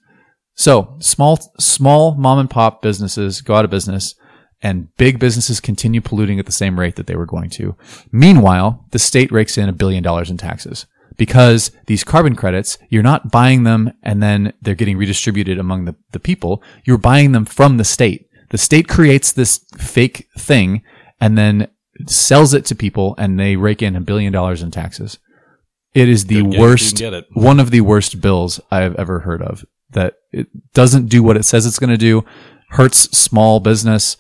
So 0.55 0.97
small, 0.99 1.39
small 1.59 2.15
mom 2.15 2.39
and 2.39 2.51
pop 2.51 2.83
businesses 2.83 3.41
go 3.41 3.55
out 3.55 3.65
of 3.65 3.71
business 3.71 4.15
and 4.63 4.95
big 4.97 5.19
businesses 5.19 5.61
continue 5.61 6.01
polluting 6.01 6.39
at 6.39 6.47
the 6.47 6.53
same 6.53 6.79
rate 6.79 6.97
that 6.97 7.07
they 7.07 7.17
were 7.17 7.27
going 7.27 7.49
to. 7.51 7.77
Meanwhile, 8.13 8.85
the 8.91 8.99
state 8.99 9.33
rakes 9.33 9.57
in 9.57 9.69
a 9.69 9.73
billion 9.73 10.03
dollars 10.03 10.31
in 10.31 10.37
taxes 10.37 10.87
because 11.17 11.71
these 11.87 12.05
carbon 12.05 12.37
credits, 12.37 12.79
you're 12.89 13.03
not 13.03 13.31
buying 13.31 13.65
them 13.65 13.93
and 14.03 14.23
then 14.23 14.53
they're 14.61 14.75
getting 14.75 14.99
redistributed 14.99 15.59
among 15.59 15.87
the, 15.87 15.95
the 16.13 16.21
people. 16.21 16.63
You're 16.85 16.99
buying 16.99 17.33
them 17.33 17.45
from 17.45 17.77
the 17.77 17.85
state. 17.85 18.29
The 18.51 18.59
state 18.59 18.89
creates 18.89 19.33
this 19.33 19.65
fake 19.79 20.29
thing 20.39 20.83
and 21.21 21.39
then 21.39 21.69
sells 22.09 22.55
it 22.55 22.65
to 22.67 22.75
people 22.75 23.15
and 23.19 23.39
they 23.39 23.57
rake 23.57 23.83
in 23.83 23.97
a 23.97 24.01
billion 24.01 24.33
dollars 24.33 24.63
in 24.63 24.71
taxes. 24.71 25.19
It 25.93 26.09
is 26.09 26.27
the 26.27 26.43
Good 26.43 26.55
you 26.55 26.61
worst, 26.61 26.97
can 26.97 27.11
get 27.11 27.15
it. 27.15 27.27
one 27.33 27.59
of 27.59 27.71
the 27.71 27.81
worst 27.81 28.21
bills 28.21 28.61
I've 28.71 28.95
ever 28.95 29.21
heard 29.21 29.43
of 29.43 29.65
that 29.91 30.15
it 30.33 30.47
doesn't 30.73 31.09
do 31.09 31.23
what 31.23 31.37
it 31.37 31.45
says 31.45 31.67
it's 31.67 31.81
going 31.81 31.91
to 31.91 31.97
do, 31.97 32.25
hurts 32.71 33.17
small 33.17 33.59
business, 33.59 34.17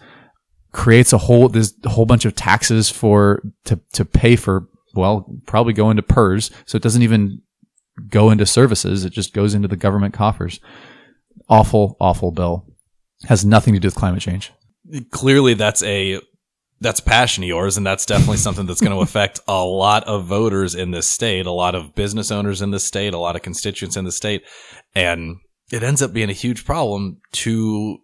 creates 0.73 1.13
a 1.13 1.19
whole, 1.19 1.49
this 1.49 1.75
whole 1.87 2.07
bunch 2.07 2.25
of 2.25 2.35
taxes 2.35 2.91
for, 2.91 3.43
to, 3.65 3.79
to 3.93 4.05
pay 4.05 4.35
for, 4.35 4.69
well, 4.95 5.33
probably 5.47 5.73
go 5.73 5.91
into 5.91 6.03
PERS. 6.03 6.51
So 6.67 6.77
it 6.77 6.83
doesn't 6.83 7.03
even 7.03 7.43
go 8.09 8.31
into 8.31 8.47
services. 8.47 9.05
It 9.05 9.13
just 9.13 9.33
goes 9.33 9.55
into 9.55 9.69
the 9.69 9.77
government 9.77 10.13
coffers. 10.15 10.59
Awful, 11.49 11.97
awful 12.01 12.33
bill. 12.33 12.67
Has 13.29 13.45
nothing 13.45 13.75
to 13.75 13.81
do 13.81 13.87
with 13.87 13.95
climate 13.95 14.23
change. 14.23 14.53
clearly 15.11 15.55
that's 15.55 15.83
a 15.83 16.21
that's 16.81 17.01
passion 17.01 17.45
of 17.45 17.49
yours 17.49 17.77
and 17.77 17.87
that's 17.87 18.07
definitely 18.07 18.39
something 18.39 18.67
that's 18.67 18.81
going 18.81 18.97
to 18.97 19.03
affect 19.03 19.41
a 19.47 19.65
lot 19.65 20.05
of 20.05 20.25
voters 20.25 20.75
in 20.75 20.91
this 20.91 21.07
state 21.07 21.47
a 21.47 21.51
lot 21.51 21.75
of 21.75 21.95
business 21.95 22.31
owners 22.31 22.63
in 22.63 22.71
this 22.71 22.85
state 22.85 23.15
a 23.15 23.19
lot 23.19 23.37
of 23.37 23.43
constituents 23.43 23.97
in 23.97 24.05
the 24.05 24.13
state 24.13 24.43
and 24.95 25.37
it 25.71 25.83
ends 25.83 26.03
up 26.03 26.13
being 26.13 26.31
a 26.31 26.35
huge 26.35 26.65
problem 26.65 27.21
to 27.33 27.99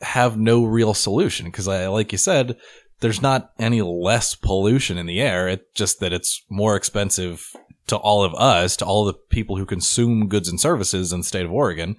have 0.00 0.38
no 0.38 0.64
real 0.64 0.94
solution 0.94 1.46
because 1.46 1.66
like 1.66 2.12
you 2.12 2.18
said 2.18 2.56
there's 3.00 3.22
not 3.22 3.52
any 3.58 3.82
less 3.82 4.34
pollution 4.34 4.96
in 4.96 5.06
the 5.06 5.20
air 5.20 5.48
it's 5.48 5.64
just 5.74 6.00
that 6.00 6.12
it's 6.12 6.42
more 6.48 6.76
expensive 6.76 7.52
to 7.88 7.96
all 7.96 8.22
of 8.22 8.34
us 8.34 8.76
to 8.76 8.84
all 8.84 9.04
the 9.04 9.14
people 9.14 9.56
who 9.56 9.66
consume 9.66 10.28
goods 10.28 10.48
and 10.48 10.60
services 10.60 11.12
in 11.12 11.20
the 11.20 11.24
state 11.24 11.44
of 11.44 11.52
Oregon 11.52 11.96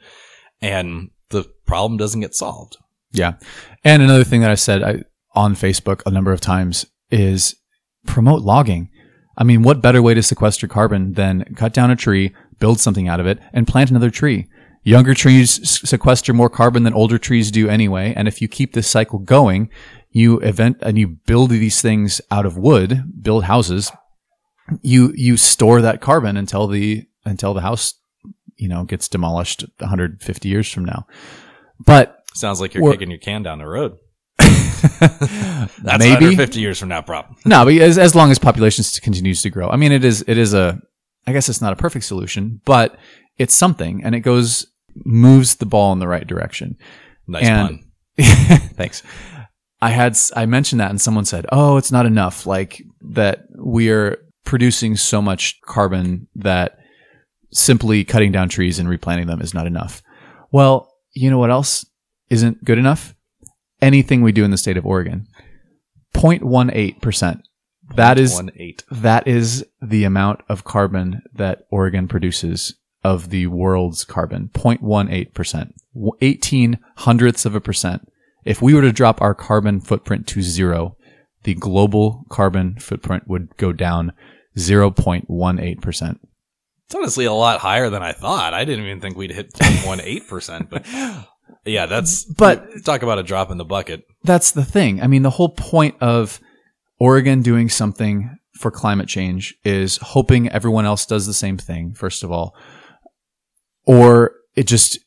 and 0.62 1.10
the 1.30 1.44
problem 1.66 1.98
doesn't 1.98 2.22
get 2.22 2.36
solved 2.36 2.78
Yeah. 3.12 3.34
And 3.84 4.02
another 4.02 4.24
thing 4.24 4.42
that 4.42 4.52
I 4.52 4.56
said 4.56 4.84
I, 4.84 5.04
on 5.34 5.56
Facebook 5.56 6.02
a 6.06 6.12
number 6.12 6.32
of 6.32 6.42
times 6.42 6.86
is 7.12 7.56
promote 8.06 8.42
logging. 8.42 8.90
I 9.38 9.44
mean, 9.44 9.64
what 9.64 9.82
better 9.82 10.02
way 10.02 10.14
to 10.14 10.24
sequester 10.24 10.68
carbon 10.68 11.14
than 11.14 11.46
cut 11.56 11.74
down 11.74 11.92
a 11.92 11.96
tree, 11.96 12.34
build 12.60 12.80
something 12.80 13.08
out 13.08 13.20
of 13.20 13.28
it, 13.28 13.40
and 13.54 13.68
plant 13.68 13.90
another 13.90 14.10
tree? 14.10 14.48
Younger 14.84 15.14
trees 15.14 15.70
sequester 15.88 16.34
more 16.34 16.50
carbon 16.50 16.84
than 16.84 16.94
older 16.94 17.18
trees 17.18 17.52
do 17.52 17.70
anyway. 17.70 18.14
And 18.16 18.28
if 18.28 18.42
you 18.42 18.48
keep 18.48 18.74
this 18.74 18.88
cycle 18.88 19.20
going, 19.20 19.70
you 20.12 20.40
event 20.40 20.78
and 20.82 20.98
you 20.98 21.08
build 21.08 21.52
these 21.52 21.82
things 21.82 22.22
out 22.32 22.46
of 22.46 22.58
wood, 22.58 23.04
build 23.22 23.44
houses, 23.44 23.92
you 24.82 25.14
you 25.16 25.38
store 25.38 25.82
that 25.82 26.02
carbon 26.02 26.38
until 26.38 26.68
the 26.68 27.06
until 27.26 27.54
the 27.54 27.62
house, 27.62 27.94
you 28.56 28.68
know, 28.68 28.84
gets 28.84 29.08
demolished 29.08 29.66
150 29.80 30.50
years 30.50 30.72
from 30.72 30.86
now. 30.86 31.06
But 31.86 32.24
Sounds 32.34 32.62
like 32.62 32.74
you're 32.74 32.92
kicking 32.92 33.10
your 33.10 33.20
can 33.20 33.44
down 33.44 33.60
the 33.60 33.68
road. 33.68 33.98
That's 35.84 36.00
maybe 36.00 36.36
50 36.36 36.60
years 36.60 36.80
from 36.80 36.90
now, 36.90 37.02
problem. 37.02 37.36
No, 37.46 37.66
but 37.66 37.74
as, 37.76 37.98
as 37.98 38.16
long 38.16 38.32
as 38.32 38.40
population 38.40 38.84
continues 39.02 39.42
to 39.44 39.50
grow, 39.50 39.70
I 39.70 39.76
mean, 39.76 39.92
it 39.92 40.04
is 40.04 40.24
it 40.28 40.38
is 40.38 40.54
a. 40.54 40.80
I 41.28 41.34
guess 41.34 41.50
it's 41.50 41.62
not 41.62 41.74
a 41.74 41.76
perfect 41.76 42.06
solution, 42.06 42.62
but 42.66 42.98
it's 43.38 43.54
something, 43.54 44.04
and 44.04 44.16
it 44.16 44.22
goes 44.22 44.66
moves 45.06 45.56
the 45.56 45.66
ball 45.66 45.94
in 45.94 46.00
the 46.00 46.08
right 46.08 46.26
direction. 46.26 46.78
Nice 47.28 47.46
And- 47.48 47.80
pun. 47.80 47.86
Thanks. 48.76 49.04
I 49.82 49.92
had 49.92 50.18
I 50.36 50.46
mentioned 50.46 50.82
that, 50.82 50.90
and 50.90 51.00
someone 51.00 51.26
said, 51.26 51.46
"Oh, 51.52 51.78
it's 51.78 51.92
not 51.92 52.06
enough. 52.06 52.46
Like 52.46 52.82
that 53.02 53.46
we 53.58 53.90
are 53.92 54.18
producing 54.46 54.98
so 54.98 55.22
much 55.22 55.60
carbon 55.62 56.28
that 56.36 56.78
simply 57.52 58.04
cutting 58.04 58.32
down 58.32 58.50
trees 58.50 58.78
and 58.80 58.90
replanting 58.90 59.28
them 59.28 59.42
is 59.42 59.54
not 59.54 59.68
enough." 59.68 60.02
Well, 60.52 60.92
you 61.14 61.30
know 61.30 61.38
what 61.38 61.50
else 61.52 61.86
isn't 62.30 62.64
good 62.66 62.78
enough? 62.78 63.16
Anything 63.82 64.22
we 64.22 64.32
do 64.32 64.44
in 64.44 64.52
the 64.52 64.58
state 64.58 64.78
of 64.78 64.86
Oregon, 64.86 65.28
0.18 66.14 67.02
percent. 67.02 67.42
That 67.96 68.20
is 68.20 68.36
one 68.36 68.52
eight. 68.56 68.84
that 68.92 69.28
is 69.28 69.66
the 69.82 70.04
amount 70.04 70.42
of 70.48 70.64
carbon 70.64 71.24
that 71.34 71.66
Oregon 71.72 72.08
produces 72.08 72.76
of 73.04 73.30
the 73.30 73.48
world's 73.48 74.04
carbon 74.04 74.50
0.18%, 74.54 75.72
18 76.22 76.80
hundredths 76.98 77.46
of 77.46 77.56
a 77.56 77.62
percent. 77.62 78.08
If 78.46 78.62
we 78.62 78.74
were 78.74 78.82
to 78.82 78.92
drop 78.92 79.22
our 79.22 79.34
carbon 79.34 79.80
footprint 79.82 80.28
to 80.28 80.42
zero, 80.42 80.98
the 81.44 81.56
global 81.56 82.26
carbon 82.30 82.76
footprint 82.80 83.28
would 83.28 83.56
go 83.58 83.72
down 83.74 84.14
0.18%. 84.58 86.20
It's 86.86 86.96
honestly 86.96 87.26
a 87.26 87.34
lot 87.34 87.60
higher 87.60 87.90
than 87.90 88.04
I 88.04 88.12
thought. 88.12 88.54
I 88.54 88.66
didn't 88.66 88.86
even 88.86 89.00
think 89.00 89.16
we'd 89.16 89.32
hit 89.32 89.52
one 89.86 90.02
eight 90.02 90.28
percent, 90.28 90.70
but 90.70 90.86
yeah, 91.66 91.86
that's. 91.86 92.24
But- 92.26 92.84
talk 92.84 93.04
about 93.04 93.20
a 93.20 93.24
drop 93.24 93.52
in 93.52 93.58
the 93.58 93.66
bucket. 93.66 94.06
That's 94.24 94.52
the 94.52 94.66
thing. 94.66 95.02
I 95.02 95.08
mean, 95.08 95.24
the 95.24 95.30
whole 95.30 95.50
point 95.50 95.96
of 96.02 96.40
Oregon 97.00 97.42
doing 97.42 97.70
something 97.70 98.38
for 98.54 98.72
climate 98.72 99.08
change 99.08 99.56
is 99.64 99.98
hoping 99.98 100.50
everyone 100.50 100.86
else 100.86 101.06
does 101.06 101.26
the 101.26 101.34
same 101.34 101.58
thing, 101.58 101.94
first 101.94 102.24
of 102.24 102.32
all, 102.32 102.54
or 103.86 104.34
it 104.56 104.68
just 104.68 105.00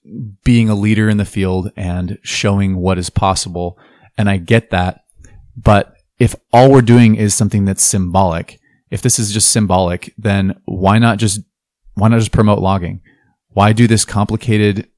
being 0.45 0.71
a 0.71 0.75
leader 0.75 1.11
in 1.11 1.19
the 1.19 1.27
field 1.27 1.71
and 1.77 2.19
showing 2.23 2.77
what 2.79 2.97
is 2.97 3.11
possible. 3.11 3.79
And 4.17 4.31
I 4.31 4.39
get 4.39 4.71
that. 4.71 5.01
But 5.55 5.95
if 6.19 6.35
all 6.53 6.71
we're 6.71 6.81
doing 6.81 7.17
is 7.17 7.35
something 7.35 7.67
that's 7.67 7.83
symbolic, 7.83 8.59
if 8.91 9.03
this 9.03 9.19
is 9.19 9.33
just 9.33 9.51
symbolic, 9.51 10.15
then 10.17 10.59
why 10.65 10.99
not 10.99 11.19
just, 11.19 11.41
why 11.95 12.09
not 12.09 12.21
just 12.21 12.33
promote 12.33 12.61
logging? 12.61 13.03
Why 13.49 13.75
do 13.75 13.87
this 13.87 14.07
complicated 14.07 14.89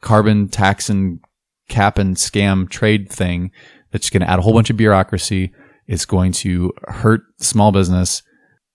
carbon 0.00 0.48
tax 0.48 0.88
and 0.88 1.20
cap 1.68 1.98
and 1.98 2.16
scam 2.16 2.68
trade 2.68 3.10
thing 3.10 3.50
that's 3.90 4.10
going 4.10 4.22
to 4.22 4.30
add 4.30 4.38
a 4.38 4.42
whole 4.42 4.54
bunch 4.54 4.70
of 4.70 4.76
bureaucracy. 4.76 5.52
It's 5.86 6.04
going 6.04 6.32
to 6.32 6.72
hurt 6.86 7.22
small 7.38 7.72
business. 7.72 8.22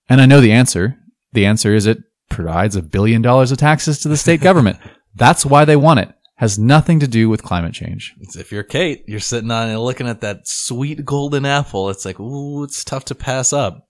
And 0.10 0.22
I 0.22 0.26
know 0.26 0.42
the 0.42 0.52
answer. 0.52 0.98
The 1.34 1.46
answer 1.46 1.74
is 1.74 1.86
it 1.86 2.00
provides 2.30 2.76
a 2.76 2.82
billion 2.82 3.22
dollars 3.22 3.52
of 3.52 3.58
taxes 3.58 4.00
to 4.00 4.10
the 4.10 4.18
state 4.18 4.42
government. 4.42 4.78
That's 5.16 5.46
why 5.46 5.66
they 5.66 5.76
want 5.76 6.00
it. 6.00 6.10
Has 6.38 6.58
nothing 6.58 7.00
to 7.00 7.08
do 7.08 7.30
with 7.30 7.44
climate 7.44 7.74
change. 7.74 8.14
It's 8.20 8.36
if 8.36 8.52
you're 8.52 8.64
Kate, 8.64 9.04
you're 9.08 9.20
sitting 9.20 9.52
on 9.52 9.70
and 9.70 9.80
looking 9.80 10.08
at 10.08 10.22
that 10.22 10.48
sweet 10.48 11.06
golden 11.06 11.46
apple. 11.46 11.90
It's 11.90 12.06
like, 12.06 12.20
ooh, 12.20 12.64
it's 12.64 12.84
tough 12.84 13.06
to 13.06 13.16
pass 13.16 13.54
up. 13.54 13.88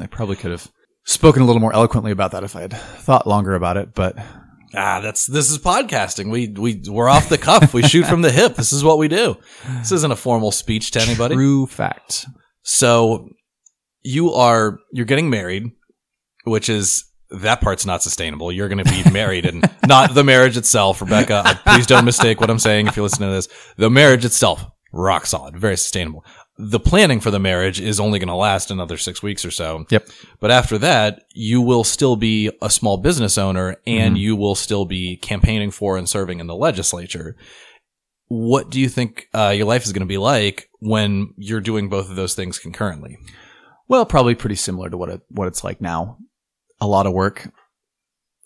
I 0.00 0.06
probably 0.06 0.36
could 0.36 0.52
have 0.52 0.70
spoken 1.04 1.42
a 1.42 1.44
little 1.44 1.60
more 1.60 1.74
eloquently 1.74 2.12
about 2.12 2.30
that 2.30 2.44
if 2.44 2.54
I 2.54 2.60
had 2.62 2.72
thought 2.72 3.26
longer 3.26 3.54
about 3.54 3.76
it, 3.76 3.92
but 3.92 4.16
Ah, 4.74 5.00
that's 5.00 5.26
this 5.26 5.50
is 5.50 5.58
podcasting. 5.58 6.30
We 6.30 6.48
we 6.48 6.82
we're 6.88 7.08
off 7.08 7.28
the 7.28 7.38
cuff. 7.38 7.74
We 7.74 7.82
shoot 7.82 8.06
from 8.06 8.22
the 8.22 8.30
hip. 8.30 8.54
This 8.54 8.72
is 8.72 8.84
what 8.84 8.98
we 8.98 9.08
do. 9.08 9.36
This 9.78 9.92
isn't 9.92 10.12
a 10.12 10.16
formal 10.16 10.52
speech 10.52 10.92
to 10.92 11.00
anybody. 11.00 11.34
true 11.34 11.66
fact. 11.66 12.26
So 12.62 13.30
you 14.02 14.32
are 14.32 14.78
you're 14.92 15.06
getting 15.06 15.30
married, 15.30 15.72
which 16.44 16.68
is 16.68 17.04
that 17.30 17.60
part's 17.60 17.86
not 17.86 18.02
sustainable. 18.02 18.50
You're 18.52 18.68
going 18.68 18.84
to 18.84 18.90
be 19.04 19.08
married 19.12 19.46
and 19.46 19.68
not 19.86 20.14
the 20.14 20.24
marriage 20.24 20.56
itself, 20.56 21.00
Rebecca. 21.00 21.60
Please 21.66 21.86
don't 21.86 22.04
mistake 22.04 22.40
what 22.40 22.50
I'm 22.50 22.58
saying 22.58 22.86
if 22.86 22.96
you're 22.96 23.04
listening 23.04 23.28
to 23.30 23.34
this. 23.34 23.48
The 23.76 23.90
marriage 23.90 24.24
itself, 24.24 24.64
rock 24.92 25.26
solid, 25.26 25.56
very 25.56 25.76
sustainable. 25.76 26.24
The 26.62 26.80
planning 26.80 27.20
for 27.20 27.30
the 27.30 27.38
marriage 27.38 27.80
is 27.80 27.98
only 27.98 28.18
going 28.18 28.28
to 28.28 28.34
last 28.34 28.70
another 28.70 28.98
six 28.98 29.22
weeks 29.22 29.44
or 29.44 29.50
so. 29.50 29.86
Yep. 29.88 30.08
But 30.40 30.50
after 30.50 30.76
that, 30.78 31.22
you 31.32 31.62
will 31.62 31.84
still 31.84 32.16
be 32.16 32.50
a 32.60 32.68
small 32.68 32.98
business 32.98 33.38
owner 33.38 33.76
and 33.86 34.18
you 34.18 34.36
will 34.36 34.54
still 34.54 34.84
be 34.84 35.16
campaigning 35.16 35.70
for 35.70 35.96
and 35.96 36.06
serving 36.06 36.38
in 36.38 36.46
the 36.48 36.54
legislature. 36.54 37.34
What 38.28 38.70
do 38.70 38.78
you 38.78 38.88
think 38.88 39.28
uh, 39.32 39.54
your 39.56 39.66
life 39.66 39.84
is 39.84 39.92
going 39.92 40.00
to 40.02 40.06
be 40.06 40.18
like 40.18 40.68
when 40.80 41.32
you're 41.36 41.60
doing 41.60 41.88
both 41.88 42.10
of 42.10 42.16
those 42.16 42.34
things 42.34 42.58
concurrently? 42.58 43.18
Well, 43.88 44.04
probably 44.04 44.34
pretty 44.34 44.56
similar 44.56 44.90
to 44.90 44.96
what 44.96 45.08
it, 45.08 45.22
what 45.30 45.48
it's 45.48 45.64
like 45.64 45.80
now. 45.80 46.18
A 46.80 46.86
lot 46.86 47.06
of 47.06 47.12
work, 47.12 47.50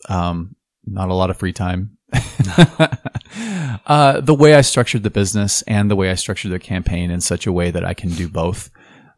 um, 0.09 0.57
not 0.87 1.11
a 1.11 1.15
lot 1.15 1.31
of 1.31 1.37
free 1.37 1.53
time. 1.53 1.99
uh, 3.87 4.21
the 4.21 4.35
way 4.35 4.55
I 4.55 4.61
structured 4.61 5.03
the 5.03 5.11
business 5.11 5.63
and 5.63 5.91
the 5.91 5.97
way 5.97 6.11
I 6.11 6.15
structured 6.15 6.53
the 6.53 6.59
campaign 6.59 7.11
in 7.11 7.21
such 7.21 7.47
a 7.47 7.53
way 7.53 7.71
that 7.71 7.85
I 7.85 7.95
can 7.95 8.11
do 8.11 8.29
both. 8.29 8.71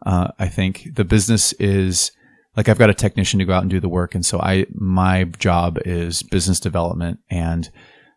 Uh, 0.05 0.29
I 0.39 0.49
think 0.49 0.95
the 0.95 1.05
business 1.05 1.53
is 1.55 2.13
like 2.57 2.69
I've 2.69 2.79
got 2.79 2.91
a 2.91 2.95
technician 2.95 3.39
to 3.39 3.45
go 3.45 3.53
out 3.53 3.63
and 3.63 3.71
do 3.71 3.81
the 3.81 3.89
work. 3.89 4.15
And 4.15 4.25
so 4.25 4.41
I, 4.41 4.67
my 4.73 5.25
job 5.25 5.79
is 5.85 6.23
business 6.23 6.59
development 6.59 7.21
and 7.31 7.71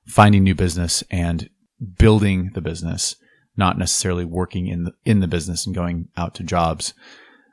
finding 0.05 0.43
new 0.43 0.55
business 0.55 1.03
and 1.11 1.49
building 1.97 2.51
the 2.53 2.61
business, 2.61 3.15
not 3.57 3.77
necessarily 3.77 4.25
working 4.25 4.67
in 4.67 4.86
the, 4.86 4.93
in 5.03 5.19
the 5.19 5.27
business 5.27 5.65
and 5.65 5.75
going 5.75 6.07
out 6.15 6.36
to 6.36 6.43
jobs. 6.43 6.93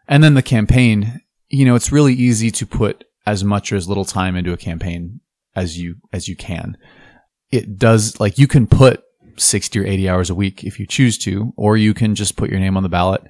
And 0.08 0.22
then 0.22 0.34
the 0.34 0.42
campaign, 0.42 1.22
you 1.48 1.64
know, 1.64 1.74
it's 1.74 1.92
really 1.92 2.14
easy 2.14 2.50
to 2.52 2.66
put 2.66 3.04
as 3.26 3.42
much 3.42 3.72
or 3.72 3.76
as 3.76 3.88
little 3.88 4.04
time 4.04 4.36
into 4.36 4.52
a 4.52 4.56
campaign 4.56 5.20
as 5.56 5.78
you, 5.78 5.96
as 6.12 6.28
you 6.28 6.36
can. 6.36 6.76
It 7.50 7.78
does, 7.78 8.18
like 8.20 8.38
you 8.38 8.46
can 8.46 8.66
put 8.66 9.02
60 9.36 9.78
or 9.80 9.84
80 9.86 10.08
hours 10.08 10.30
a 10.30 10.34
week 10.34 10.64
if 10.64 10.80
you 10.80 10.86
choose 10.86 11.16
to, 11.18 11.52
or 11.56 11.76
you 11.76 11.94
can 11.94 12.14
just 12.14 12.36
put 12.36 12.50
your 12.50 12.58
name 12.60 12.76
on 12.76 12.82
the 12.82 12.88
ballot 12.88 13.22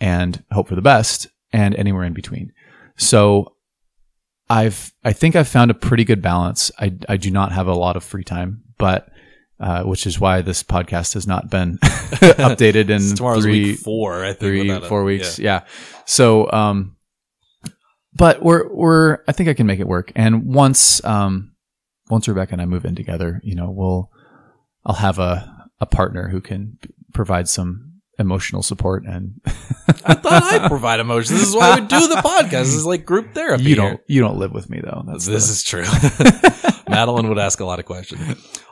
and 0.00 0.42
hope 0.52 0.68
for 0.68 0.74
the 0.74 0.82
best 0.82 1.26
and 1.52 1.74
anywhere 1.74 2.04
in 2.04 2.12
between. 2.12 2.52
So 2.96 3.54
I've, 4.48 4.92
I 5.04 5.12
think 5.12 5.36
I've 5.36 5.48
found 5.48 5.70
a 5.70 5.74
pretty 5.74 6.04
good 6.04 6.22
balance. 6.22 6.70
I, 6.78 6.94
I 7.08 7.16
do 7.16 7.30
not 7.30 7.52
have 7.52 7.66
a 7.66 7.74
lot 7.74 7.96
of 7.96 8.04
free 8.04 8.24
time, 8.24 8.62
but, 8.78 9.08
uh, 9.60 9.82
which 9.82 10.06
is 10.06 10.18
why 10.20 10.40
this 10.40 10.62
podcast 10.62 11.14
has 11.14 11.26
not 11.26 11.50
been 11.50 11.78
updated 11.82 12.88
in 12.90 13.16
Tomorrow's 13.16 13.42
three, 13.44 13.70
week 13.72 13.78
four, 13.80 14.24
I 14.24 14.28
think. 14.28 14.38
three, 14.38 14.68
without 14.70 14.90
a- 14.90 15.02
weeks. 15.02 15.38
yeah. 15.38 15.60
Yeah. 15.62 15.66
So, 16.06 16.50
um, 16.52 16.96
but 18.14 18.42
we're, 18.42 18.68
we're, 18.72 19.18
I 19.28 19.32
think 19.32 19.48
I 19.48 19.54
can 19.54 19.66
make 19.66 19.80
it 19.80 19.86
work. 19.86 20.12
And 20.16 20.46
once, 20.54 21.04
um, 21.04 21.47
once 22.10 22.28
Rebecca 22.28 22.52
and 22.52 22.62
I 22.62 22.66
move 22.66 22.84
in 22.84 22.94
together, 22.94 23.40
you 23.44 23.54
know, 23.54 23.70
we'll, 23.70 24.10
I'll 24.84 24.94
have 24.96 25.18
a, 25.18 25.68
a 25.80 25.86
partner 25.86 26.28
who 26.28 26.40
can 26.40 26.78
provide 27.12 27.48
some 27.48 27.84
emotional 28.18 28.62
support 28.62 29.04
and 29.06 29.40
I 30.04 30.14
thought 30.14 30.42
I'd 30.42 30.68
provide 30.68 30.98
emotion. 30.98 31.36
This 31.36 31.48
is 31.48 31.54
why 31.54 31.76
we 31.78 31.86
do 31.86 32.08
the 32.08 32.16
podcast. 32.16 32.50
This 32.50 32.74
is 32.74 32.84
like 32.86 33.04
group 33.04 33.32
therapy. 33.32 33.62
you 33.64 33.76
don't, 33.76 34.00
you 34.08 34.20
don't 34.20 34.38
live 34.38 34.52
with 34.52 34.68
me 34.68 34.80
though. 34.82 35.04
That's 35.06 35.26
This 35.26 35.46
the- 35.46 35.52
is 35.52 35.62
true. 35.62 35.84
Madeline 36.88 37.28
would 37.28 37.38
ask 37.38 37.60
a 37.60 37.64
lot 37.64 37.78
of 37.78 37.84
questions. 37.84 38.20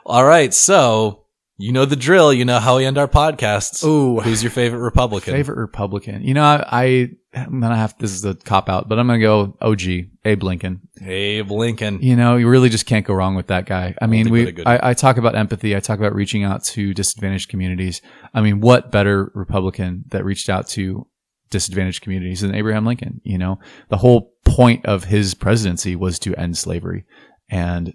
All 0.05 0.25
right, 0.25 0.53
so 0.53 1.23
you 1.57 1.71
know 1.71 1.85
the 1.85 1.95
drill. 1.95 2.33
You 2.33 2.45
know 2.45 2.59
how 2.59 2.77
we 2.77 2.85
end 2.85 2.97
our 2.97 3.07
podcasts. 3.07 3.83
Ooh. 3.85 4.19
Who's 4.19 4.43
your 4.43 4.51
favorite 4.51 4.79
Republican? 4.79 5.33
favorite 5.33 5.57
Republican. 5.59 6.23
You 6.23 6.33
know, 6.33 6.43
I, 6.43 6.63
I, 6.67 7.09
I'm 7.45 7.59
gonna 7.59 7.75
have, 7.75 7.97
this 7.97 8.11
is 8.11 8.25
a 8.25 8.33
cop 8.35 8.69
out, 8.69 8.87
but 8.87 8.99
I'm 8.99 9.07
gonna 9.07 9.19
go 9.19 9.57
OG, 9.61 9.81
Abe 10.25 10.43
Lincoln. 10.43 10.87
Abe 11.01 11.51
Lincoln. 11.51 12.01
You 12.01 12.15
know, 12.15 12.37
you 12.37 12.47
really 12.47 12.69
just 12.69 12.85
can't 12.85 13.05
go 13.05 13.13
wrong 13.13 13.35
with 13.35 13.47
that 13.47 13.65
guy. 13.65 13.95
I 14.01 14.07
mean, 14.07 14.27
Oldie 14.27 14.55
but 14.55 14.61
a 14.61 14.63
we. 14.63 14.65
I, 14.65 14.89
I 14.89 14.93
talk 14.93 15.17
about 15.17 15.35
empathy. 15.35 15.75
I 15.75 15.79
talk 15.79 15.99
about 15.99 16.15
reaching 16.15 16.43
out 16.43 16.63
to 16.65 16.93
disadvantaged 16.93 17.49
communities. 17.49 18.01
I 18.33 18.41
mean, 18.41 18.59
what 18.61 18.91
better 18.91 19.31
Republican 19.33 20.05
that 20.09 20.25
reached 20.25 20.49
out 20.49 20.67
to 20.69 21.07
disadvantaged 21.49 22.01
communities 22.01 22.41
than 22.41 22.55
Abraham 22.55 22.85
Lincoln? 22.85 23.21
You 23.23 23.37
know, 23.37 23.59
the 23.89 23.97
whole 23.97 24.33
point 24.45 24.85
of 24.85 25.05
his 25.05 25.33
presidency 25.33 25.95
was 25.95 26.19
to 26.19 26.35
end 26.35 26.57
slavery 26.57 27.05
and 27.49 27.93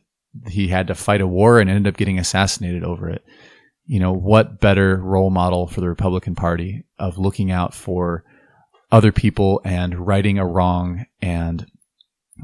he 0.49 0.69
had 0.69 0.87
to 0.87 0.95
fight 0.95 1.21
a 1.21 1.27
war 1.27 1.59
and 1.61 1.69
ended 1.69 1.93
up 1.93 1.99
getting 1.99 2.19
assassinated 2.19 2.85
over 2.85 3.09
it. 3.09 3.23
You 3.85 4.01
know, 4.01 4.13
what 4.13 4.61
better 4.61 4.97
role 4.97 5.31
model 5.31 5.67
for 5.67 5.81
the 5.81 5.89
Republican 5.89 6.35
Party 6.35 6.85
of 6.99 7.19
looking 7.19 7.51
out 7.51 7.75
for 7.75 8.25
other 8.93 9.11
people 9.11 9.61
and 9.65 10.07
righting 10.07 10.39
a 10.39 10.47
wrong 10.47 11.07
and 11.21 11.67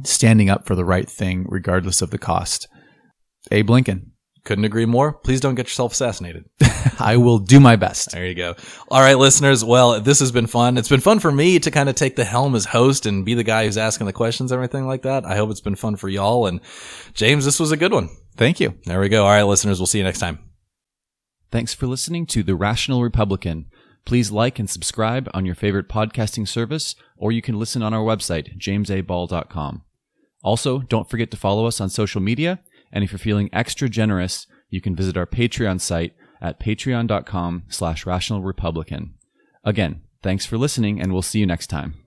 standing 0.02 0.50
up 0.50 0.66
for 0.66 0.74
the 0.74 0.84
right 0.84 1.08
thing 1.08 1.44
regardless 1.48 2.02
of 2.02 2.10
the 2.10 2.18
cost. 2.18 2.66
Abe 3.52 3.70
Lincoln. 3.70 4.12
Couldn't 4.44 4.64
agree 4.64 4.86
more. 4.86 5.12
Please 5.12 5.40
don't 5.40 5.56
get 5.56 5.66
yourself 5.66 5.92
assassinated. 5.92 6.46
I 6.98 7.18
will 7.18 7.38
do 7.38 7.60
my 7.60 7.76
best. 7.76 8.12
There 8.12 8.24
you 8.24 8.34
go. 8.34 8.54
All 8.88 9.00
right, 9.00 9.18
listeners. 9.18 9.62
Well, 9.62 10.00
this 10.00 10.20
has 10.20 10.32
been 10.32 10.46
fun. 10.46 10.78
It's 10.78 10.88
been 10.88 11.00
fun 11.00 11.18
for 11.18 11.30
me 11.30 11.58
to 11.58 11.70
kind 11.70 11.88
of 11.88 11.96
take 11.96 12.16
the 12.16 12.24
helm 12.24 12.54
as 12.54 12.64
host 12.64 13.04
and 13.04 13.26
be 13.26 13.34
the 13.34 13.44
guy 13.44 13.66
who's 13.66 13.76
asking 13.76 14.06
the 14.06 14.12
questions, 14.14 14.50
and 14.50 14.56
everything 14.56 14.86
like 14.86 15.02
that. 15.02 15.26
I 15.26 15.36
hope 15.36 15.50
it's 15.50 15.60
been 15.60 15.74
fun 15.74 15.96
for 15.96 16.08
y'all. 16.08 16.46
And 16.46 16.60
James, 17.12 17.44
this 17.44 17.60
was 17.60 17.72
a 17.72 17.76
good 17.76 17.92
one. 17.92 18.08
Thank 18.36 18.58
you. 18.58 18.74
There 18.86 19.00
we 19.00 19.10
go. 19.10 19.24
All 19.24 19.30
right, 19.30 19.42
listeners. 19.42 19.80
We'll 19.80 19.86
see 19.86 19.98
you 19.98 20.04
next 20.04 20.20
time. 20.20 20.38
Thanks 21.50 21.74
for 21.74 21.86
listening 21.86 22.24
to 22.26 22.42
The 22.42 22.54
Rational 22.54 23.02
Republican. 23.02 23.66
Please 24.04 24.30
like 24.30 24.58
and 24.58 24.68
subscribe 24.68 25.28
on 25.34 25.44
your 25.44 25.54
favorite 25.54 25.88
podcasting 25.88 26.48
service, 26.48 26.94
or 27.16 27.32
you 27.32 27.42
can 27.42 27.58
listen 27.58 27.82
on 27.82 27.92
our 27.92 28.02
website, 28.02 28.58
jamesaball.com. 28.58 29.82
Also, 30.42 30.78
don't 30.80 31.10
forget 31.10 31.30
to 31.30 31.36
follow 31.36 31.66
us 31.66 31.80
on 31.80 31.90
social 31.90 32.20
media, 32.20 32.60
and 32.92 33.04
if 33.04 33.12
you're 33.12 33.18
feeling 33.18 33.50
extra 33.52 33.88
generous, 33.88 34.46
you 34.70 34.80
can 34.80 34.96
visit 34.96 35.16
our 35.16 35.26
Patreon 35.26 35.80
site 35.80 36.14
at 36.40 36.60
patreon.com 36.60 37.64
slash 37.68 38.06
rational 38.06 38.42
republican. 38.42 39.14
Again, 39.64 40.02
thanks 40.22 40.46
for 40.46 40.56
listening, 40.56 41.00
and 41.00 41.12
we'll 41.12 41.22
see 41.22 41.40
you 41.40 41.46
next 41.46 41.66
time. 41.66 42.04